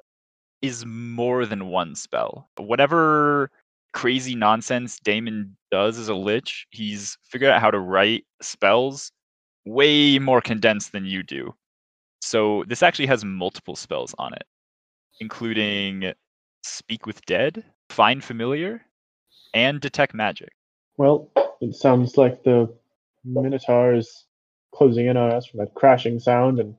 is 0.61 0.85
more 0.85 1.45
than 1.45 1.67
one 1.67 1.95
spell. 1.95 2.49
Whatever 2.57 3.51
crazy 3.95 4.35
nonsense 4.35 4.99
Damon 4.99 5.55
does 5.71 5.97
as 5.97 6.09
a 6.09 6.13
lich, 6.13 6.67
he's 6.69 7.17
figured 7.23 7.49
out 7.49 7.61
how 7.61 7.71
to 7.71 7.79
write 7.79 8.25
spells 8.41 9.11
way 9.65 10.19
more 10.19 10.41
condensed 10.41 10.91
than 10.91 11.05
you 11.05 11.23
do. 11.23 11.55
So 12.21 12.65
this 12.67 12.83
actually 12.83 13.07
has 13.07 13.23
multiple 13.23 13.75
spells 13.75 14.13
on 14.19 14.33
it, 14.33 14.43
including 15.21 16.13
Speak 16.61 17.05
with 17.05 17.25
Dead, 17.25 17.63
Find 17.89 18.23
Familiar, 18.23 18.81
and 19.53 19.79
Detect 19.79 20.13
Magic. 20.13 20.49
Well, 20.97 21.31
it 21.61 21.73
sounds 21.75 22.17
like 22.17 22.43
the 22.43 22.71
Minotaur 23.23 23.93
is 23.93 24.25
closing 24.73 25.07
in 25.07 25.15
on 25.15 25.31
us 25.31 25.45
from 25.45 25.61
that 25.61 25.73
crashing 25.73 26.19
sound, 26.19 26.59
and 26.59 26.75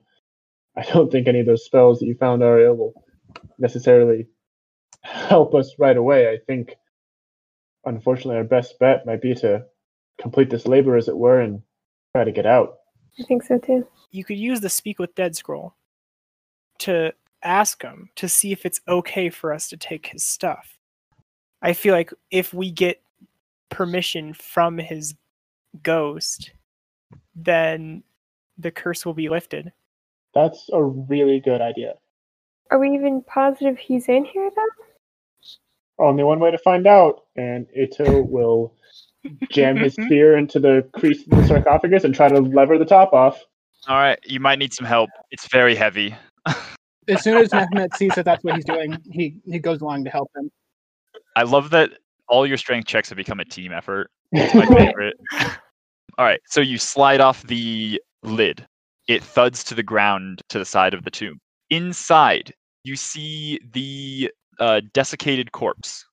I 0.76 0.82
don't 0.82 1.10
think 1.10 1.28
any 1.28 1.40
of 1.40 1.46
those 1.46 1.64
spells 1.64 1.98
that 2.00 2.06
you 2.06 2.14
found, 2.14 2.42
Ariel, 2.42 2.76
will 2.76 3.04
necessarily 3.58 4.26
help 5.00 5.54
us 5.54 5.76
right 5.78 5.96
away. 5.96 6.28
I 6.28 6.38
think, 6.46 6.76
unfortunately, 7.87 8.37
our 8.37 8.45
best 8.45 8.78
bet 8.78 9.07
might 9.07 9.22
be 9.22 9.34
to 9.37 9.64
complete 10.20 10.51
this 10.51 10.66
labor, 10.66 10.97
as 10.97 11.09
it 11.09 11.16
were, 11.16 11.41
and 11.41 11.62
try 12.14 12.24
to 12.24 12.32
get 12.32 12.47
out. 12.47 12.78
I 13.18 13.22
think 13.22 13.43
so 13.43 13.59
too. 13.59 13.87
You 14.11 14.24
could 14.24 14.39
use 14.39 14.61
the 14.61 14.68
Speak 14.68 14.99
with 14.99 15.14
Dead 15.14 15.34
scroll 15.34 15.74
to 16.78 17.12
ask 17.43 17.82
him 17.82 18.11
to 18.16 18.28
see 18.28 18.53
if 18.53 18.66
it's 18.66 18.80
okay 18.89 19.30
for 19.30 19.53
us 19.53 19.68
to 19.68 19.76
take 19.76 20.09
his 20.09 20.24
stuff. 20.24 20.76
I 21.62 21.72
feel 21.72 21.95
like 21.95 22.12
if 22.30 22.53
we 22.53 22.70
get 22.70 23.01
permission 23.70 24.34
from 24.34 24.78
his 24.78 25.14
ghost, 25.82 26.51
then 27.34 28.03
the 28.59 28.70
curse 28.70 29.07
will 29.07 29.14
be 29.14 29.28
lifted. 29.28 29.72
That's 30.34 30.68
a 30.72 30.82
really 30.82 31.41
good 31.41 31.61
idea. 31.61 31.95
Are 32.70 32.78
we 32.78 32.91
even 32.91 33.22
positive 33.22 33.78
he's 33.78 34.09
in 34.09 34.24
here 34.24 34.51
though? 34.55 34.75
Only 35.99 36.24
one 36.24 36.40
way 36.40 36.51
to 36.51 36.59
find 36.59 36.86
out, 36.86 37.24
and 37.36 37.66
Eto 37.76 38.28
will 38.28 38.74
jam 39.51 39.76
his 39.76 39.94
spear 40.05 40.36
into 40.36 40.61
the 40.61 40.88
crease 40.92 41.22
of 41.22 41.30
the 41.30 41.47
sarcophagus 41.47 42.05
and 42.05 42.14
try 42.14 42.28
to 42.28 42.38
lever 42.40 42.78
the 42.78 42.84
top 42.84 43.12
off. 43.12 43.42
All 43.88 43.97
right, 43.97 44.18
you 44.24 44.40
might 44.40 44.59
need 44.59 44.74
some 44.74 44.86
help. 44.86 45.11
It's 45.30 45.49
very 45.49 45.74
heavy. 45.74 46.14
As 47.09 47.22
soon 47.22 47.36
as 47.38 47.51
Nehmet 47.51 47.94
sees 47.97 48.14
that 48.16 48.24
that's 48.24 48.42
what 48.42 48.57
he's 48.57 48.64
doing, 48.64 48.99
he, 49.11 49.36
he 49.44 49.59
goes 49.61 49.80
along 49.80 50.05
to 50.05 50.11
help 50.11 50.30
him. 50.36 50.51
I 51.36 51.44
love 51.44 51.70
that 51.70 51.90
all 52.28 52.47
your 52.47 52.57
strength 52.57 52.88
checks 52.88 53.09
have 53.11 53.16
become 53.16 53.38
a 53.38 53.44
team 53.44 53.72
effort. 53.72 54.11
It's 54.32 54.55
my 54.55 54.66
favorite. 54.66 55.16
all 56.18 56.24
right, 56.24 56.40
so 56.47 56.61
you 56.61 56.78
slide 56.78 57.20
off 57.20 57.44
the 57.44 58.01
lid. 58.22 58.66
It 59.07 59.22
thuds 59.22 59.62
to 59.64 59.74
the 59.74 59.84
ground 59.84 60.42
to 60.49 60.59
the 60.59 60.64
side 60.64 60.94
of 60.94 61.05
the 61.05 61.11
tomb. 61.11 61.40
Inside, 61.70 62.53
you 62.82 62.97
see 62.97 63.61
the 63.72 64.30
uh, 64.61 64.80
desiccated 64.92 65.52
corpse 65.52 66.04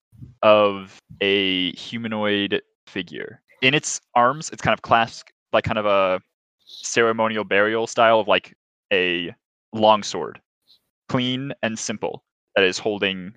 of 0.42 1.00
a 1.22 1.72
humanoid 1.74 2.62
figure. 2.88 3.42
In 3.62 3.74
its 3.74 4.02
arms, 4.16 4.50
it's 4.52 4.62
kind 4.62 4.74
of 4.74 4.82
clasped 4.82 5.32
like 5.54 5.64
kind 5.64 5.78
of 5.78 5.86
a 5.86 6.22
ceremonial 6.66 7.44
burial 7.44 7.88
style 7.88 8.20
of 8.20 8.28
like 8.28 8.54
a 8.92 9.34
longsword, 9.74 10.40
clean 11.10 11.52
and 11.62 11.78
simple, 11.78 12.24
that 12.56 12.64
is 12.66 12.78
holding 12.78 13.34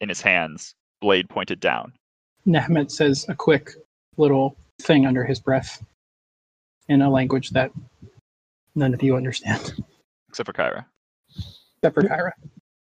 in 0.00 0.08
his 0.08 0.20
hands, 0.20 0.74
blade 1.00 1.28
pointed 1.28 1.60
down. 1.60 1.92
Nehmet 2.46 2.90
says 2.90 3.26
a 3.28 3.34
quick 3.34 3.70
little 4.16 4.56
thing 4.80 5.06
under 5.06 5.24
his 5.24 5.40
breath 5.40 5.82
in 6.88 7.02
a 7.02 7.10
language 7.10 7.50
that 7.50 7.70
none 8.74 8.92
of 8.94 9.02
you 9.02 9.16
understand, 9.16 9.82
Except 10.28 10.46
for 10.46 10.52
Kyra. 10.52 10.84
except 11.76 11.94
for 11.94 12.02
Kyra. 12.02 12.32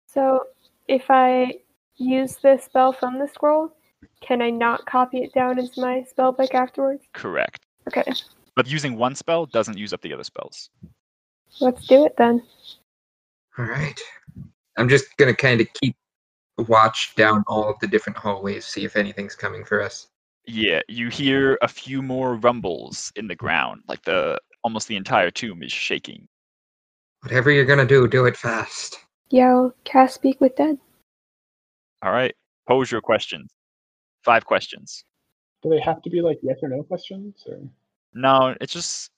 So 0.06 0.46
if 0.89 1.05
I 1.11 1.55
use 1.97 2.36
this 2.36 2.64
spell 2.64 2.93
from 2.93 3.18
the 3.18 3.28
scroll, 3.28 3.72
can 4.20 4.43
I 4.43 4.51
not 4.51 4.86
copy 4.86 5.18
it 5.18 5.32
down 5.34 5.59
into 5.59 5.80
my 5.80 6.05
spell 6.05 6.32
book 6.32 6.55
afterwards? 6.55 7.05
Correct. 7.14 7.61
Okay, 7.89 8.05
But 8.55 8.68
using 8.68 8.97
one 8.97 9.14
spell 9.14 9.47
doesn't 9.47 9.78
use 9.78 9.93
up 9.93 10.01
the 10.03 10.12
other 10.12 10.24
spells. 10.24 10.70
let's 11.61 11.86
do 11.86 12.05
it 12.05 12.14
then. 12.18 12.43
All 13.57 13.64
right. 13.64 13.99
I'm 14.76 14.89
just 14.89 15.16
going 15.16 15.34
to 15.34 15.36
kind 15.36 15.61
of 15.61 15.66
keep 15.74 15.97
watch 16.66 17.14
down 17.16 17.43
all 17.47 17.68
of 17.68 17.78
the 17.80 17.86
different 17.86 18.16
hallways, 18.18 18.64
see 18.66 18.84
if 18.84 18.97
anything's 18.97 19.34
coming 19.34 19.64
for 19.64 19.80
us. 19.82 20.09
Yeah, 20.47 20.80
you 20.89 21.09
hear 21.09 21.59
a 21.62 21.68
few 21.68 22.03
more 22.03 22.36
rumbles 22.36 23.12
in 23.16 23.26
the 23.26 23.34
ground, 23.34 23.82
like 23.89 24.03
the 24.05 24.39
almost 24.64 24.89
the 24.89 24.97
entire 24.97 25.30
tomb 25.30 25.62
is 25.62 25.72
shaking. 25.72 26.26
Whatever 27.22 27.51
you're 27.51 27.64
going 27.64 27.78
to 27.80 27.86
do, 27.86 28.07
do 28.07 28.26
it 28.26 28.36
fast. 28.36 28.99
Yeah, 29.30 29.48
I'll 29.50 29.74
cast 29.84 30.14
Speak 30.14 30.40
with 30.40 30.56
Dead. 30.56 30.78
All 32.02 32.12
right, 32.12 32.34
pose 32.66 32.90
your 32.90 33.00
questions. 33.00 33.50
Five 34.24 34.44
questions. 34.46 35.04
Do 35.62 35.70
they 35.70 35.80
have 35.80 36.02
to 36.02 36.10
be 36.10 36.20
like 36.20 36.38
yes 36.42 36.58
or 36.62 36.68
no 36.68 36.82
questions? 36.82 37.42
Or 37.48 37.58
No, 38.14 38.54
it's 38.60 38.72
just 38.72 39.10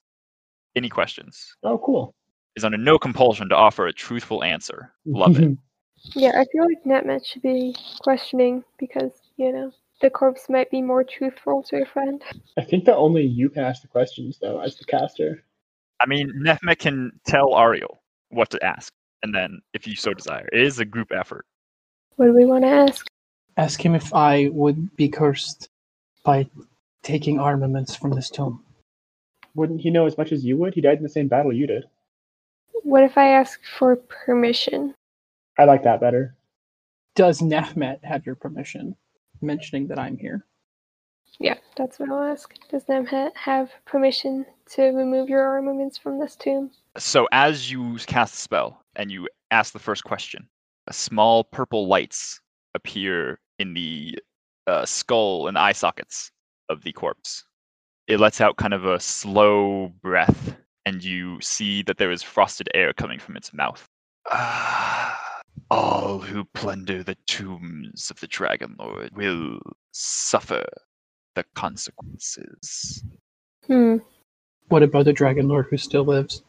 any 0.76 0.88
questions. 0.88 1.54
oh, 1.62 1.78
cool. 1.78 2.14
Is 2.56 2.64
under 2.64 2.78
no 2.78 2.98
compulsion 2.98 3.48
to 3.50 3.54
offer 3.56 3.86
a 3.86 3.92
truthful 3.92 4.42
answer. 4.42 4.92
Love 5.04 5.38
it. 5.38 5.56
Yeah, 6.14 6.30
I 6.30 6.46
feel 6.50 6.64
like 6.64 6.82
Nehmet 6.86 7.26
should 7.26 7.42
be 7.42 7.76
questioning 8.00 8.64
because, 8.78 9.10
you 9.36 9.52
know, 9.52 9.70
the 10.00 10.08
corpse 10.08 10.46
might 10.48 10.70
be 10.70 10.80
more 10.80 11.04
truthful 11.04 11.62
to 11.64 11.82
a 11.82 11.84
friend. 11.84 12.22
I 12.56 12.62
think 12.64 12.86
that 12.86 12.96
only 12.96 13.22
you 13.26 13.50
can 13.50 13.64
ask 13.64 13.82
the 13.82 13.88
questions 13.88 14.38
though, 14.40 14.60
as 14.60 14.76
the 14.76 14.86
caster. 14.86 15.44
I 16.00 16.06
mean, 16.06 16.32
Nehmet 16.42 16.78
can 16.78 17.12
tell 17.26 17.54
Ariel 17.54 18.00
what 18.30 18.48
to 18.48 18.64
ask, 18.64 18.94
and 19.22 19.34
then 19.34 19.60
if 19.74 19.86
you 19.86 19.96
so 19.96 20.14
desire, 20.14 20.48
it 20.52 20.60
is 20.60 20.78
a 20.78 20.84
group 20.84 21.12
effort. 21.12 21.46
What 22.16 22.26
do 22.26 22.34
we 22.34 22.44
want 22.44 22.64
to 22.64 22.68
ask? 22.68 23.06
Ask 23.56 23.84
him 23.84 23.94
if 23.94 24.14
I 24.14 24.48
would 24.52 24.94
be 24.96 25.08
cursed 25.08 25.68
by 26.24 26.48
taking 27.02 27.38
armaments 27.38 27.96
from 27.96 28.10
this 28.10 28.30
tomb. 28.30 28.62
Wouldn't 29.54 29.80
he 29.80 29.90
know 29.90 30.06
as 30.06 30.16
much 30.16 30.32
as 30.32 30.44
you 30.44 30.56
would? 30.58 30.74
He 30.74 30.80
died 30.80 30.98
in 30.98 31.02
the 31.02 31.08
same 31.08 31.28
battle 31.28 31.52
you 31.52 31.66
did. 31.66 31.84
What 32.82 33.02
if 33.02 33.18
I 33.18 33.28
ask 33.28 33.60
for 33.78 33.96
permission? 33.96 34.94
I 35.58 35.64
like 35.64 35.82
that 35.82 36.00
better. 36.00 36.36
Does 37.16 37.40
Nehmet 37.40 38.02
have 38.04 38.24
your 38.24 38.36
permission? 38.36 38.96
Mentioning 39.42 39.88
that 39.88 39.98
I'm 39.98 40.16
here. 40.16 40.46
Yeah, 41.38 41.56
that's 41.76 41.98
what 41.98 42.10
I'll 42.10 42.22
ask. 42.22 42.54
Does 42.70 42.84
Nehmet 42.84 43.34
have 43.34 43.70
permission 43.86 44.46
to 44.72 44.84
remove 44.88 45.28
your 45.28 45.42
armaments 45.42 45.98
from 45.98 46.18
this 46.18 46.36
tomb? 46.36 46.70
So 46.98 47.28
as 47.32 47.70
you 47.70 47.96
cast 48.06 48.34
the 48.34 48.40
spell 48.40 48.79
and 49.00 49.10
you 49.10 49.26
ask 49.50 49.72
the 49.72 49.78
first 49.78 50.04
question, 50.04 50.46
a 50.86 50.92
small 50.92 51.42
purple 51.42 51.88
lights 51.88 52.38
appear 52.74 53.40
in 53.58 53.72
the 53.72 54.18
uh, 54.66 54.84
skull 54.84 55.48
and 55.48 55.56
eye 55.56 55.72
sockets 55.72 56.30
of 56.68 56.82
the 56.82 56.92
corpse. 56.92 57.42
It 58.08 58.20
lets 58.20 58.42
out 58.42 58.58
kind 58.58 58.74
of 58.74 58.84
a 58.84 59.00
slow 59.00 59.90
breath, 60.02 60.54
and 60.84 61.02
you 61.02 61.40
see 61.40 61.82
that 61.84 61.96
there 61.96 62.10
is 62.10 62.22
frosted 62.22 62.68
air 62.74 62.92
coming 62.92 63.18
from 63.18 63.38
its 63.38 63.54
mouth. 63.54 63.88
Ah, 64.30 65.40
all 65.70 66.18
who 66.18 66.44
plunder 66.52 67.02
the 67.02 67.16
tombs 67.26 68.10
of 68.10 68.20
the 68.20 68.26
Dragon 68.26 68.76
Lord 68.78 69.16
will 69.16 69.60
suffer 69.92 70.64
the 71.36 71.44
consequences. 71.54 73.02
Hmm. 73.66 73.96
What 74.68 74.82
about 74.82 75.06
the 75.06 75.14
Dragon 75.14 75.48
Lord 75.48 75.68
who 75.70 75.78
still 75.78 76.04
lives? 76.04 76.42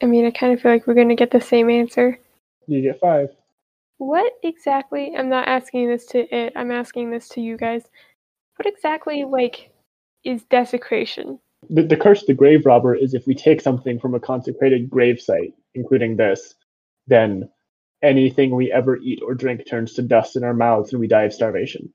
I 0.00 0.06
mean, 0.06 0.26
I 0.26 0.30
kind 0.30 0.52
of 0.52 0.60
feel 0.60 0.70
like 0.70 0.86
we're 0.86 0.94
going 0.94 1.08
to 1.08 1.16
get 1.16 1.30
the 1.30 1.40
same 1.40 1.68
answer. 1.68 2.18
You 2.66 2.82
get 2.82 3.00
five. 3.00 3.30
What 3.98 4.32
exactly? 4.42 5.12
I'm 5.16 5.28
not 5.28 5.48
asking 5.48 5.88
this 5.88 6.06
to 6.06 6.20
it, 6.34 6.52
I'm 6.54 6.70
asking 6.70 7.10
this 7.10 7.28
to 7.30 7.40
you 7.40 7.56
guys. 7.56 7.82
What 8.56 8.66
exactly, 8.66 9.24
like, 9.24 9.70
is 10.24 10.44
desecration? 10.44 11.38
The, 11.68 11.82
the 11.82 11.96
curse 11.96 12.20
of 12.20 12.28
the 12.28 12.34
grave 12.34 12.64
robber 12.64 12.94
is 12.94 13.14
if 13.14 13.26
we 13.26 13.34
take 13.34 13.60
something 13.60 13.98
from 13.98 14.14
a 14.14 14.20
consecrated 14.20 14.88
grave 14.88 15.20
site, 15.20 15.54
including 15.74 16.16
this, 16.16 16.54
then 17.08 17.48
anything 18.02 18.54
we 18.54 18.70
ever 18.70 18.98
eat 18.98 19.20
or 19.24 19.34
drink 19.34 19.68
turns 19.68 19.94
to 19.94 20.02
dust 20.02 20.36
in 20.36 20.44
our 20.44 20.54
mouths 20.54 20.92
and 20.92 21.00
we 21.00 21.08
die 21.08 21.24
of 21.24 21.32
starvation. 21.32 21.92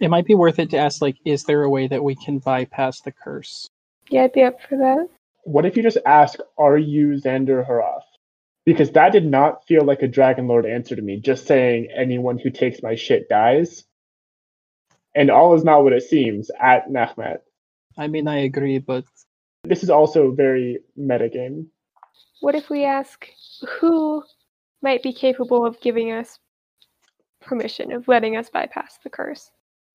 It 0.00 0.08
might 0.08 0.26
be 0.26 0.34
worth 0.34 0.58
it 0.58 0.70
to 0.70 0.78
ask, 0.78 1.02
like, 1.02 1.16
is 1.24 1.44
there 1.44 1.62
a 1.62 1.70
way 1.70 1.88
that 1.88 2.04
we 2.04 2.14
can 2.14 2.38
bypass 2.38 3.00
the 3.00 3.12
curse? 3.12 3.68
Yeah, 4.08 4.24
I'd 4.24 4.32
be 4.32 4.42
up 4.42 4.60
for 4.68 4.78
that. 4.78 5.08
What 5.44 5.66
if 5.66 5.76
you 5.76 5.82
just 5.82 5.98
ask, 6.06 6.38
Are 6.58 6.78
you 6.78 7.12
Xander 7.12 7.66
Haroth? 7.66 8.02
Because 8.66 8.90
that 8.92 9.12
did 9.12 9.24
not 9.24 9.66
feel 9.66 9.84
like 9.84 10.02
a 10.02 10.08
Dragon 10.08 10.46
Lord 10.46 10.66
answer 10.66 10.94
to 10.94 11.02
me, 11.02 11.18
just 11.18 11.46
saying 11.46 11.88
anyone 11.96 12.38
who 12.38 12.50
takes 12.50 12.82
my 12.82 12.94
shit 12.94 13.28
dies. 13.28 13.84
And 15.14 15.30
all 15.30 15.54
is 15.54 15.64
not 15.64 15.82
what 15.82 15.92
it 15.92 16.02
seems 16.02 16.50
at 16.60 16.88
Nehmet. 16.88 17.38
I 17.98 18.06
mean, 18.06 18.28
I 18.28 18.40
agree, 18.40 18.78
but 18.78 19.04
This 19.64 19.82
is 19.82 19.90
also 19.90 20.30
very 20.30 20.78
metagame. 20.98 21.66
What 22.40 22.54
if 22.54 22.70
we 22.70 22.84
ask 22.84 23.26
who 23.78 24.22
might 24.82 25.02
be 25.02 25.12
capable 25.12 25.66
of 25.66 25.80
giving 25.80 26.12
us 26.12 26.38
permission, 27.40 27.92
of 27.92 28.08
letting 28.08 28.36
us 28.36 28.48
bypass 28.48 28.98
the 29.02 29.10
curse? 29.10 29.50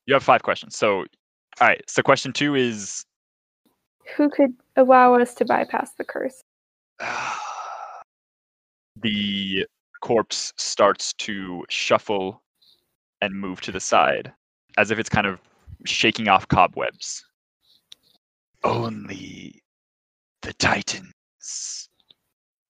You 0.06 0.14
have 0.14 0.24
five 0.24 0.43
questions. 0.43 0.76
So, 0.76 1.00
all 1.00 1.06
right. 1.62 1.82
So, 1.88 2.04
question 2.04 2.32
two 2.32 2.54
is 2.54 3.06
Who 4.16 4.30
could 4.30 4.53
allow 4.76 5.16
us 5.16 5.34
to 5.36 5.45
bypass 5.45 5.91
the 5.93 6.03
curse? 6.03 6.41
the 9.01 9.66
corpse 10.01 10.53
starts 10.58 11.14
to 11.14 11.66
shuffle 11.70 12.41
and 13.22 13.34
move 13.34 13.62
to 13.62 13.72
the 13.72 13.80
side 13.80 14.32
as 14.78 14.91
if 14.91 14.99
it's 14.99 15.10
kind 15.10 15.28
of 15.28 15.39
shaking 15.86 16.28
off 16.28 16.47
cobwebs. 16.47 17.26
Only 18.64 19.62
the 20.41 20.53
Titans 20.53 21.89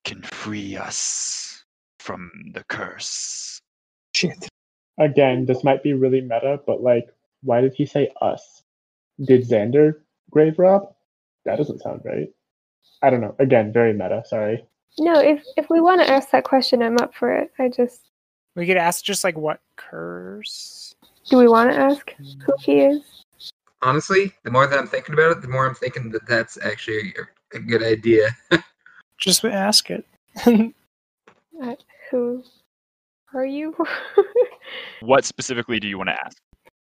can 0.03 0.21
free 0.21 0.77
us 0.77 1.63
from 1.99 2.31
the 2.53 2.63
curse. 2.69 3.59
shit. 4.13 4.47
Again, 4.97 5.45
this 5.45 5.63
might 5.63 5.83
be 5.83 5.93
really 5.93 6.21
meta, 6.21 6.61
but 6.65 6.81
like, 6.81 7.09
why 7.41 7.59
did 7.59 7.73
he 7.73 7.85
say 7.85 8.13
us? 8.21 8.63
Did 9.21 9.47
Xander 9.47 9.95
grave 10.29 10.57
rob? 10.57 10.94
That 11.45 11.57
doesn't 11.57 11.81
sound 11.81 12.01
right. 12.03 12.27
I 13.01 13.09
don't 13.09 13.21
know. 13.21 13.35
Again, 13.39 13.71
very 13.71 13.93
meta. 13.93 14.23
Sorry. 14.25 14.65
No, 14.97 15.19
if 15.19 15.43
if 15.57 15.69
we 15.69 15.81
want 15.81 16.01
to 16.01 16.09
ask 16.09 16.31
that 16.31 16.43
question, 16.43 16.81
I'm 16.81 16.97
up 16.97 17.13
for 17.13 17.31
it. 17.31 17.51
I 17.59 17.69
just 17.69 18.09
We 18.55 18.65
could 18.65 18.77
ask 18.77 19.03
just 19.03 19.23
like 19.23 19.37
what 19.37 19.59
curse? 19.75 20.95
do 21.29 21.37
we 21.37 21.47
want 21.47 21.71
to 21.71 21.77
ask 21.77 22.13
who 22.17 22.53
he 22.59 22.81
is? 22.81 23.01
Honestly, 23.81 24.33
the 24.43 24.51
more 24.51 24.67
that 24.67 24.77
I'm 24.77 24.87
thinking 24.87 25.13
about 25.13 25.31
it, 25.31 25.41
the 25.41 25.47
more 25.47 25.67
I'm 25.67 25.75
thinking 25.75 26.11
that 26.11 26.27
that's 26.27 26.57
actually 26.63 27.13
a, 27.53 27.57
a 27.57 27.59
good 27.59 27.83
idea. 27.83 28.29
Just 29.17 29.43
ask 29.45 29.89
it. 29.89 30.05
Uh, 31.63 31.73
who 32.11 32.43
are 33.33 33.45
you? 33.45 33.73
What 34.99 35.23
specifically 35.23 35.79
do 35.79 35.87
you 35.87 35.97
want 35.97 36.09
to 36.09 36.25
ask? 36.25 36.37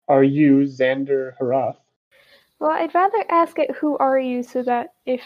Are 0.09 0.25
you 0.25 0.63
Xander 0.63 1.33
Haroth? 1.41 1.77
Well, 2.65 2.73
I'd 2.73 2.95
rather 2.95 3.23
ask 3.29 3.59
it 3.59 3.73
who 3.73 3.99
are 3.99 4.19
you 4.19 4.43
so 4.43 4.63
that 4.63 4.95
if 5.05 5.21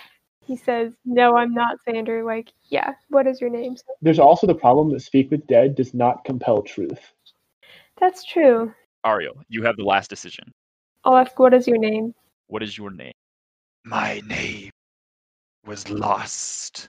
he 0.45 0.57
says 0.57 0.93
no, 1.05 1.37
I'm 1.37 1.55
not 1.55 1.77
Xander, 1.89 2.25
like 2.27 2.53
yeah, 2.69 2.95
what 3.11 3.29
is 3.29 3.41
your 3.41 3.49
name? 3.49 3.77
There's 4.03 4.19
also 4.19 4.49
the 4.49 4.57
problem 4.57 4.91
that 4.91 5.03
Speak 5.03 5.31
with 5.31 5.47
Dead 5.47 5.77
does 5.77 5.95
not 5.95 6.25
compel 6.25 6.63
truth. 6.63 7.13
that's 8.01 8.25
true. 8.25 8.75
Ariel, 9.07 9.41
you 9.49 9.63
have 9.63 9.77
the 9.77 9.85
last 9.85 10.11
decision. 10.11 10.51
I'll 11.05 11.17
ask 11.17 11.39
what 11.39 11.55
is 11.55 11.69
your 11.69 11.79
name? 11.79 12.13
What 12.49 12.65
is 12.65 12.77
your 12.77 12.91
name? 12.91 13.13
My 13.85 14.21
name 14.27 14.71
was 15.65 15.89
lost 15.89 16.89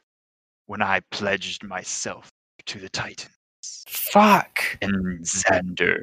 when 0.66 0.82
I 0.82 1.00
pledged 1.12 1.64
myself 1.64 2.28
to 2.66 2.80
the 2.80 2.90
Titans, 2.90 3.30
Fuck. 3.88 4.64
and 4.82 5.20
Xander 5.24 6.02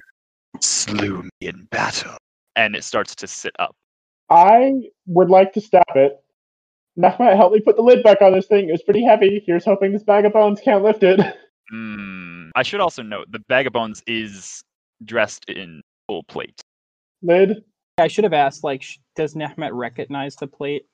slew 0.60 1.24
me 1.24 1.30
in 1.40 1.66
battle. 1.72 2.16
And 2.54 2.76
it 2.76 2.84
starts 2.84 3.16
to 3.16 3.26
sit 3.26 3.52
up. 3.58 3.74
I 4.30 4.72
would 5.06 5.30
like 5.30 5.52
to 5.54 5.60
stab 5.60 5.84
it. 5.94 6.20
Nehmet, 6.98 7.36
help 7.36 7.52
me 7.52 7.60
put 7.60 7.76
the 7.76 7.82
lid 7.82 8.02
back 8.02 8.22
on 8.22 8.32
this 8.32 8.46
thing. 8.46 8.68
It 8.68 8.72
was 8.72 8.82
pretty 8.82 9.04
heavy. 9.04 9.42
Here's 9.46 9.64
hoping 9.64 9.92
this 9.92 10.02
bag 10.02 10.24
of 10.24 10.32
bones 10.32 10.60
can't 10.60 10.82
lift 10.84 11.02
it. 11.02 11.20
Mm, 11.74 12.50
I 12.54 12.62
should 12.62 12.78
also 12.78 13.02
note 13.02 13.26
the 13.32 13.40
bag 13.40 13.66
of 13.66 13.72
bones 13.72 14.00
is 14.06 14.62
dressed 15.04 15.46
in 15.50 15.82
full 16.06 16.22
plate. 16.22 16.62
Lid. 17.22 17.64
I 17.98 18.06
should 18.06 18.22
have 18.22 18.32
asked, 18.32 18.62
like, 18.62 18.84
does 19.16 19.34
Nehmet 19.34 19.70
recognize 19.72 20.36
the 20.36 20.46
plate? 20.46 20.86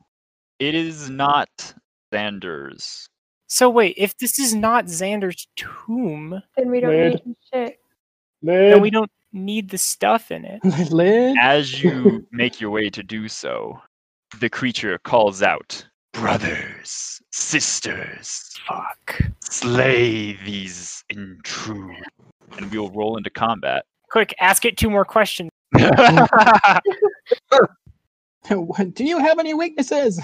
It 0.60 0.74
is 0.74 1.10
not 1.10 1.74
Xander's. 2.10 3.06
So 3.48 3.68
wait, 3.68 3.96
if 3.98 4.16
this 4.16 4.38
is 4.38 4.54
not 4.54 4.86
Xander's 4.86 5.46
tomb, 5.56 6.40
Then 6.56 6.70
we 6.70 6.80
don't 6.80 6.90
Lid. 6.90 7.20
need 7.26 7.36
shit. 7.52 7.78
Lid. 8.40 8.72
then 8.72 8.80
we 8.80 8.88
don't 8.88 9.10
need 9.32 9.70
the 9.70 9.78
stuff 9.78 10.30
in 10.30 10.44
it. 10.44 10.64
Lid? 10.90 11.36
As 11.40 11.82
you 11.82 12.26
make 12.32 12.60
your 12.60 12.70
way 12.70 12.90
to 12.90 13.02
do 13.02 13.28
so, 13.28 13.80
the 14.40 14.50
creature 14.50 14.98
calls 14.98 15.42
out, 15.42 15.84
Brothers, 16.12 17.20
sisters, 17.32 18.50
Fuck. 18.68 19.20
slay 19.42 20.34
these 20.44 21.02
intrude. 21.08 21.96
And 22.58 22.70
we'll 22.70 22.90
roll 22.90 23.16
into 23.16 23.30
combat. 23.30 23.86
Quick, 24.10 24.34
ask 24.38 24.66
it 24.66 24.76
two 24.76 24.90
more 24.90 25.06
questions. 25.06 25.50
Do 28.48 29.04
you 29.04 29.18
have 29.18 29.38
any 29.38 29.54
weaknesses? 29.54 30.20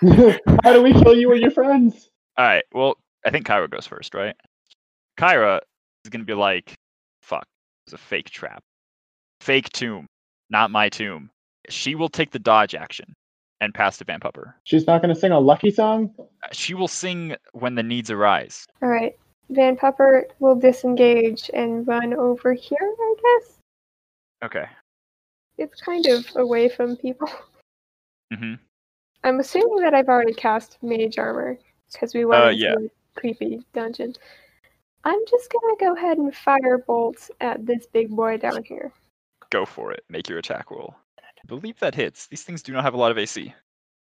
How 0.00 0.72
do 0.72 0.82
we 0.82 0.92
kill 0.94 1.16
you 1.16 1.32
and 1.32 1.40
your 1.40 1.50
friends? 1.50 2.08
All 2.38 2.46
right. 2.46 2.64
Well, 2.72 2.96
I 3.26 3.30
think 3.30 3.46
Kyra 3.46 3.68
goes 3.68 3.86
first, 3.86 4.14
right? 4.14 4.34
Kyra 5.18 5.60
is 6.04 6.10
going 6.10 6.20
to 6.20 6.26
be 6.26 6.32
like, 6.32 6.74
fuck, 7.86 7.86
it's 7.86 7.92
a 7.94 7.98
fake 7.98 8.30
trap. 8.30 8.62
Fake 9.40 9.68
tomb, 9.70 10.06
not 10.50 10.70
my 10.70 10.88
tomb. 10.88 11.30
She 11.68 11.94
will 11.94 12.08
take 12.08 12.30
the 12.30 12.38
dodge 12.38 12.74
action 12.74 13.12
and 13.60 13.74
pass 13.74 13.98
to 13.98 14.04
Van 14.04 14.20
Pupper. 14.20 14.54
She's 14.64 14.86
not 14.86 15.02
going 15.02 15.14
to 15.14 15.20
sing 15.20 15.32
a 15.32 15.38
lucky 15.40 15.70
song? 15.70 16.10
Uh, 16.18 16.24
She 16.52 16.74
will 16.74 16.88
sing 16.88 17.36
when 17.52 17.74
the 17.74 17.82
needs 17.82 18.10
arise. 18.10 18.66
All 18.82 18.88
right. 18.88 19.14
Van 19.50 19.76
Pupper 19.76 20.24
will 20.38 20.54
disengage 20.54 21.50
and 21.54 21.86
run 21.86 22.14
over 22.14 22.52
here, 22.54 22.78
I 22.80 23.14
guess. 23.22 23.58
Okay. 24.44 24.64
It's 25.58 25.80
kind 25.82 26.06
of 26.06 26.26
away 26.36 26.68
from 26.68 26.96
people. 26.96 27.28
hmm 28.34 28.54
I'm 29.22 29.38
assuming 29.40 29.80
that 29.82 29.92
I've 29.92 30.08
already 30.08 30.32
cast 30.32 30.78
Mage 30.82 31.18
Armor 31.18 31.58
because 31.92 32.14
we 32.14 32.24
went 32.24 32.42
Uh, 32.42 32.48
into 32.48 32.58
yeah. 32.62 32.74
a 32.74 33.20
creepy 33.20 33.60
dungeon. 33.74 34.14
I'm 35.04 35.20
just 35.26 35.50
gonna 35.50 35.76
go 35.78 35.96
ahead 35.96 36.18
and 36.18 36.34
fire 36.34 36.78
bolts 36.78 37.30
at 37.40 37.64
this 37.64 37.86
big 37.86 38.10
boy 38.10 38.36
down 38.36 38.62
here. 38.64 38.92
Go 39.50 39.64
for 39.64 39.92
it. 39.92 40.04
Make 40.08 40.28
your 40.28 40.38
attack 40.38 40.70
roll. 40.70 40.94
I 41.18 41.46
believe 41.46 41.78
that 41.80 41.94
hits. 41.94 42.26
These 42.26 42.42
things 42.42 42.62
do 42.62 42.72
not 42.72 42.84
have 42.84 42.94
a 42.94 42.98
lot 42.98 43.10
of 43.10 43.18
AC. 43.18 43.54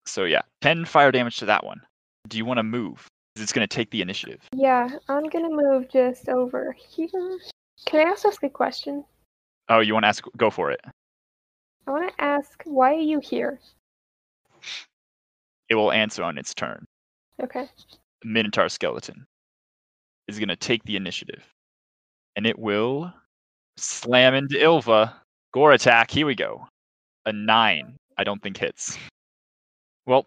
So 0.07 0.25
yeah, 0.25 0.43
10 0.63 0.85
fire 0.85 1.11
damage 1.11 1.39
to 1.39 1.47
that 1.47 1.65
one. 1.65 1.81
Do 2.29 2.39
you 2.39 2.45
want 2.45 2.59
to 2.59 2.63
move? 2.63 3.07
It's 3.35 3.53
going 3.53 3.67
to 3.67 3.75
take 3.75 3.91
the 3.91 4.01
initiative. 4.01 4.41
Yeah, 4.55 4.89
I'm 5.09 5.29
gonna 5.29 5.51
move 5.51 5.89
just 5.91 6.29
over 6.29 6.75
here. 6.79 7.39
Can 7.85 8.07
I 8.07 8.11
also 8.11 8.29
ask 8.29 8.43
a 8.45 8.49
question? 8.49 9.05
Oh, 9.69 9.81
you 9.81 9.93
want 9.93 10.05
to 10.05 10.09
ask? 10.09 10.25
Go 10.37 10.51
for 10.51 10.71
it. 10.71 10.81
I 11.87 11.91
want 11.91 12.09
to 12.09 12.25
ask, 12.25 12.63
why 12.65 12.95
are 12.95 12.99
you 12.99 13.21
here? 13.21 13.61
It 15.69 15.75
will 15.75 15.93
answer 15.93 16.23
on 16.23 16.39
its 16.39 16.55
turn. 16.55 16.87
Okay. 17.43 17.69
Minotaur 18.25 18.69
skeleton 18.69 19.27
is 20.29 20.39
going 20.39 20.49
to 20.49 20.57
take 20.57 20.83
the 20.85 20.97
initiative. 20.97 21.45
And 22.37 22.47
it 22.47 22.59
will 22.59 23.13
slam 23.77 24.35
into 24.35 24.59
Ylva. 24.61 25.15
Gore 25.53 25.73
attack. 25.73 26.11
Here 26.11 26.27
we 26.27 26.35
go. 26.35 26.67
A 27.25 27.33
nine. 27.33 27.97
I 28.19 28.25
don't 28.25 28.43
think 28.43 28.57
hits. 28.57 28.99
Well, 30.07 30.27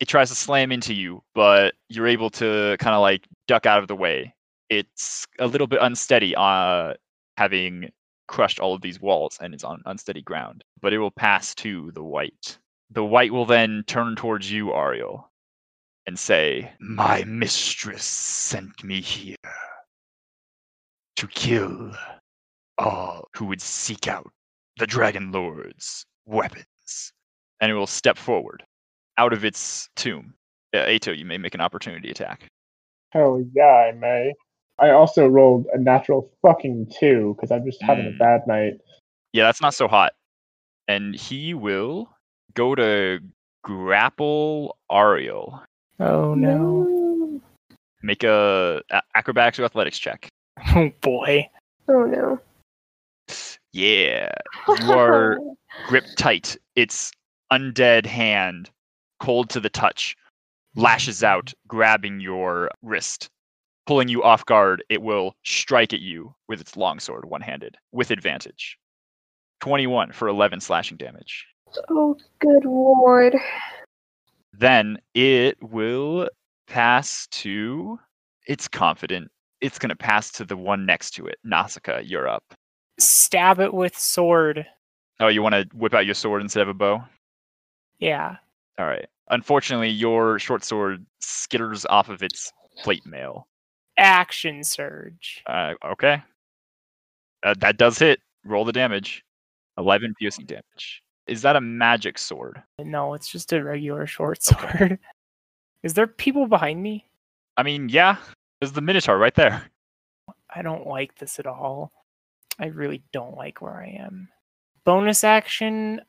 it 0.00 0.08
tries 0.08 0.30
to 0.30 0.34
slam 0.34 0.72
into 0.72 0.94
you, 0.94 1.22
but 1.34 1.74
you're 1.88 2.08
able 2.08 2.30
to 2.30 2.76
kind 2.78 2.94
of 2.94 3.02
like 3.02 3.26
duck 3.46 3.66
out 3.66 3.78
of 3.78 3.88
the 3.88 3.96
way. 3.96 4.34
It's 4.68 5.26
a 5.38 5.46
little 5.46 5.66
bit 5.66 5.80
unsteady, 5.82 6.34
uh, 6.36 6.94
having 7.36 7.90
crushed 8.26 8.58
all 8.58 8.74
of 8.74 8.80
these 8.80 9.00
walls 9.00 9.38
and 9.40 9.54
is 9.54 9.64
on 9.64 9.82
unsteady 9.86 10.22
ground. 10.22 10.64
But 10.80 10.92
it 10.92 10.98
will 10.98 11.10
pass 11.10 11.54
to 11.56 11.92
the 11.92 12.02
wight. 12.02 12.58
The 12.90 13.04
wight 13.04 13.32
will 13.32 13.46
then 13.46 13.84
turn 13.86 14.16
towards 14.16 14.50
you, 14.50 14.72
Ariel, 14.74 15.30
and 16.06 16.18
say, 16.18 16.72
My 16.80 17.24
mistress 17.24 18.04
sent 18.04 18.82
me 18.84 19.00
here 19.00 19.36
to 21.16 21.26
kill 21.28 21.92
all 22.78 23.28
who 23.36 23.46
would 23.46 23.60
seek 23.60 24.08
out 24.08 24.30
the 24.78 24.86
Dragon 24.86 25.30
Lord's 25.32 26.04
weapons. 26.26 27.12
And 27.60 27.70
it 27.70 27.74
will 27.74 27.86
step 27.86 28.18
forward 28.18 28.64
out 29.18 29.32
of 29.32 29.44
its 29.44 29.88
tomb. 29.94 30.34
Uh, 30.74 30.78
Eto, 30.78 31.16
you 31.16 31.24
may 31.24 31.38
make 31.38 31.54
an 31.54 31.60
opportunity 31.60 32.10
attack. 32.10 32.48
Hell 33.10 33.44
yeah, 33.54 33.62
I 33.88 33.92
may. 33.92 34.32
I 34.78 34.90
also 34.90 35.26
rolled 35.28 35.66
a 35.72 35.78
natural 35.78 36.32
fucking 36.42 36.90
two 36.98 37.34
because 37.36 37.52
I'm 37.52 37.64
just 37.64 37.82
having 37.82 38.06
a 38.06 38.10
Mm. 38.10 38.18
bad 38.18 38.46
night. 38.46 38.72
Yeah, 39.32 39.44
that's 39.44 39.60
not 39.60 39.74
so 39.74 39.86
hot. 39.88 40.12
and 40.88 41.14
he 41.14 41.54
will 41.54 42.10
go 42.54 42.74
to 42.74 43.20
grapple 43.62 44.76
Ariel. 44.90 45.62
Oh 46.00 46.34
no. 46.34 47.40
Make 48.02 48.24
a, 48.24 48.82
a 48.90 49.02
acrobatics 49.14 49.58
or 49.58 49.64
athletics 49.64 49.98
check. 49.98 50.28
Oh 50.74 50.90
boy. 51.00 51.48
Oh 51.88 52.04
no. 52.04 52.40
Yeah, 53.72 54.30
you 54.68 54.92
are 54.92 55.38
gripped 55.86 56.16
tight. 56.16 56.56
Its 56.76 57.10
undead 57.52 58.06
hand, 58.06 58.70
cold 59.20 59.50
to 59.50 59.60
the 59.60 59.68
touch, 59.68 60.16
lashes 60.76 61.22
out, 61.24 61.52
grabbing 61.66 62.20
your 62.20 62.70
wrist. 62.82 63.28
Pulling 63.86 64.08
you 64.08 64.22
off 64.22 64.46
guard, 64.46 64.84
it 64.88 65.02
will 65.02 65.34
strike 65.44 65.92
at 65.92 66.00
you 66.00 66.34
with 66.48 66.60
its 66.60 66.76
longsword, 66.76 67.24
one 67.24 67.40
handed, 67.40 67.76
with 67.90 68.10
advantage. 68.10 68.78
21 69.60 70.12
for 70.12 70.28
11 70.28 70.60
slashing 70.60 70.96
damage. 70.96 71.46
Oh, 71.90 72.16
good 72.40 72.64
lord. 72.64 73.34
Then 74.52 74.98
it 75.14 75.56
will 75.62 76.28
pass 76.66 77.26
to. 77.28 77.98
It's 78.46 78.68
confident. 78.68 79.30
It's 79.60 79.78
going 79.78 79.90
to 79.90 79.96
pass 79.96 80.30
to 80.32 80.44
the 80.44 80.56
one 80.56 80.84
next 80.84 81.12
to 81.12 81.26
it. 81.26 81.38
Nausicaa, 81.44 81.98
you're 81.98 82.28
up. 82.28 82.44
Stab 82.98 83.60
it 83.60 83.72
with 83.72 83.96
sword. 83.96 84.66
Oh, 85.20 85.28
you 85.28 85.42
want 85.42 85.54
to 85.54 85.66
whip 85.74 85.94
out 85.94 86.06
your 86.06 86.14
sword 86.14 86.42
instead 86.42 86.62
of 86.62 86.68
a 86.68 86.74
bow? 86.74 87.02
Yeah. 87.98 88.36
All 88.78 88.86
right. 88.86 89.06
Unfortunately, 89.30 89.88
your 89.88 90.38
short 90.38 90.64
sword 90.64 91.06
skitters 91.22 91.86
off 91.88 92.08
of 92.08 92.22
its 92.22 92.52
plate 92.78 93.06
mail. 93.06 93.46
Action 93.96 94.64
surge. 94.64 95.42
Uh, 95.46 95.74
okay. 95.84 96.22
Uh, 97.44 97.54
that 97.58 97.76
does 97.76 97.98
hit. 97.98 98.20
Roll 98.44 98.64
the 98.64 98.72
damage. 98.72 99.24
11 99.78 100.14
piercing 100.18 100.46
damage. 100.46 101.02
Is 101.26 101.42
that 101.42 101.56
a 101.56 101.60
magic 101.60 102.18
sword? 102.18 102.62
No, 102.78 103.14
it's 103.14 103.28
just 103.28 103.52
a 103.52 103.62
regular 103.62 104.06
short 104.06 104.38
Okay. 104.52 104.78
sword. 104.78 104.98
Is 105.82 105.94
there 105.94 106.06
people 106.06 106.46
behind 106.46 106.82
me? 106.82 107.06
I 107.56 107.62
mean, 107.62 107.88
yeah. 107.88 108.16
There's 108.60 108.72
the 108.72 108.80
Minotaur 108.80 109.18
right 109.18 109.34
there. 109.34 109.62
I 110.54 110.62
don't 110.62 110.86
like 110.86 111.16
this 111.18 111.38
at 111.38 111.46
all. 111.46 111.92
I 112.58 112.66
really 112.66 113.02
don't 113.12 113.36
like 113.36 113.60
where 113.62 113.74
I 113.76 113.98
am. 114.04 114.28
Bonus 114.84 115.24
action. 115.24 116.00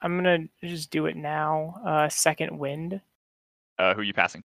I'm 0.00 0.16
gonna 0.16 0.46
just 0.62 0.90
do 0.90 1.06
it 1.06 1.16
now. 1.16 1.80
Uh, 1.86 2.08
second 2.08 2.56
wind. 2.58 3.00
Uh, 3.78 3.94
who 3.94 4.00
are 4.00 4.04
you 4.04 4.12
passing? 4.12 4.42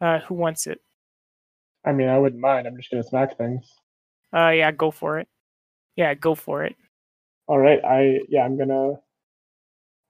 Uh, 0.00 0.20
who 0.20 0.34
wants 0.34 0.66
it? 0.66 0.80
I 1.84 1.92
mean, 1.92 2.08
I 2.08 2.18
wouldn't 2.18 2.40
mind. 2.40 2.66
I'm 2.66 2.76
just 2.76 2.90
gonna 2.90 3.02
smack 3.04 3.36
things. 3.36 3.66
Uh, 4.34 4.48
yeah, 4.50 4.70
go 4.72 4.90
for 4.90 5.18
it. 5.18 5.28
Yeah, 5.96 6.14
go 6.14 6.34
for 6.34 6.64
it. 6.64 6.74
All 7.46 7.58
right, 7.58 7.84
I 7.84 8.20
yeah, 8.28 8.44
I'm 8.44 8.56
gonna 8.56 8.94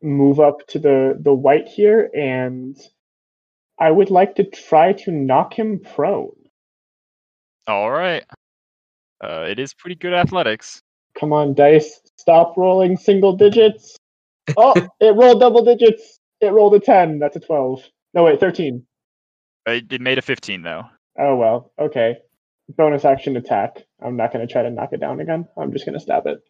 move 0.05 0.39
up 0.39 0.67
to 0.69 0.79
the 0.79 1.19
the 1.21 1.33
wight 1.33 1.67
here, 1.67 2.11
and 2.15 2.77
I 3.79 3.91
would 3.91 4.11
like 4.11 4.37
to 4.37 4.45
try 4.45 4.93
to 4.93 5.11
knock 5.11 5.55
him 5.55 5.81
prone. 5.81 6.37
All 7.67 7.91
right. 7.91 8.25
Uh, 9.23 9.47
it 9.49 9.59
is 9.59 9.73
pretty 9.73 9.97
good 9.97 10.13
athletics. 10.13 10.81
Come 11.19 11.33
on, 11.33 11.55
dice, 11.55 12.01
stop 12.19 12.57
rolling 12.57 12.97
single 12.97 13.37
digits. 13.37 13.97
Oh, 14.59 14.75
it 15.01 15.17
rolled 15.17 15.41
double 15.41 15.65
digits. 15.65 16.19
It 16.43 16.49
rolled 16.53 16.75
a 16.75 16.79
ten. 16.79 17.19
That's 17.19 17.35
a 17.35 17.41
twelve. 17.41 17.83
No, 18.13 18.25
wait, 18.25 18.41
thirteen. 18.41 18.85
It, 19.65 19.91
it 19.91 20.03
made 20.03 20.19
a 20.19 20.23
15 20.23 20.61
though. 20.61 20.85
Oh 21.19 21.37
well, 21.37 21.73
okay. 21.79 22.19
Bonus 22.77 23.07
action 23.07 23.39
attack. 23.39 23.83
I'm 24.05 24.19
not 24.19 24.35
gonna 24.35 24.47
try 24.47 24.63
to 24.63 24.71
knock 24.71 24.93
it 24.93 25.01
down 25.01 25.21
again. 25.21 25.49
I'm 25.57 25.73
just 25.73 25.87
gonna 25.87 25.99
stab 25.99 26.25
it. 26.27 26.43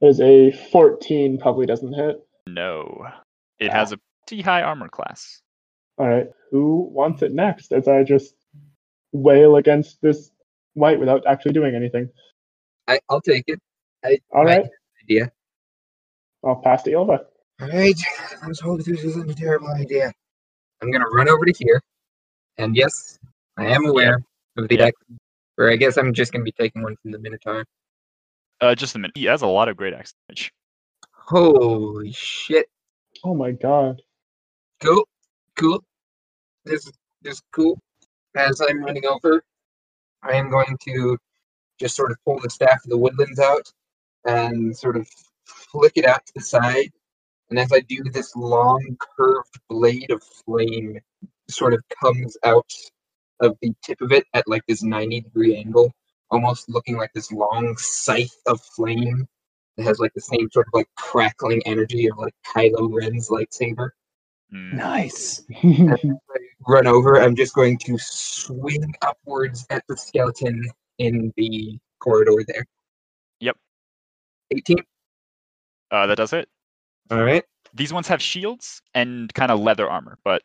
There's 0.00 0.20
a 0.20 0.52
14. 0.72 1.38
Probably 1.38 1.66
doesn't 1.66 1.92
hit. 1.92 2.20
No. 2.46 3.06
It 3.58 3.70
ah. 3.70 3.74
has 3.74 3.92
a 3.92 3.98
pretty 4.26 4.42
high 4.42 4.62
armor 4.62 4.88
class. 4.88 5.42
All 5.98 6.08
right, 6.08 6.28
who 6.50 6.88
wants 6.90 7.20
it 7.20 7.32
next? 7.32 7.72
As 7.72 7.86
I 7.86 8.04
just 8.04 8.34
wail 9.12 9.56
against 9.56 10.00
this 10.00 10.30
wight 10.74 10.98
without 10.98 11.26
actually 11.26 11.52
doing 11.52 11.74
anything. 11.74 12.08
I, 12.88 13.00
I'll 13.10 13.20
take 13.20 13.44
it. 13.48 13.60
I, 14.02 14.18
All 14.32 14.48
I- 14.48 14.56
right, 14.56 14.66
idea. 15.04 15.30
I'll 16.42 16.56
pass 16.56 16.84
to 16.84 16.90
Ylva. 16.92 17.26
All 17.60 17.68
right, 17.68 18.00
I 18.42 18.52
told 18.58 18.86
you 18.86 18.96
this 18.96 19.04
isn't 19.04 19.30
a 19.30 19.34
terrible 19.34 19.68
idea. 19.68 20.10
I'm 20.80 20.90
gonna 20.90 21.08
run 21.08 21.28
over 21.28 21.44
to 21.44 21.52
here, 21.58 21.82
and 22.56 22.74
yes, 22.74 23.18
I 23.58 23.66
am 23.66 23.84
aware 23.84 24.22
of 24.56 24.68
the 24.68 24.76
Yeah. 24.76 24.86
act. 24.86 24.96
Or 25.58 25.70
I 25.70 25.76
guess 25.76 25.98
I'm 25.98 26.14
just 26.14 26.32
gonna 26.32 26.44
be 26.44 26.52
taking 26.52 26.82
one 26.82 26.96
from 27.02 27.10
the 27.10 27.18
Minotaur. 27.18 27.66
Uh, 28.60 28.74
just 28.74 28.94
a 28.94 28.98
minute. 28.98 29.16
He 29.16 29.24
has 29.24 29.42
a 29.42 29.46
lot 29.46 29.68
of 29.68 29.76
great 29.76 29.94
axe 29.94 30.14
damage. 30.28 30.52
Holy 31.12 32.12
shit! 32.12 32.66
Oh 33.24 33.34
my 33.34 33.52
god. 33.52 34.02
Cool, 34.82 35.06
cool. 35.56 35.84
This 36.64 36.90
this 37.22 37.34
is 37.34 37.42
cool. 37.52 37.78
As 38.36 38.60
I'm 38.60 38.82
running 38.82 39.06
over, 39.06 39.42
I 40.22 40.34
am 40.34 40.50
going 40.50 40.76
to 40.84 41.18
just 41.78 41.96
sort 41.96 42.10
of 42.10 42.18
pull 42.24 42.38
the 42.40 42.50
staff 42.50 42.84
of 42.84 42.90
the 42.90 42.98
woodlands 42.98 43.38
out 43.38 43.72
and 44.24 44.76
sort 44.76 44.96
of 44.96 45.08
flick 45.44 45.92
it 45.96 46.04
out 46.04 46.24
to 46.26 46.32
the 46.34 46.42
side. 46.42 46.90
And 47.48 47.58
as 47.58 47.72
I 47.72 47.80
do, 47.80 48.02
this 48.04 48.36
long 48.36 48.96
curved 49.16 49.58
blade 49.68 50.10
of 50.10 50.22
flame 50.22 50.98
sort 51.48 51.74
of 51.74 51.82
comes 52.02 52.36
out 52.44 52.72
of 53.40 53.56
the 53.60 53.72
tip 53.82 54.00
of 54.00 54.12
it 54.12 54.24
at 54.34 54.46
like 54.46 54.62
this 54.68 54.82
90 54.82 55.22
degree 55.22 55.56
angle, 55.56 55.92
almost 56.30 56.68
looking 56.68 56.96
like 56.96 57.12
this 57.14 57.32
long 57.32 57.76
scythe 57.78 58.36
of 58.46 58.60
flame. 58.76 59.26
that 59.76 59.84
has 59.84 59.98
like 59.98 60.12
the 60.14 60.20
same 60.20 60.48
sort 60.52 60.66
of 60.66 60.74
like 60.74 60.88
crackling 60.96 61.62
energy 61.66 62.08
of 62.08 62.18
like 62.18 62.34
Kylo 62.46 62.92
Ren's 62.92 63.28
lightsaber. 63.28 63.90
Mm. 64.52 64.74
Nice. 64.74 65.42
As 65.62 65.64
I 66.04 66.40
run 66.68 66.86
over, 66.86 67.20
I'm 67.20 67.36
just 67.36 67.54
going 67.54 67.78
to 67.78 67.96
swing 67.98 68.94
upwards 69.02 69.66
at 69.70 69.84
the 69.88 69.96
skeleton 69.96 70.68
in 70.98 71.32
the 71.36 71.78
corridor 72.00 72.44
there. 72.46 72.66
Yep. 73.40 73.56
18. 74.50 74.78
Uh, 75.90 76.06
that 76.06 76.16
does 76.16 76.32
it. 76.32 76.48
All 77.10 77.22
right. 77.22 77.44
These 77.74 77.92
ones 77.92 78.08
have 78.08 78.20
shields 78.20 78.82
and 78.94 79.32
kind 79.34 79.50
of 79.52 79.60
leather 79.60 79.88
armor, 79.88 80.18
but 80.24 80.42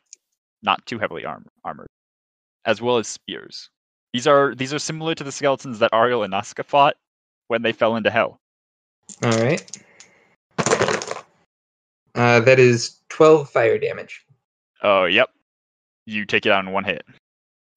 not 0.62 0.84
too 0.86 0.98
heavily 0.98 1.24
arm- 1.24 1.46
armored, 1.64 1.88
as 2.64 2.80
well 2.80 2.98
as 2.98 3.08
spears. 3.08 3.70
These 4.16 4.26
are 4.26 4.54
these 4.54 4.72
are 4.72 4.78
similar 4.78 5.14
to 5.14 5.22
the 5.22 5.30
skeletons 5.30 5.78
that 5.80 5.90
Ariel 5.92 6.22
and 6.22 6.30
Nausicaa 6.30 6.62
fought 6.62 6.96
when 7.48 7.60
they 7.60 7.72
fell 7.72 7.96
into 7.96 8.10
hell. 8.10 8.40
All 9.22 9.30
right. 9.32 9.60
Uh, 12.14 12.40
that 12.40 12.58
is 12.58 13.02
12 13.10 13.50
fire 13.50 13.76
damage. 13.76 14.24
Oh, 14.82 15.04
yep. 15.04 15.28
You 16.06 16.24
take 16.24 16.46
it 16.46 16.52
out 16.52 16.64
in 16.64 16.72
one 16.72 16.84
hit. 16.84 17.04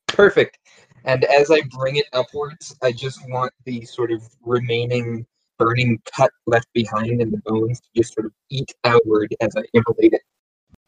Perfect. 0.08 0.60
And 1.04 1.26
as 1.26 1.52
I 1.52 1.60
bring 1.78 1.98
it 1.98 2.06
upwards, 2.14 2.74
I 2.82 2.94
just 2.94 3.20
want 3.30 3.52
the 3.66 3.84
sort 3.84 4.10
of 4.10 4.24
remaining 4.42 5.26
burning 5.58 6.02
cut 6.16 6.32
left 6.48 6.70
behind 6.74 7.20
in 7.20 7.32
the 7.32 7.42
bones 7.44 7.82
to 7.82 7.88
just 7.98 8.14
sort 8.14 8.28
of 8.28 8.32
eat 8.50 8.74
outward 8.86 9.36
as 9.42 9.58
I 9.58 9.64
immolate 9.74 10.14
it. 10.14 10.22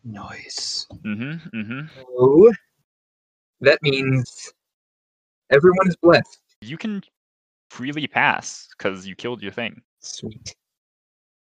Nice. 0.05 0.87
Mm-hmm. 1.03 1.59
Mm-hmm. 1.59 1.87
So 2.07 2.51
that 3.59 3.83
means 3.83 4.53
everyone 5.51 5.87
is 5.87 5.95
blessed. 5.97 6.39
You 6.61 6.77
can 6.77 7.03
freely 7.69 8.07
pass 8.07 8.67
because 8.77 9.05
you 9.05 9.15
killed 9.15 9.41
your 9.41 9.51
thing. 9.51 9.81
Sweet. 9.99 10.55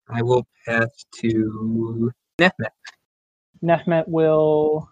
I 0.10 0.22
will 0.22 0.46
pass 0.66 1.06
to 1.20 2.12
Nehmet. 2.40 2.72
Nehmet 3.64 4.08
will 4.08 4.90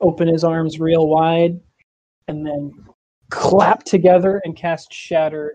open 0.00 0.28
his 0.28 0.44
arms 0.44 0.78
real 0.78 1.08
wide 1.08 1.58
and 2.28 2.46
then 2.46 2.72
clap 3.30 3.82
together 3.82 4.40
and 4.44 4.56
cast 4.56 4.92
Shatter 4.92 5.54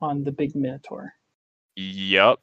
on 0.00 0.22
the 0.22 0.30
big 0.30 0.54
Minotaur. 0.54 1.12
Yep. 1.76 2.38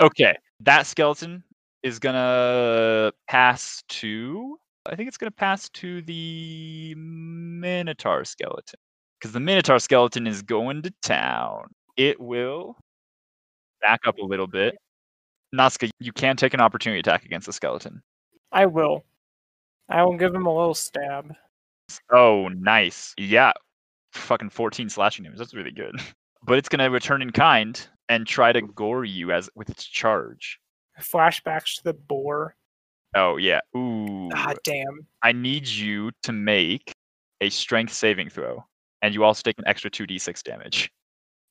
Okay, 0.00 0.36
that 0.60 0.86
skeleton 0.86 1.42
is 1.82 1.98
gonna 1.98 3.12
pass 3.28 3.82
to. 3.88 4.56
I 4.86 4.94
think 4.94 5.08
it's 5.08 5.16
gonna 5.16 5.30
pass 5.30 5.68
to 5.70 6.02
the 6.02 6.94
Minotaur 6.96 8.24
skeleton 8.24 8.78
because 9.22 9.32
the 9.32 9.40
Minotaur 9.40 9.78
skeleton 9.78 10.26
is 10.26 10.42
going 10.42 10.82
to 10.82 10.92
town. 11.00 11.68
It 11.96 12.20
will 12.20 12.76
back 13.80 14.00
up 14.04 14.18
a 14.18 14.24
little 14.24 14.48
bit. 14.48 14.74
Naska, 15.52 15.90
you 16.00 16.12
can 16.12 16.36
take 16.36 16.54
an 16.54 16.60
opportunity 16.60 16.98
attack 16.98 17.24
against 17.24 17.46
the 17.46 17.52
skeleton. 17.52 18.02
I 18.50 18.66
will. 18.66 19.04
I 19.88 20.02
will 20.02 20.16
give 20.16 20.34
him 20.34 20.46
a 20.46 20.52
little 20.52 20.74
stab. 20.74 21.32
Oh, 22.12 22.48
nice. 22.48 23.14
Yeah. 23.16 23.52
Fucking 24.12 24.50
14 24.50 24.88
slashing 24.88 25.22
damage. 25.22 25.38
That's 25.38 25.54
really 25.54 25.72
good. 25.72 25.94
But 26.44 26.58
it's 26.58 26.68
gonna 26.68 26.90
return 26.90 27.22
in 27.22 27.30
kind 27.30 27.80
and 28.08 28.26
try 28.26 28.52
to 28.52 28.62
gore 28.62 29.04
you 29.04 29.30
as 29.30 29.48
with 29.54 29.70
its 29.70 29.84
charge. 29.84 30.58
Flashbacks 31.00 31.76
to 31.76 31.84
the 31.84 31.92
boar. 31.92 32.56
Oh 33.14 33.36
yeah. 33.36 33.60
Ooh. 33.76 34.28
Ah, 34.34 34.54
damn. 34.64 35.06
I 35.22 35.30
need 35.30 35.68
you 35.68 36.10
to 36.24 36.32
make 36.32 36.92
a 37.40 37.48
strength 37.48 37.92
saving 37.92 38.28
throw. 38.28 38.64
And 39.02 39.14
you 39.14 39.24
also 39.24 39.42
take 39.42 39.58
an 39.58 39.64
extra 39.66 39.90
2d6 39.90 40.42
damage. 40.42 40.90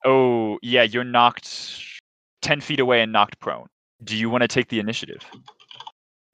Oh, 0.05 0.57
yeah, 0.61 0.83
you're 0.83 1.03
knocked 1.03 1.79
10 2.41 2.61
feet 2.61 2.79
away 2.79 3.01
and 3.01 3.11
knocked 3.11 3.39
prone. 3.39 3.67
Do 4.03 4.15
you 4.15 4.29
want 4.29 4.41
to 4.41 4.47
take 4.47 4.69
the 4.69 4.79
initiative? 4.79 5.21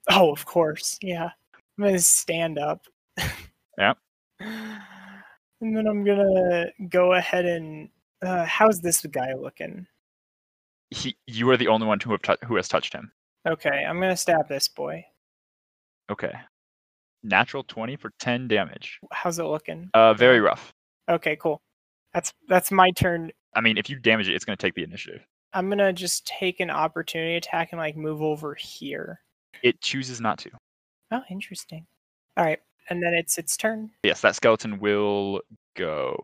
Oh, 0.10 0.32
of 0.32 0.46
course. 0.46 0.98
Yeah. 1.02 1.30
I'm 1.78 1.86
gonna 1.86 2.00
stand 2.00 2.58
up. 2.58 2.86
yeah. 3.78 3.94
And 4.40 5.76
then 5.76 5.88
I'm 5.88 6.04
gonna 6.04 6.68
go 6.90 7.14
ahead 7.14 7.46
and 7.46 7.90
uh, 8.24 8.46
how's 8.46 8.80
this 8.80 9.06
guy 9.06 9.34
looking? 9.34 9.86
He, 10.90 11.18
you 11.28 11.50
are 11.50 11.58
the 11.58 11.68
only 11.68 11.86
one 11.86 12.00
who, 12.00 12.12
have 12.12 12.38
who 12.46 12.56
has 12.56 12.68
touched 12.68 12.94
him. 12.94 13.12
Okay, 13.48 13.86
I'm 13.86 14.00
gonna 14.00 14.18
stab 14.18 14.48
this 14.48 14.68
boy. 14.68 15.04
Okay. 16.10 16.34
Natural 17.24 17.64
20 17.64 17.96
for 17.98 18.12
10 18.20 18.48
damage. 18.48 19.00
How's 19.12 19.40
it 19.40 19.44
looking? 19.44 19.90
Uh, 19.94 20.14
very 20.14 20.40
rough. 20.40 20.74
Okay, 21.10 21.38
cool. 21.38 21.62
That's 22.14 22.34
that's 22.48 22.72
my 22.72 22.92
turn. 22.92 23.32
I 23.56 23.62
mean, 23.62 23.78
if 23.78 23.90
you 23.90 24.00
damage 24.00 24.28
it, 24.30 24.36
it's 24.36 24.46
going 24.46 24.58
to 24.58 24.62
take 24.62 24.76
the 24.76 24.84
initiative. 24.84 25.22
I'm 25.54 25.70
gonna 25.70 25.94
just 25.94 26.28
take 26.28 26.60
an 26.60 26.70
opportunity 26.70 27.36
attack 27.36 27.70
and 27.72 27.80
like 27.80 27.96
move 27.96 28.22
over 28.22 28.54
here. 28.54 29.22
It 29.64 29.82
chooses 29.82 30.22
not 30.22 30.38
to. 30.40 30.52
Oh, 31.12 31.22
interesting. 31.32 31.88
All 32.36 32.44
right, 32.44 32.60
and 32.90 33.02
then 33.02 33.14
it's 33.14 33.38
its 33.38 33.58
turn. 33.58 33.90
Yes, 34.04 34.22
that 34.22 34.36
skeleton 34.36 34.80
will 34.80 35.42
go. 35.76 36.18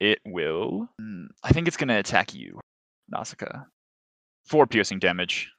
It 0.00 0.20
will. 0.26 0.88
Hmm, 1.00 1.26
I 1.42 1.52
think 1.52 1.66
it's 1.66 1.76
going 1.76 1.88
to 1.88 1.98
attack 1.98 2.34
you, 2.34 2.60
Nausicaa. 3.08 3.64
Four 4.44 4.66
piercing 4.66 4.98
damage. 4.98 5.50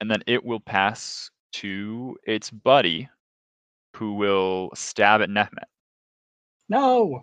And 0.00 0.10
then 0.10 0.22
it 0.26 0.44
will 0.44 0.60
pass 0.60 1.30
to 1.54 2.16
its 2.26 2.50
buddy, 2.50 3.08
who 3.96 4.14
will 4.14 4.70
stab 4.74 5.22
at 5.22 5.30
Nehmet. 5.30 5.64
No. 6.68 7.22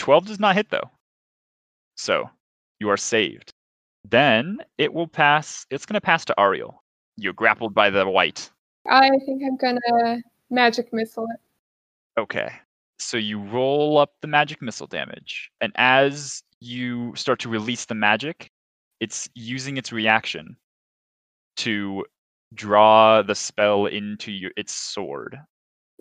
12 0.00 0.26
does 0.26 0.40
not 0.40 0.56
hit, 0.56 0.70
though. 0.70 0.90
So 1.96 2.28
you 2.80 2.88
are 2.90 2.96
saved. 2.96 3.52
Then 4.08 4.58
it 4.78 4.92
will 4.92 5.06
pass. 5.06 5.66
It's 5.70 5.86
going 5.86 5.94
to 5.94 6.00
pass 6.00 6.24
to 6.24 6.40
Ariel. 6.40 6.82
You're 7.16 7.34
grappled 7.34 7.74
by 7.74 7.90
the 7.90 8.08
wight. 8.08 8.50
I 8.88 9.10
think 9.10 9.42
I'm 9.44 9.56
gonna 9.58 10.22
magic 10.48 10.90
missile 10.92 11.26
it. 11.26 12.20
Okay. 12.20 12.50
So 12.98 13.18
you 13.18 13.38
roll 13.40 13.98
up 13.98 14.12
the 14.22 14.26
magic 14.28 14.62
missile 14.62 14.86
damage, 14.86 15.50
and 15.60 15.72
as 15.76 16.42
you 16.60 17.14
start 17.14 17.38
to 17.40 17.48
release 17.50 17.84
the 17.84 17.94
magic, 17.94 18.50
it's 19.00 19.28
using 19.34 19.76
its 19.76 19.92
reaction 19.92 20.56
to 21.58 22.06
draw 22.54 23.20
the 23.22 23.34
spell 23.34 23.86
into 23.86 24.32
your, 24.32 24.50
its 24.56 24.72
sword. 24.72 25.38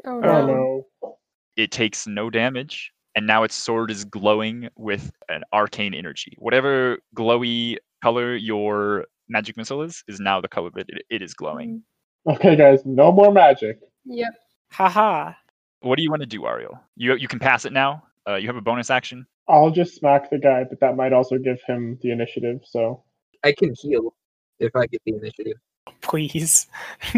Oh 0.05 0.17
Oh 0.17 0.19
no. 0.21 0.85
no. 1.01 1.17
It 1.57 1.71
takes 1.71 2.07
no 2.07 2.29
damage, 2.29 2.93
and 3.19 3.27
now 3.27 3.43
its 3.43 3.53
sword 3.53 3.91
is 3.91 4.05
glowing 4.05 4.69
with 4.77 5.11
an 5.27 5.43
arcane 5.51 5.93
energy. 5.93 6.37
Whatever 6.37 6.99
glowy 7.17 7.75
color 8.01 8.33
your 8.33 9.07
magic 9.27 9.57
missile 9.57 9.81
is, 9.81 10.05
is 10.07 10.21
now 10.21 10.39
the 10.39 10.47
color 10.47 10.69
that 10.75 10.85
it, 10.87 11.03
it 11.09 11.21
is 11.21 11.33
glowing. 11.33 11.83
Okay, 12.25 12.55
guys, 12.55 12.85
no 12.85 13.11
more 13.11 13.29
magic. 13.29 13.81
Yep. 14.05 14.29
Haha. 14.71 15.33
What 15.81 15.97
do 15.97 16.01
you 16.01 16.09
want 16.09 16.21
to 16.21 16.27
do, 16.27 16.45
Ariel? 16.47 16.79
You 16.95 17.15
you 17.15 17.27
can 17.27 17.39
pass 17.39 17.65
it 17.65 17.73
now. 17.73 18.03
Uh, 18.25 18.35
you 18.35 18.47
have 18.47 18.55
a 18.55 18.61
bonus 18.61 18.89
action. 18.89 19.27
I'll 19.49 19.69
just 19.69 19.95
smack 19.95 20.29
the 20.29 20.37
guy, 20.37 20.63
but 20.63 20.79
that 20.79 20.95
might 20.95 21.11
also 21.11 21.37
give 21.37 21.59
him 21.67 21.99
the 22.01 22.11
initiative. 22.11 22.61
So 22.63 23.03
I 23.43 23.51
can 23.51 23.73
heal 23.77 24.13
if 24.59 24.73
I 24.77 24.85
get 24.85 25.01
the 25.05 25.15
initiative. 25.15 25.57
Please. 25.99 26.67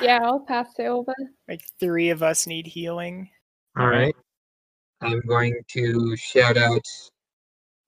Yeah, 0.00 0.20
I'll 0.22 0.40
pass 0.46 0.68
it 0.78 0.86
over. 0.86 1.14
like 1.48 1.62
three 1.80 2.10
of 2.10 2.22
us 2.22 2.46
need 2.46 2.68
healing. 2.68 3.30
All 3.76 3.88
right. 3.88 4.14
I'm 5.04 5.20
going 5.20 5.60
to 5.68 6.16
shout 6.16 6.56
out, 6.56 6.84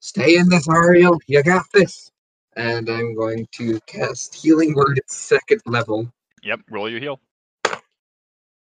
"Stay 0.00 0.36
in 0.36 0.48
this, 0.48 0.68
Ariel. 0.68 1.18
You 1.26 1.42
got 1.42 1.64
this." 1.72 2.10
And 2.56 2.88
I'm 2.88 3.14
going 3.14 3.46
to 3.52 3.80
cast 3.86 4.34
Healing 4.34 4.74
Word 4.74 4.98
at 4.98 5.10
second 5.10 5.60
level. 5.66 6.10
Yep. 6.42 6.60
Roll 6.70 6.88
your 6.88 7.00
heal. 7.00 7.20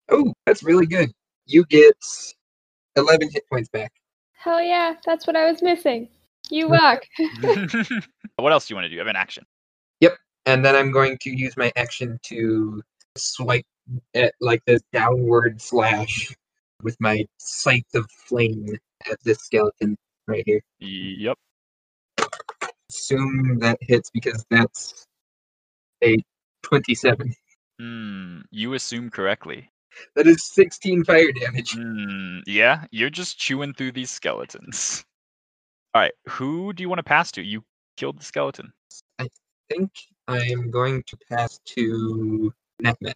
Oh, 0.08 0.32
that's 0.44 0.62
really 0.62 0.86
good. 0.86 1.10
You 1.46 1.64
get 1.66 1.96
11 2.96 3.30
hit 3.32 3.44
points 3.50 3.68
back. 3.68 3.92
Hell 4.34 4.62
yeah, 4.62 4.94
that's 5.04 5.26
what 5.26 5.36
I 5.36 5.50
was 5.50 5.62
missing. 5.62 6.08
You 6.50 6.68
rock. 6.68 7.02
what 8.36 8.52
else 8.52 8.66
do 8.66 8.74
you 8.74 8.76
want 8.76 8.84
to 8.84 8.88
do? 8.88 8.94
You 8.94 9.00
have 9.00 9.08
an 9.08 9.16
action. 9.16 9.44
Yep, 10.00 10.16
and 10.46 10.64
then 10.64 10.76
I'm 10.76 10.92
going 10.92 11.18
to 11.22 11.30
use 11.30 11.56
my 11.56 11.72
action 11.76 12.18
to 12.24 12.82
swipe 13.16 13.66
at 14.14 14.34
like 14.40 14.62
this 14.66 14.82
downward 14.92 15.60
slash 15.60 16.34
with 16.82 16.96
my 17.00 17.26
scythe 17.38 17.94
of 17.94 18.10
flame 18.10 18.76
at 19.10 19.18
this 19.24 19.38
skeleton 19.38 19.96
right 20.26 20.42
here. 20.46 20.60
Yep. 20.78 21.38
Assume 22.90 23.58
that 23.60 23.78
hits 23.80 24.10
because 24.10 24.44
that's 24.50 25.04
a 26.02 26.16
27. 26.62 27.34
Hmm. 27.80 28.40
You 28.50 28.74
assume 28.74 29.10
correctly. 29.10 29.70
That 30.14 30.26
is 30.26 30.44
16 30.44 31.04
fire 31.04 31.32
damage. 31.32 31.72
Hmm. 31.72 32.38
Yeah. 32.46 32.84
You're 32.90 33.10
just 33.10 33.38
chewing 33.38 33.74
through 33.74 33.92
these 33.92 34.10
skeletons. 34.10 35.04
All 35.94 36.02
right. 36.02 36.12
Who 36.28 36.72
do 36.72 36.82
you 36.82 36.88
want 36.88 36.98
to 36.98 37.04
pass 37.04 37.32
to? 37.32 37.42
You 37.42 37.64
killed 37.96 38.20
the 38.20 38.24
skeleton. 38.24 38.72
I 39.18 39.28
think 39.70 39.90
I 40.28 40.38
am 40.42 40.70
going 40.70 41.02
to 41.06 41.16
pass 41.30 41.58
to 41.64 42.52
Nehmet. 42.82 43.14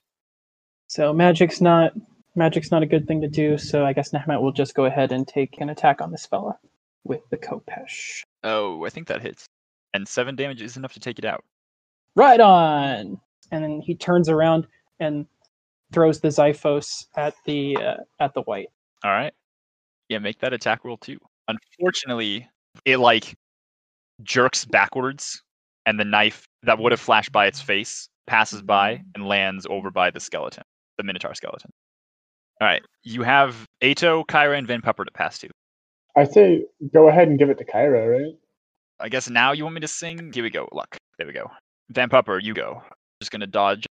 So 0.89 1.13
magic's 1.13 1.61
not 1.61 1.93
magic's 2.35 2.71
not 2.71 2.83
a 2.83 2.87
good 2.87 3.07
thing 3.07 3.21
to 3.21 3.29
do. 3.29 3.59
So 3.59 3.85
I 3.85 3.93
guess 3.93 4.13
Nehmet 4.13 4.41
will 4.41 4.53
just 4.53 4.75
go 4.75 4.85
ahead 4.85 5.13
and 5.13 5.27
take 5.27 5.61
an 5.61 5.71
attack 5.71 6.01
on 6.01 6.11
this 6.11 6.27
fella 6.27 6.59
with 7.05 7.21
the 7.31 7.37
Khopesh. 7.37 8.23
Oh, 8.45 8.85
I 8.85 8.91
think 8.91 9.09
that 9.09 9.23
hits. 9.23 9.47
And 9.95 10.07
seven 10.07 10.37
damage 10.37 10.63
is 10.63 10.77
enough 10.77 10.93
to 10.95 11.01
take 11.01 11.19
it 11.19 11.25
out. 11.25 11.45
Right 12.15 12.41
on. 12.41 13.21
And 13.51 13.65
then 13.65 13.81
he 13.81 13.95
turns 13.95 14.29
around 14.29 14.67
and 15.01 15.27
throws 15.93 16.21
the 16.21 16.29
Xiphos 16.29 17.07
at 17.17 17.35
the 17.45 17.77
uh, 17.77 17.97
at 18.21 18.35
the 18.35 18.43
wight. 18.43 18.69
All 19.03 19.11
right. 19.11 19.33
Yeah, 20.09 20.19
make 20.19 20.39
that 20.41 20.53
attack 20.53 20.85
roll 20.85 20.97
too. 20.97 21.19
Unfortunately, 21.49 22.49
it 22.85 22.99
like 22.99 23.35
jerks 24.23 24.65
backwards, 24.65 25.43
and 25.87 25.99
the 25.99 26.05
knife 26.05 26.47
that 26.63 26.79
would 26.79 26.93
have 26.93 27.01
flashed 27.01 27.33
by 27.33 27.47
its 27.47 27.61
face 27.61 28.09
passes 28.27 28.63
by 28.63 29.03
and 29.15 29.27
lands 29.27 29.67
over 29.69 29.91
by 29.91 30.11
the 30.11 30.21
skeleton, 30.21 30.63
the 30.99 31.03
Minotaur 31.03 31.35
skeleton. 31.35 31.71
All 32.61 32.67
right. 32.67 32.83
You 33.03 33.23
have 33.23 33.67
Eto, 33.83 34.27
Kyra, 34.27 34.59
and 34.59 34.67
Van 34.67 34.83
Pupper 34.83 35.05
to 35.05 35.13
pass 35.13 35.39
to. 35.39 35.49
I 36.17 36.25
say 36.25 36.67
go 36.93 37.09
ahead 37.09 37.29
and 37.29 37.39
give 37.39 37.51
it 37.51 37.59
to 37.59 37.65
Kyra, 37.65 38.21
right? 38.21 38.35
I 38.99 39.09
guess 39.09 39.31
now 39.31 39.53
you 39.53 39.65
want 39.65 39.77
me 39.77 39.81
to 39.81 39.89
sing? 39.89 40.33
Here 40.33 40.43
we 40.43 40.51
go. 40.51 40.69
Luck. 40.73 40.97
There 41.19 41.27
we 41.27 41.33
go. 41.33 41.51
Van 41.89 42.11
Pupper, 42.11 42.43
you 42.43 42.53
go. 42.53 42.83
Just 43.21 43.31
gonna 43.31 43.47
dodge. 43.47 43.87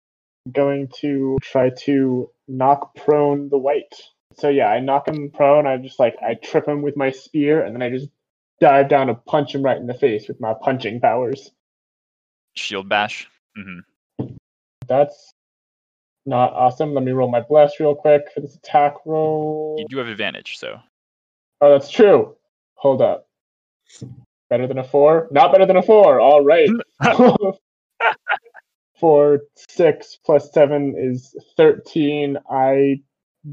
Going 0.51 0.89
to 0.99 1.37
try 1.41 1.71
to 1.81 2.29
knock 2.47 2.95
prone 2.95 3.49
the 3.49 3.57
wight. 3.57 3.93
So 4.37 4.49
yeah, 4.49 4.67
I 4.67 4.79
knock 4.79 5.07
him 5.07 5.29
prone. 5.31 5.67
I 5.67 5.77
just 5.77 5.99
like 5.99 6.15
I 6.21 6.33
trip 6.35 6.67
him 6.67 6.81
with 6.81 6.97
my 6.97 7.11
spear, 7.11 7.63
and 7.63 7.75
then 7.75 7.81
I 7.81 7.89
just 7.89 8.09
dive 8.59 8.89
down 8.89 9.07
to 9.07 9.15
punch 9.15 9.53
him 9.53 9.63
right 9.63 9.77
in 9.77 9.87
the 9.87 9.93
face 9.93 10.27
with 10.27 10.39
my 10.39 10.53
punching 10.53 11.01
powers. 11.01 11.51
Shield 12.55 12.89
bash. 12.89 13.27
Mm-hmm. 13.57 14.27
That's 14.87 15.33
not 16.25 16.53
awesome. 16.53 16.93
Let 16.93 17.03
me 17.03 17.11
roll 17.11 17.29
my 17.29 17.41
bless 17.41 17.79
real 17.79 17.95
quick 17.95 18.23
for 18.33 18.41
this 18.41 18.55
attack 18.55 18.95
roll. 19.05 19.75
You 19.79 19.85
do 19.89 19.97
have 19.97 20.07
advantage, 20.07 20.57
so 20.57 20.79
Oh, 21.61 21.71
that's 21.71 21.89
true. 21.89 22.35
Hold 22.75 23.01
up. 23.01 23.27
Better 24.49 24.67
than 24.67 24.77
a 24.77 24.83
four? 24.83 25.27
Not 25.31 25.51
better 25.51 25.65
than 25.65 25.77
a 25.77 25.83
four. 25.83 26.19
All 26.19 26.43
right. 26.43 26.69
Four, 28.99 29.41
six 29.57 30.17
plus 30.25 30.53
seven 30.53 30.95
is 30.97 31.35
thirteen. 31.57 32.37
I 32.49 33.01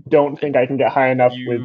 don't 0.08 0.38
think 0.38 0.54
I 0.56 0.66
can 0.66 0.76
get 0.76 0.92
high 0.92 1.10
enough 1.10 1.32
with 1.32 1.60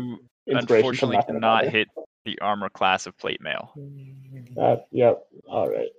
inspiration 0.48 0.58
unfortunately 0.88 1.20
cannot 1.28 1.66
hit 1.68 1.88
the 2.26 2.40
armor 2.40 2.70
class 2.70 3.06
of 3.06 3.16
plate 3.20 3.40
mail. 3.40 3.72
Uh, 4.60 4.78
yep. 4.92 5.28
All 5.48 5.70
right. 5.70 5.90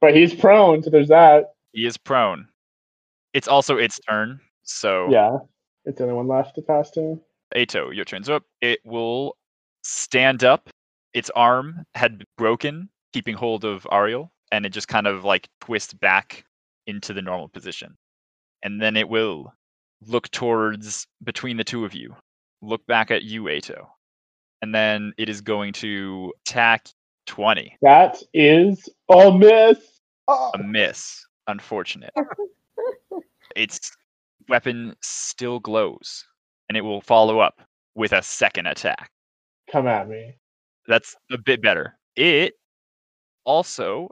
But 0.00 0.16
he's 0.16 0.34
prone, 0.34 0.82
so 0.82 0.90
there's 0.90 1.08
that. 1.08 1.54
He 1.72 1.86
is 1.86 1.96
prone. 1.96 2.48
It's 3.34 3.48
also 3.48 3.76
its 3.76 3.98
turn, 4.08 4.40
so 4.62 5.10
Yeah. 5.10 5.38
It's 5.84 5.98
the 5.98 6.04
only 6.04 6.14
one 6.14 6.28
left 6.28 6.54
to 6.54 6.62
pass 6.62 6.90
to. 6.92 7.20
Eto, 7.54 7.94
your 7.94 8.06
turn's 8.06 8.30
up. 8.30 8.44
It 8.62 8.80
will 8.86 9.36
stand 9.82 10.44
up. 10.44 10.70
Its 11.12 11.30
arm 11.30 11.84
had 11.94 12.24
broken, 12.38 12.88
keeping 13.12 13.34
hold 13.34 13.64
of 13.64 13.86
Ariel, 13.92 14.32
and 14.50 14.64
it 14.64 14.70
just 14.70 14.88
kind 14.88 15.06
of 15.06 15.24
like 15.24 15.46
twists 15.60 15.92
back 15.92 16.44
into 16.86 17.12
the 17.12 17.20
normal 17.20 17.48
position. 17.48 17.94
And 18.62 18.80
then 18.80 18.96
it 18.96 19.08
will 19.08 19.52
look 20.06 20.30
towards 20.30 21.06
between 21.22 21.56
the 21.56 21.64
two 21.64 21.84
of 21.84 21.92
you, 21.92 22.16
look 22.62 22.86
back 22.86 23.10
at 23.10 23.24
you, 23.24 23.44
Eto. 23.44 23.86
And 24.62 24.74
then 24.74 25.12
it 25.18 25.28
is 25.28 25.42
going 25.42 25.74
to 25.74 26.32
attack 26.46 26.88
20. 27.26 27.76
That 27.82 28.16
is 28.32 28.88
a 29.10 29.30
miss. 29.36 29.78
Oh, 30.28 30.50
A 30.54 30.62
miss, 30.62 31.26
unfortunate. 31.46 32.12
its 33.56 33.92
weapon 34.48 34.94
still 35.02 35.60
glows, 35.60 36.24
and 36.68 36.76
it 36.76 36.82
will 36.82 37.00
follow 37.00 37.40
up 37.40 37.60
with 37.94 38.12
a 38.12 38.22
second 38.22 38.66
attack. 38.66 39.10
come 39.70 39.86
at 39.86 40.08
me. 40.08 40.36
That's 40.86 41.16
a 41.32 41.38
bit 41.38 41.62
better. 41.62 41.98
It 42.16 42.54
also 43.44 44.10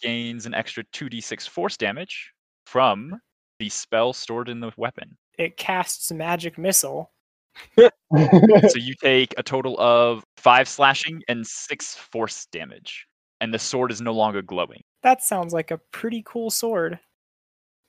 gains 0.00 0.46
an 0.46 0.54
extra 0.54 0.84
2d6 0.84 1.48
force 1.48 1.76
damage 1.76 2.32
from 2.66 3.18
the 3.58 3.68
spell 3.68 4.12
stored 4.12 4.48
in 4.48 4.60
the 4.60 4.72
weapon. 4.76 5.16
It 5.38 5.56
casts 5.56 6.10
magic 6.12 6.58
missile. 6.58 7.12
so 7.78 7.88
you 8.76 8.94
take 9.00 9.34
a 9.38 9.42
total 9.42 9.78
of 9.78 10.24
five 10.36 10.68
slashing 10.68 11.22
and 11.28 11.46
six 11.46 11.94
force 11.94 12.46
damage, 12.50 13.06
and 13.40 13.52
the 13.54 13.58
sword 13.58 13.92
is 13.92 14.00
no 14.00 14.12
longer 14.12 14.42
glowing. 14.42 14.82
That 15.02 15.22
sounds 15.22 15.52
like 15.52 15.70
a 15.70 15.78
pretty 15.92 16.22
cool 16.26 16.50
sword. 16.50 16.98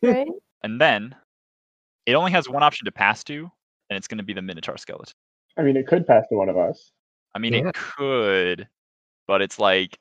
Right? 0.01 0.27
And 0.63 0.81
then 0.81 1.13
it 2.07 2.15
only 2.15 2.31
has 2.31 2.49
one 2.49 2.63
option 2.63 2.85
to 2.85 2.91
pass 2.91 3.23
to, 3.25 3.51
and 3.89 3.97
it's 3.97 4.07
going 4.07 4.17
to 4.17 4.23
be 4.23 4.33
the 4.33 4.41
Minotaur 4.41 4.77
skeleton. 4.77 5.13
I 5.57 5.61
mean, 5.61 5.77
it 5.77 5.85
could 5.85 6.07
pass 6.07 6.25
to 6.29 6.35
one 6.35 6.49
of 6.49 6.57
us. 6.57 6.91
I 7.35 7.39
mean, 7.39 7.53
Yeah. 7.53 7.67
it 7.69 7.75
could, 7.75 8.67
but 9.27 9.43
it's 9.43 9.59
like 9.59 9.95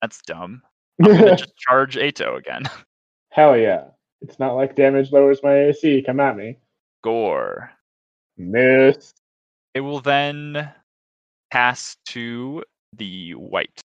that's 0.00 0.22
dumb. 0.22 0.62
I'm 1.02 1.06
gonna 1.16 1.36
just 1.36 1.56
charge 1.56 1.96
Eto 1.96 2.36
again. 2.38 2.62
Hell 3.30 3.56
yeah. 3.56 3.86
It's 4.20 4.38
not 4.38 4.54
like 4.54 4.76
damage 4.76 5.10
lowers 5.10 5.40
my 5.42 5.64
AC. 5.64 6.02
Come 6.02 6.20
at 6.20 6.36
me. 6.36 6.58
Gore. 7.02 7.72
Miss. 8.36 9.12
It 9.74 9.80
will 9.80 10.00
then 10.00 10.70
pass 11.50 11.96
to 12.10 12.62
the 12.96 13.34
wight. 13.34 13.80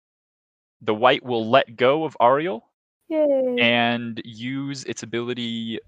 The 0.81 0.95
wight 0.95 1.23
will 1.23 1.47
let 1.47 1.75
go 1.75 2.03
of 2.03 2.17
Ariel 2.19 2.67
Yay. 3.09 3.57
and 3.59 4.21
use 4.25 4.83
its 4.85 5.03
ability 5.03 5.79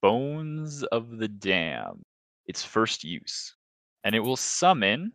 Bones 0.00 0.82
of 0.84 1.18
the 1.18 1.28
Dam, 1.28 2.02
its 2.46 2.62
first 2.62 3.04
use. 3.04 3.54
And 4.04 4.14
it 4.14 4.20
will 4.20 4.36
summon 4.36 5.12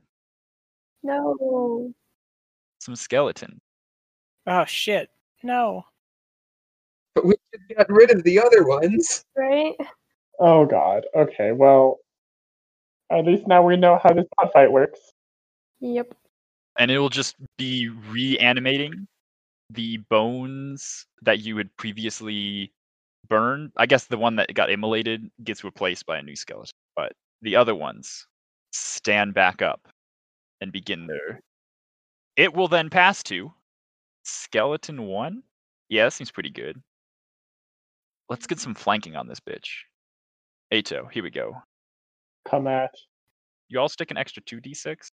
No. 1.04 1.93
some 2.80 2.95
skeleton. 2.95 3.62
Oh 4.47 4.66
shit. 4.66 5.10
No. 5.43 5.86
But 7.16 7.26
we 7.26 7.36
just 7.54 7.78
got 7.78 7.89
rid 7.89 8.12
of 8.12 8.24
the 8.24 8.39
other 8.39 8.66
ones. 8.68 9.24
Right? 9.36 9.76
Oh 10.39 10.66
god. 10.66 11.06
Okay, 11.16 11.52
well, 11.52 12.00
at 13.12 13.26
least 13.26 13.47
now 13.47 13.62
we 13.62 13.78
know 13.78 14.00
how 14.02 14.14
this 14.14 14.26
boss 14.38 14.52
fight 14.54 14.72
works. 14.72 15.00
Yep. 15.82 16.14
And 16.78 16.89
it 16.89 16.97
will 17.00 17.10
just 17.10 17.36
be 17.58 17.89
reanimating 18.10 19.08
the 19.70 19.97
bones 20.09 21.05
that 21.22 21.39
you 21.39 21.57
had 21.57 21.76
previously 21.78 22.74
burned. 23.28 23.72
I 23.78 23.86
guess 23.86 24.05
the 24.05 24.17
one 24.17 24.36
that 24.38 24.53
got 24.53 24.70
immolated 24.70 25.30
gets 25.43 25.63
replaced 25.63 26.05
by 26.05 26.17
a 26.17 26.24
new 26.24 26.36
skeleton, 26.36 26.74
but 26.95 27.13
the 27.41 27.55
other 27.55 27.76
ones 27.76 28.28
stand 28.72 29.34
back 29.34 29.61
up 29.61 29.88
and 30.61 30.72
begin 30.72 31.07
their. 31.07 31.41
It 32.36 32.53
will 32.53 32.67
then 32.67 32.89
pass 32.89 33.24
to 33.24 33.51
skeleton 34.24 35.03
one. 35.03 35.43
Yeah, 35.89 36.05
that 36.05 36.13
seems 36.13 36.32
pretty 36.32 36.51
good. 36.51 36.82
Let's 38.30 38.47
get 38.47 38.59
some 38.59 38.76
flanking 38.76 39.15
on 39.15 39.28
this 39.28 39.39
bitch. 39.39 39.67
Eto, 40.72 41.11
here 41.11 41.24
we 41.24 41.32
go. 41.32 41.55
Come 42.47 42.67
at 42.67 42.91
You 43.70 43.80
all 43.80 43.89
stick 43.89 44.11
an 44.11 44.17
extra 44.17 44.41
2d6 44.43 45.11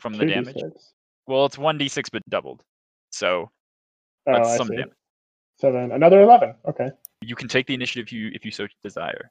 from 0.00 0.14
the 0.14 0.26
damage. 0.26 0.56
2d6. 0.56 0.70
Well, 1.26 1.46
it's 1.46 1.56
1d6 1.56 2.10
but 2.12 2.28
doubled. 2.28 2.62
So 3.10 3.50
that's 4.26 4.50
I 4.50 4.56
some 4.56 4.68
damage. 4.68 4.92
So 5.58 5.72
then 5.72 5.92
another 5.92 6.20
11. 6.20 6.54
Okay. 6.68 6.90
You 7.22 7.34
can 7.34 7.48
take 7.48 7.66
the 7.66 7.74
initiative 7.74 8.06
if 8.08 8.12
you 8.12 8.30
if 8.34 8.44
you 8.44 8.50
so 8.50 8.66
desire. 8.82 9.30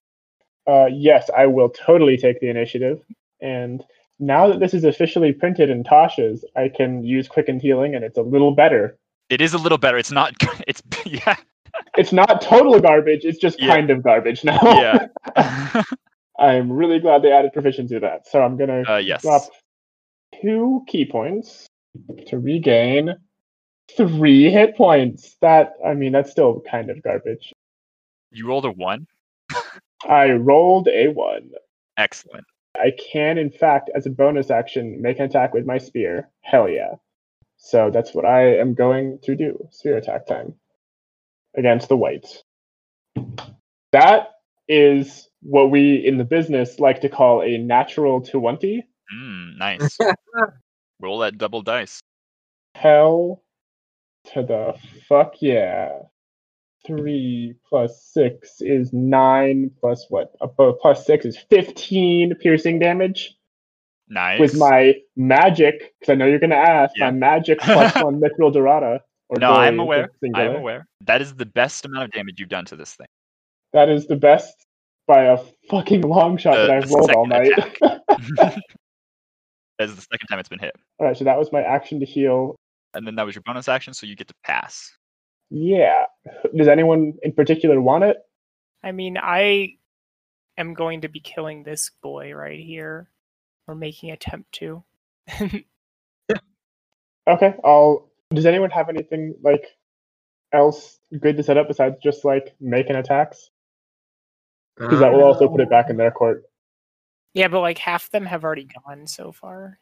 Uh, 0.68 0.88
yes, 0.92 1.30
I 1.36 1.46
will 1.46 1.70
totally 1.70 2.18
take 2.18 2.40
the 2.40 2.50
initiative. 2.50 3.02
And 3.42 3.84
now 4.20 4.48
that 4.48 4.60
this 4.60 4.74
is 4.74 4.84
officially 4.84 5.32
printed 5.32 5.70
in 5.70 5.84
Tasha's, 5.84 6.44
I 6.56 6.70
can 6.70 7.04
use 7.04 7.28
quickened 7.28 7.62
healing, 7.62 7.94
and 7.94 8.04
it's 8.04 8.18
a 8.18 8.24
little 8.24 8.56
better. 8.56 8.98
It 9.30 9.42
is 9.42 9.54
a 9.54 9.58
little 9.58 9.78
better. 9.78 9.98
It's 9.98 10.12
not. 10.12 10.34
It's 10.68 10.82
yeah. 11.06 11.36
It's 11.98 12.14
not 12.14 12.42
total 12.42 12.80
garbage. 12.80 13.26
It's 13.26 13.38
just 13.38 13.62
Yeah. 13.62 13.68
kind 13.68 13.90
of 13.90 14.02
garbage 14.02 14.44
now. 14.44 14.60
Yeah. 14.64 15.08
I'm 16.40 16.72
really 16.72 17.00
glad 17.00 17.22
they 17.22 17.32
added 17.32 17.54
proficiency 17.54 17.96
to 17.96 18.00
that. 18.02 18.28
So 18.28 18.42
I'm 18.42 18.58
gonna 18.58 18.84
uh, 18.88 18.98
yes. 18.98 19.22
drop 19.22 19.44
two 20.42 20.84
ki 20.88 21.06
points 21.06 21.68
to 22.28 22.40
regain 22.40 23.16
three 23.96 24.50
hit 24.50 24.76
points. 24.76 25.36
That 25.42 25.74
I 25.86 25.94
mean, 25.94 26.12
that's 26.12 26.32
still 26.32 26.62
kind 26.70 26.90
of 26.90 27.02
garbage. 27.04 27.54
You 28.32 28.48
rolled 28.48 28.66
a 28.66 28.72
one. 28.72 29.08
I 30.08 30.32
rolled 30.32 30.88
a 30.88 31.08
one. 31.08 31.52
Excellent. 31.98 32.46
I 32.76 32.92
can, 33.12 33.38
in 33.38 33.50
fact, 33.50 33.90
as 33.96 34.06
a 34.06 34.10
bonus 34.10 34.52
action, 34.52 35.02
make 35.02 35.20
an 35.20 35.26
attack 35.26 35.54
with 35.54 35.66
my 35.66 35.78
spear. 35.78 36.30
Hell 36.42 36.70
yeah. 36.70 36.96
So 37.58 37.90
that's 37.90 38.14
what 38.14 38.26
I 38.26 38.58
am 38.58 38.74
going 38.74 39.20
to 39.24 39.36
do. 39.36 39.68
Spear 39.72 39.98
attack 39.98 40.28
time 40.28 40.56
against 41.56 41.88
the 41.88 41.98
wights. 41.98 42.44
That 43.92 44.34
is 44.68 45.30
what 45.42 45.72
we 45.72 45.96
in 45.96 46.18
the 46.18 46.26
business 46.26 46.80
like 46.80 47.02
to 47.02 47.10
call 47.10 47.42
a 47.42 47.58
natural 47.58 48.22
20. 48.22 48.84
Mm, 49.16 49.58
nice. 49.58 49.98
Roll 51.00 51.20
that 51.20 51.38
double 51.38 51.62
dice. 51.62 52.02
Hell 52.74 53.42
to 54.34 54.44
the 54.44 54.76
fuck 55.08 55.36
yeah. 55.42 55.92
Three 56.86 57.56
plus 57.68 58.04
six 58.04 58.62
is 58.62 58.94
nine, 58.94 59.72
plus 59.80 60.06
what? 60.10 60.36
Plus 60.80 61.06
six 61.06 61.26
is 61.26 61.38
15 61.50 62.36
piercing 62.42 62.80
damage. 62.80 63.36
Nice. 64.08 64.40
with 64.40 64.56
my 64.56 64.94
magic, 65.16 65.96
because 66.00 66.12
I 66.12 66.16
know 66.16 66.28
you're 66.28 66.38
going 66.38 66.52
to 66.52 66.56
ask, 66.56 66.94
Yeah. 66.96 67.06
my 67.06 67.12
magic 67.12 67.60
plus 67.62 67.96
one 67.96 68.22
mithril 68.22 68.54
dorada. 68.54 69.00
Or 69.30 69.40
no, 69.40 69.52
I'm 69.54 69.80
aware. 69.80 70.12
I'm 70.36 70.56
aware. 70.58 70.86
That 71.02 71.24
is 71.24 71.34
the 71.34 71.48
best 71.48 71.86
amount 71.86 72.04
of 72.04 72.12
damage 72.12 72.40
you've 72.40 72.50
done 72.50 72.66
to 72.66 72.76
this 72.76 72.94
thing. 72.94 73.08
That 73.74 73.90
is 73.90 74.06
the 74.06 74.16
best 74.16 74.54
by 75.08 75.24
a 75.24 75.38
fucking 75.72 76.02
long 76.02 76.38
shot 76.38 76.56
The- 76.56 76.68
that 76.68 76.84
I've 76.84 76.92
rolled 76.92 77.12
all 77.14 77.26
night. 77.26 77.52
that 77.82 78.60
is 79.80 79.96
the 79.96 80.02
second 80.02 80.28
time 80.30 80.38
it's 80.40 80.50
been 80.50 80.60
hit. 80.60 80.76
all 81.00 81.08
right, 81.08 81.18
so 81.18 81.24
that 81.24 81.38
was 81.40 81.52
my 81.52 81.62
action 81.64 82.00
to 82.00 82.06
heal. 82.06 82.56
And 82.96 83.06
then 83.06 83.16
that 83.16 83.26
was 83.26 83.36
your 83.36 83.44
bonus 83.44 83.68
action, 83.68 83.94
so 83.94 84.08
you 84.08 84.16
get 84.16 84.28
to 84.30 84.36
pass. 84.44 84.92
Yeah. 85.52 86.06
Does 86.56 86.68
anyone 86.68 87.14
in 87.22 87.34
particular 87.34 87.80
want 87.80 88.06
it? 88.06 88.18
I 88.84 88.92
mean, 88.92 89.18
I 89.22 89.74
am 90.58 90.74
going 90.74 91.02
to 91.02 91.10
be 91.10 91.20
killing 91.20 91.64
this 91.64 91.92
boy 92.02 92.34
right 92.34 92.60
here, 92.60 93.10
or 93.68 93.76
making 93.76 94.12
attempt 94.12 94.52
to. 94.54 94.84
Okay, 97.28 97.56
I'll. 97.64 98.12
Does 98.32 98.46
anyone 98.46 98.70
have 98.70 98.90
anything 98.90 99.36
like 99.44 99.66
else 100.54 101.00
good 101.20 101.38
to 101.38 101.44
set 101.44 101.58
up 101.58 101.68
besides 101.68 101.96
just 102.04 102.24
like 102.24 102.56
making 102.60 102.96
attacks? 102.96 103.50
Because 104.78 105.00
that 105.00 105.12
will 105.12 105.24
also 105.24 105.48
put 105.48 105.62
it 105.62 105.70
back 105.70 105.90
in 105.90 105.98
their 105.98 106.12
court. 106.12 106.44
yeah, 107.34 107.48
but 107.48 107.62
like 107.62 107.78
half 107.78 108.06
of 108.06 108.12
them 108.12 108.26
have 108.26 108.44
already 108.44 108.68
gone 108.86 109.08
so 109.08 109.32
far. 109.32 109.80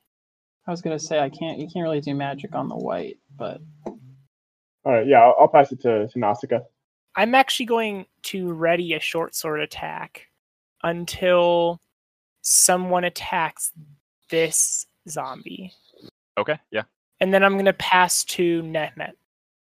I 0.67 0.71
was 0.71 0.81
gonna 0.81 0.99
say 0.99 1.19
I 1.19 1.29
can't. 1.29 1.59
You 1.59 1.67
can't 1.67 1.83
really 1.83 2.01
do 2.01 2.15
magic 2.15 2.55
on 2.55 2.69
the 2.69 2.75
wight, 2.75 3.17
but 3.37 3.61
All 3.85 3.99
right, 4.85 5.07
yeah, 5.07 5.21
I'll, 5.21 5.35
I'll 5.41 5.47
pass 5.47 5.71
it 5.71 5.81
to, 5.81 6.07
to 6.07 6.19
Nausicaa. 6.19 6.59
I'm 7.15 7.35
actually 7.35 7.67
going 7.67 8.05
to 8.23 8.51
ready 8.53 8.93
a 8.93 8.99
short 8.99 9.35
sword 9.35 9.61
attack 9.61 10.27
until 10.83 11.79
someone 12.41 13.03
attacks 13.03 13.71
this 14.29 14.87
zombie. 15.07 15.71
Okay, 16.37 16.57
yeah. 16.71 16.83
And 17.19 17.33
then 17.33 17.43
I'm 17.43 17.53
going 17.53 17.65
to 17.65 17.73
pass 17.73 18.23
to 18.25 18.61
Nehmet. 18.63 19.13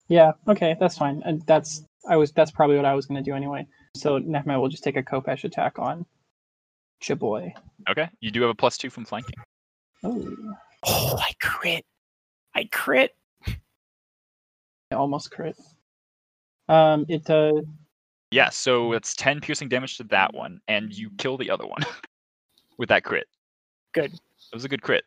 yeah, 0.09 0.31
okay, 0.47 0.75
that's 0.79 0.97
fine. 0.97 1.21
And 1.25 1.41
that's 1.45 1.83
I 2.09 2.15
was 2.15 2.31
that's 2.31 2.51
probably 2.51 2.75
what 2.77 2.85
I 2.85 2.93
was 2.95 3.05
gonna 3.05 3.21
do 3.21 3.33
anyway. 3.33 3.67
So 3.95 4.19
Nehmet 4.19 4.59
will 4.59 4.69
just 4.69 4.83
take 4.83 4.97
a 4.97 5.03
Khopesh 5.03 5.43
attack 5.43 5.77
on 5.79 6.05
Chiboy. 7.01 7.51
Okay. 7.89 8.09
You 8.19 8.31
do 8.31 8.41
have 8.41 8.49
a 8.49 8.55
plus 8.55 8.77
two 8.77 8.89
from 8.89 9.05
flanking. 9.05 9.35
Oh, 10.03 10.25
Oh, 10.85 11.17
I 11.19 11.31
crit. 11.41 11.85
I 12.55 12.65
crit. 12.71 13.15
almost 14.91 15.31
crit. 15.31 15.55
Um, 16.69 17.05
it 17.09 17.29
uh, 17.29 17.61
Yeah, 18.31 18.49
so 18.49 18.93
it's 18.93 19.15
10 19.15 19.41
piercing 19.41 19.69
damage 19.69 19.97
to 19.97 20.03
that 20.05 20.33
one, 20.33 20.59
and 20.67 20.93
you 20.93 21.09
kill 21.17 21.37
the 21.37 21.49
other 21.49 21.65
one 21.65 21.81
with 22.77 22.89
that 22.89 23.03
crit. 23.03 23.27
Good. 23.93 24.13
It 24.13 24.55
was 24.55 24.65
a 24.65 24.69
good 24.69 24.81
crit. 24.81 25.03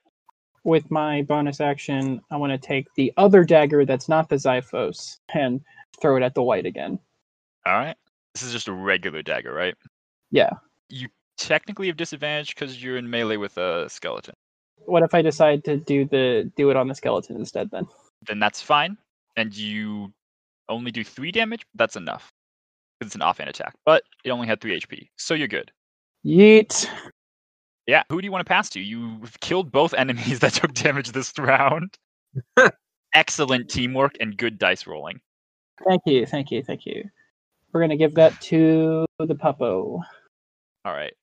with 0.64 0.91
my 0.91 1.23
bonus 1.23 1.61
action, 1.61 2.21
I 2.31 2.37
want 2.37 2.53
to 2.53 2.59
take 2.59 2.93
the 2.95 3.12
other 3.16 3.45
dagger 3.45 3.85
that's 3.87 4.09
not 4.09 4.29
the 4.29 4.37
Xiphos 4.37 5.18
and 5.35 5.61
throw 6.01 6.16
it 6.16 6.23
at 6.23 6.35
the 6.35 6.43
wight 6.43 6.66
again. 6.66 6.99
All 7.66 7.75
right. 7.75 7.97
This 8.35 8.43
is 8.43 8.53
just 8.53 8.68
a 8.68 8.73
regular 8.73 9.23
dagger, 9.23 9.53
right? 9.53 9.75
Yeah. 10.31 10.51
You 10.89 11.09
technically 11.39 11.87
have 11.89 11.97
disadvantage 11.97 12.55
because 12.55 12.83
you're 12.83 12.97
in 12.99 13.09
melee 13.09 13.37
with 13.37 13.57
a 13.59 13.89
skeleton. 13.89 14.35
What 14.91 15.03
if 15.03 15.14
I 15.14 15.22
decide 15.22 15.64
to 15.64 15.76
do 15.76 16.05
the 16.05 16.51
do 16.57 16.70
it 16.70 16.76
on 16.76 16.88
the 16.88 16.95
skeleton 16.95 17.36
instead? 17.36 17.70
Then 17.70 17.86
Then 18.26 18.38
that's 18.38 18.61
fine, 18.61 18.97
and 19.36 19.57
you 19.57 20.12
only 20.68 20.91
do 20.91 21.05
three 21.05 21.32
damage. 21.32 21.64
That's 21.74 21.97
enough 21.97 22.32
because 22.99 23.09
it's 23.09 23.14
an 23.14 23.22
offhand 23.22 23.51
attack, 23.51 23.74
but 23.84 24.03
it 24.24 24.30
only 24.30 24.47
had 24.47 24.61
three 24.61 24.78
HP, 24.78 25.09
so 25.16 25.34
you're 25.34 25.49
good. 25.49 25.70
yeet. 26.24 26.88
Yeah. 27.86 28.03
Who 28.11 28.20
do 28.20 28.24
you 28.24 28.30
want 28.30 28.47
to 28.47 28.49
pass 28.49 28.68
to? 28.70 28.80
You've 28.80 29.38
killed 29.41 29.72
both 29.72 29.95
enemies 29.95 30.38
that 30.41 30.53
took 30.55 30.74
damage 30.74 31.11
this 31.12 31.32
round. 31.38 31.97
excellent 33.14 33.68
teamwork 33.68 34.16
and 34.20 34.36
good 34.36 34.59
dice 34.59 34.86
rolling. 34.86 35.20
Thank 35.86 36.03
you, 36.07 36.26
thank 36.26 36.51
you, 36.51 36.62
thank 36.62 36.86
you. 36.86 37.09
We're 37.72 37.80
gonna 37.80 37.97
give 37.97 38.14
that 38.14 38.38
to 38.43 39.07
the 39.18 39.34
puppo. 39.34 40.01
All 40.84 40.93
right. 40.93 41.14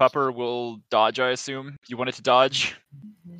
Pupper 0.00 0.34
will 0.34 0.80
dodge, 0.90 1.20
I 1.20 1.30
assume. 1.30 1.76
You 1.88 1.96
want 1.96 2.08
it 2.08 2.14
to 2.16 2.22
dodge? 2.22 2.76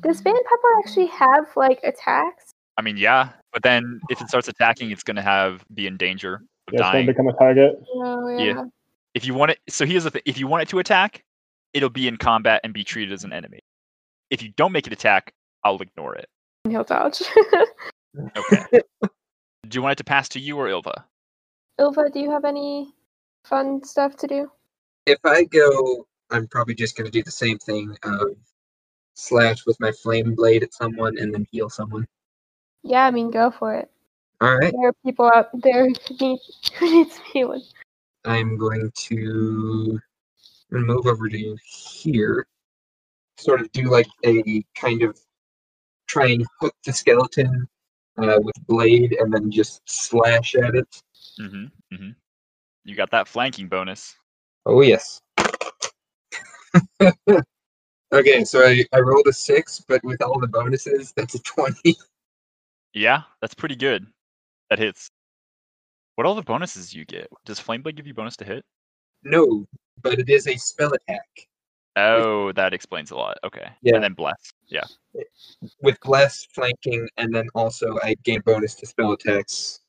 Does 0.01 0.21
Van 0.21 0.33
Pupper 0.33 0.79
actually 0.79 1.07
have 1.07 1.45
like 1.55 1.79
attacks? 1.83 2.51
I 2.77 2.81
mean, 2.81 2.97
yeah. 2.97 3.29
But 3.53 3.63
then 3.63 3.99
if 4.09 4.21
it 4.21 4.29
starts 4.29 4.47
attacking, 4.47 4.91
it's 4.91 5.03
going 5.03 5.15
to 5.15 5.21
have 5.21 5.65
be 5.73 5.87
in 5.87 5.97
danger 5.97 6.35
of 6.35 6.73
Yeah, 6.73 6.79
it's 6.79 6.81
going 6.81 6.93
dying. 6.93 7.05
to 7.07 7.13
become 7.13 7.27
a 7.27 7.33
target. 7.33 7.79
Oh 7.95 8.27
yeah. 8.29 8.45
Yeah. 8.45 8.63
If 9.13 9.25
you 9.25 9.33
want 9.33 9.51
it, 9.51 9.59
so 9.67 9.85
here's 9.85 10.03
the 10.03 10.11
thing: 10.11 10.21
if 10.25 10.37
you 10.37 10.47
want 10.47 10.63
it 10.63 10.69
to 10.69 10.79
attack, 10.79 11.23
it'll 11.73 11.89
be 11.89 12.07
in 12.07 12.17
combat 12.17 12.61
and 12.63 12.73
be 12.73 12.83
treated 12.83 13.13
as 13.13 13.23
an 13.23 13.33
enemy. 13.33 13.59
If 14.29 14.43
you 14.43 14.49
don't 14.57 14.71
make 14.71 14.85
it 14.87 14.93
attack, 14.93 15.33
I'll 15.63 15.81
ignore 15.81 16.15
it. 16.15 16.27
He'll 16.69 16.83
dodge. 16.83 17.21
Okay. 18.35 18.81
do 19.01 19.75
you 19.75 19.81
want 19.81 19.91
it 19.91 19.97
to 19.97 20.03
pass 20.03 20.27
to 20.29 20.39
you 20.39 20.57
or 20.57 20.67
Ylva? 20.67 21.05
Ylva, 21.77 22.09
do 22.09 22.19
you 22.19 22.31
have 22.31 22.45
any 22.45 22.93
fun 23.43 23.83
stuff 23.83 24.15
to 24.17 24.27
do? 24.27 24.49
If 25.05 25.19
I 25.23 25.43
go, 25.43 26.07
I'm 26.29 26.47
probably 26.47 26.75
just 26.75 26.97
going 26.97 27.05
to 27.05 27.11
do 27.11 27.23
the 27.23 27.31
same 27.31 27.57
thing 27.57 27.95
of 28.03 28.35
slash 29.13 29.65
with 29.65 29.79
my 29.79 29.91
flame 29.91 30.35
blade 30.35 30.63
at 30.63 30.73
someone 30.73 31.17
and 31.17 31.33
then 31.33 31.45
heal 31.51 31.69
someone. 31.69 32.07
Yeah, 32.83 33.05
I 33.05 33.11
mean, 33.11 33.31
go 33.31 33.51
for 33.51 33.73
it. 33.73 33.89
All 34.39 34.55
right. 34.55 34.71
There 34.71 34.89
are 34.89 34.93
people 35.05 35.31
out 35.33 35.49
there 35.61 35.85
who 36.07 36.15
need 36.19 36.39
who 36.77 36.91
needs 36.91 37.19
healing. 37.33 37.63
I'm 38.25 38.57
going 38.57 38.91
to 38.95 39.99
move 40.71 41.07
over 41.07 41.29
to 41.29 41.57
here. 41.63 42.45
Sort 43.37 43.61
of 43.61 43.71
do 43.71 43.89
like 43.89 44.07
a 44.25 44.63
kind 44.75 45.03
of 45.03 45.17
try 46.07 46.27
and 46.27 46.45
hook 46.59 46.73
the 46.85 46.93
skeleton 46.93 47.67
uh, 48.17 48.39
with 48.41 48.55
blade 48.67 49.15
and 49.19 49.33
then 49.33 49.51
just 49.51 49.81
slash 49.85 50.55
at 50.55 50.75
it. 50.75 51.01
Mm-hmm. 51.39 51.65
Mm-hmm. 51.93 52.09
You 52.85 52.95
got 52.95 53.11
that 53.11 53.27
flanking 53.27 53.67
bonus. 53.67 54.15
Oh 54.65 54.81
yes. 54.81 55.21
Okay, 58.13 58.43
so 58.43 58.61
I, 58.65 58.83
I 58.93 58.99
rolled 58.99 59.27
a 59.27 59.33
six, 59.33 59.83
but 59.87 60.03
with 60.03 60.21
all 60.21 60.39
the 60.39 60.47
bonuses, 60.47 61.13
that's 61.15 61.35
a 61.35 61.39
twenty. 61.39 61.95
Yeah, 62.93 63.23
that's 63.41 63.53
pretty 63.53 63.75
good. 63.75 64.07
That 64.71 64.79
hits. 64.79 65.07
What 66.15 66.25
all 66.25 66.33
the 66.33 66.41
bonuses 66.41 66.95
you 66.95 67.05
get? 67.05 67.27
Does 67.45 67.59
Flameblade 67.59 67.95
give 67.95 68.07
you 68.07 68.13
bonus 68.15 68.35
to 68.37 68.45
hit? 68.45 68.63
No, 69.23 69.67
but 70.01 70.17
it 70.17 70.29
is 70.29 70.47
a 70.47 70.55
spell 70.57 70.91
attack. 70.93 71.27
Oh, 71.95 72.51
that 72.53 72.73
explains 72.73 73.11
a 73.11 73.15
lot. 73.15 73.37
Okay. 73.43 73.67
Yeah. 73.83 73.95
And 73.95 74.03
then 74.03 74.13
bless. 74.13 74.51
Yeah. 74.67 74.85
With 75.83 75.99
bless 76.01 76.45
flanking, 76.55 77.07
and 77.17 77.35
then 77.35 77.47
also 77.53 77.99
I 78.03 78.15
gain 78.23 78.39
bonus 78.41 78.73
to 78.75 78.87
spell 78.87 79.11
attacks 79.11 79.81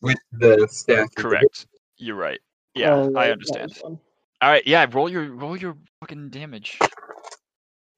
with 0.00 0.18
the 0.30 0.68
staff. 0.70 1.08
Correct. 1.16 1.66
You're 1.96 2.14
right. 2.16 2.38
Yeah, 2.76 2.94
Oh, 2.94 3.00
I 3.00 3.04
that- 3.06 3.12
that 3.14 3.32
understand. 3.32 3.62
was 3.70 3.78
fun. 3.78 3.98
All 4.42 4.48
right. 4.48 4.66
Yeah. 4.66 4.86
Roll 4.90 5.08
your 5.08 5.32
roll 5.32 5.56
your 5.56 5.76
fucking 6.00 6.30
damage. 6.30 6.78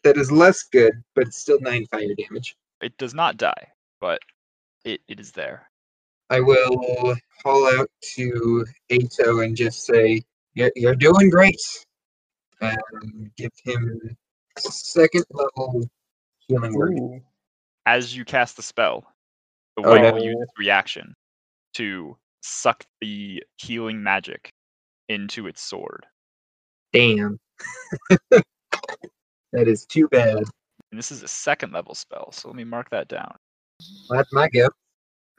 That 0.03 0.19
is 0.19 0.31
less 0.31 0.63
good, 0.65 0.93
but 1.15 1.33
still 1.33 1.59
nine 1.61 1.87
fire 1.87 2.15
damage. 2.15 2.55
It 2.83 2.97
does 2.99 3.15
not 3.15 3.39
die, 3.39 3.69
but 4.01 4.21
it, 4.85 5.01
it 5.09 5.19
is 5.19 5.33
there. 5.33 5.71
I 6.29 6.41
will 6.41 7.17
call 7.43 7.67
out 7.79 7.89
to 8.17 8.67
Eto 8.91 9.43
and 9.43 9.57
just 9.57 9.87
say, 9.87 10.23
"You're, 10.53 10.71
you're 10.77 10.95
doing 10.95 11.31
great," 11.31 11.61
and 12.61 13.31
give 13.37 13.53
him 13.65 14.17
second 14.59 15.25
level 15.31 15.89
healing 16.47 16.75
word. 16.75 17.23
As 17.87 18.15
you 18.15 18.27
cast 18.27 18.57
the 18.57 18.63
spell, 18.63 19.07
the 19.77 19.83
Oh, 19.83 19.91
wight 19.93 20.03
no. 20.03 20.13
will 20.13 20.23
use 20.23 20.37
its 20.41 20.53
reaction 20.59 21.15
to 21.75 22.17
suck 22.43 22.85
the 23.01 23.43
healing 23.57 24.03
magic 24.03 24.53
into 25.09 25.47
its 25.47 25.63
sword. 25.63 26.05
Damn. 26.95 27.41
that 28.31 29.67
is 29.67 29.85
too 29.85 30.07
bad. 30.09 30.37
And 30.39 30.99
this 30.99 31.11
is 31.11 31.25
a 31.25 31.29
second 31.29 31.73
level 31.73 31.95
spell, 31.95 32.31
so 32.31 32.49
let 32.49 32.57
me 32.57 32.63
mark 32.63 32.89
that 32.91 33.09
down. 33.09 33.35
That's 34.09 34.33
my 34.33 34.49
go. 34.49 34.69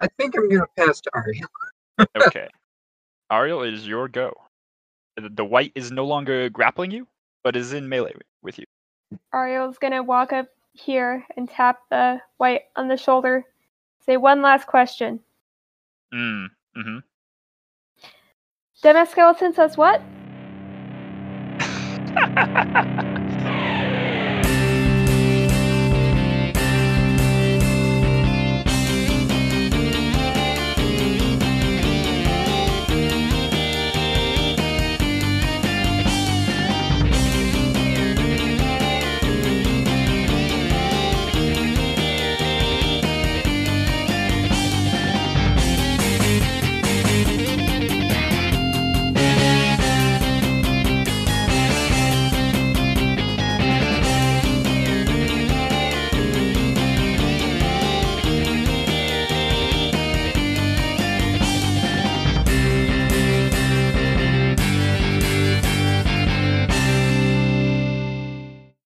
I 0.02 0.08
think 0.20 0.36
I'm 0.38 0.50
gonna 0.50 0.68
pass 0.78 1.02
to 1.02 1.12
Ariel. 1.16 1.48
Okay. 2.18 2.50
Ariel, 3.32 3.64
it 3.64 3.74
is 3.74 3.88
your 3.88 4.10
go. 4.10 4.34
The, 5.16 5.30
the 5.30 5.46
wight 5.46 5.72
is 5.76 5.94
no 5.94 6.04
longer 6.04 6.50
grappling 6.50 6.92
you, 6.92 7.08
but 7.42 7.56
is 7.56 7.72
in 7.72 7.88
melee 7.88 8.12
with 8.44 8.60
you. 8.60 8.66
Ariel's 9.34 9.78
gonna 9.78 10.04
walk 10.04 10.34
up 10.34 10.48
here 10.74 11.26
and 11.38 11.50
tap 11.50 11.80
the 11.90 12.20
wight 12.38 12.64
on 12.76 12.90
the 12.90 12.98
shoulder. 12.98 13.46
Say 14.06 14.18
one 14.18 14.42
last 14.42 14.68
question. 14.68 15.22
Mm. 16.14 16.48
Mm-hmm. 16.78 16.98
Demas 18.82 19.10
Skeleton 19.10 19.54
says 19.54 19.78
what? 19.78 20.02
ha 22.16 22.26
ha 22.36 22.66
ha 22.74 22.84
ha 22.96 23.22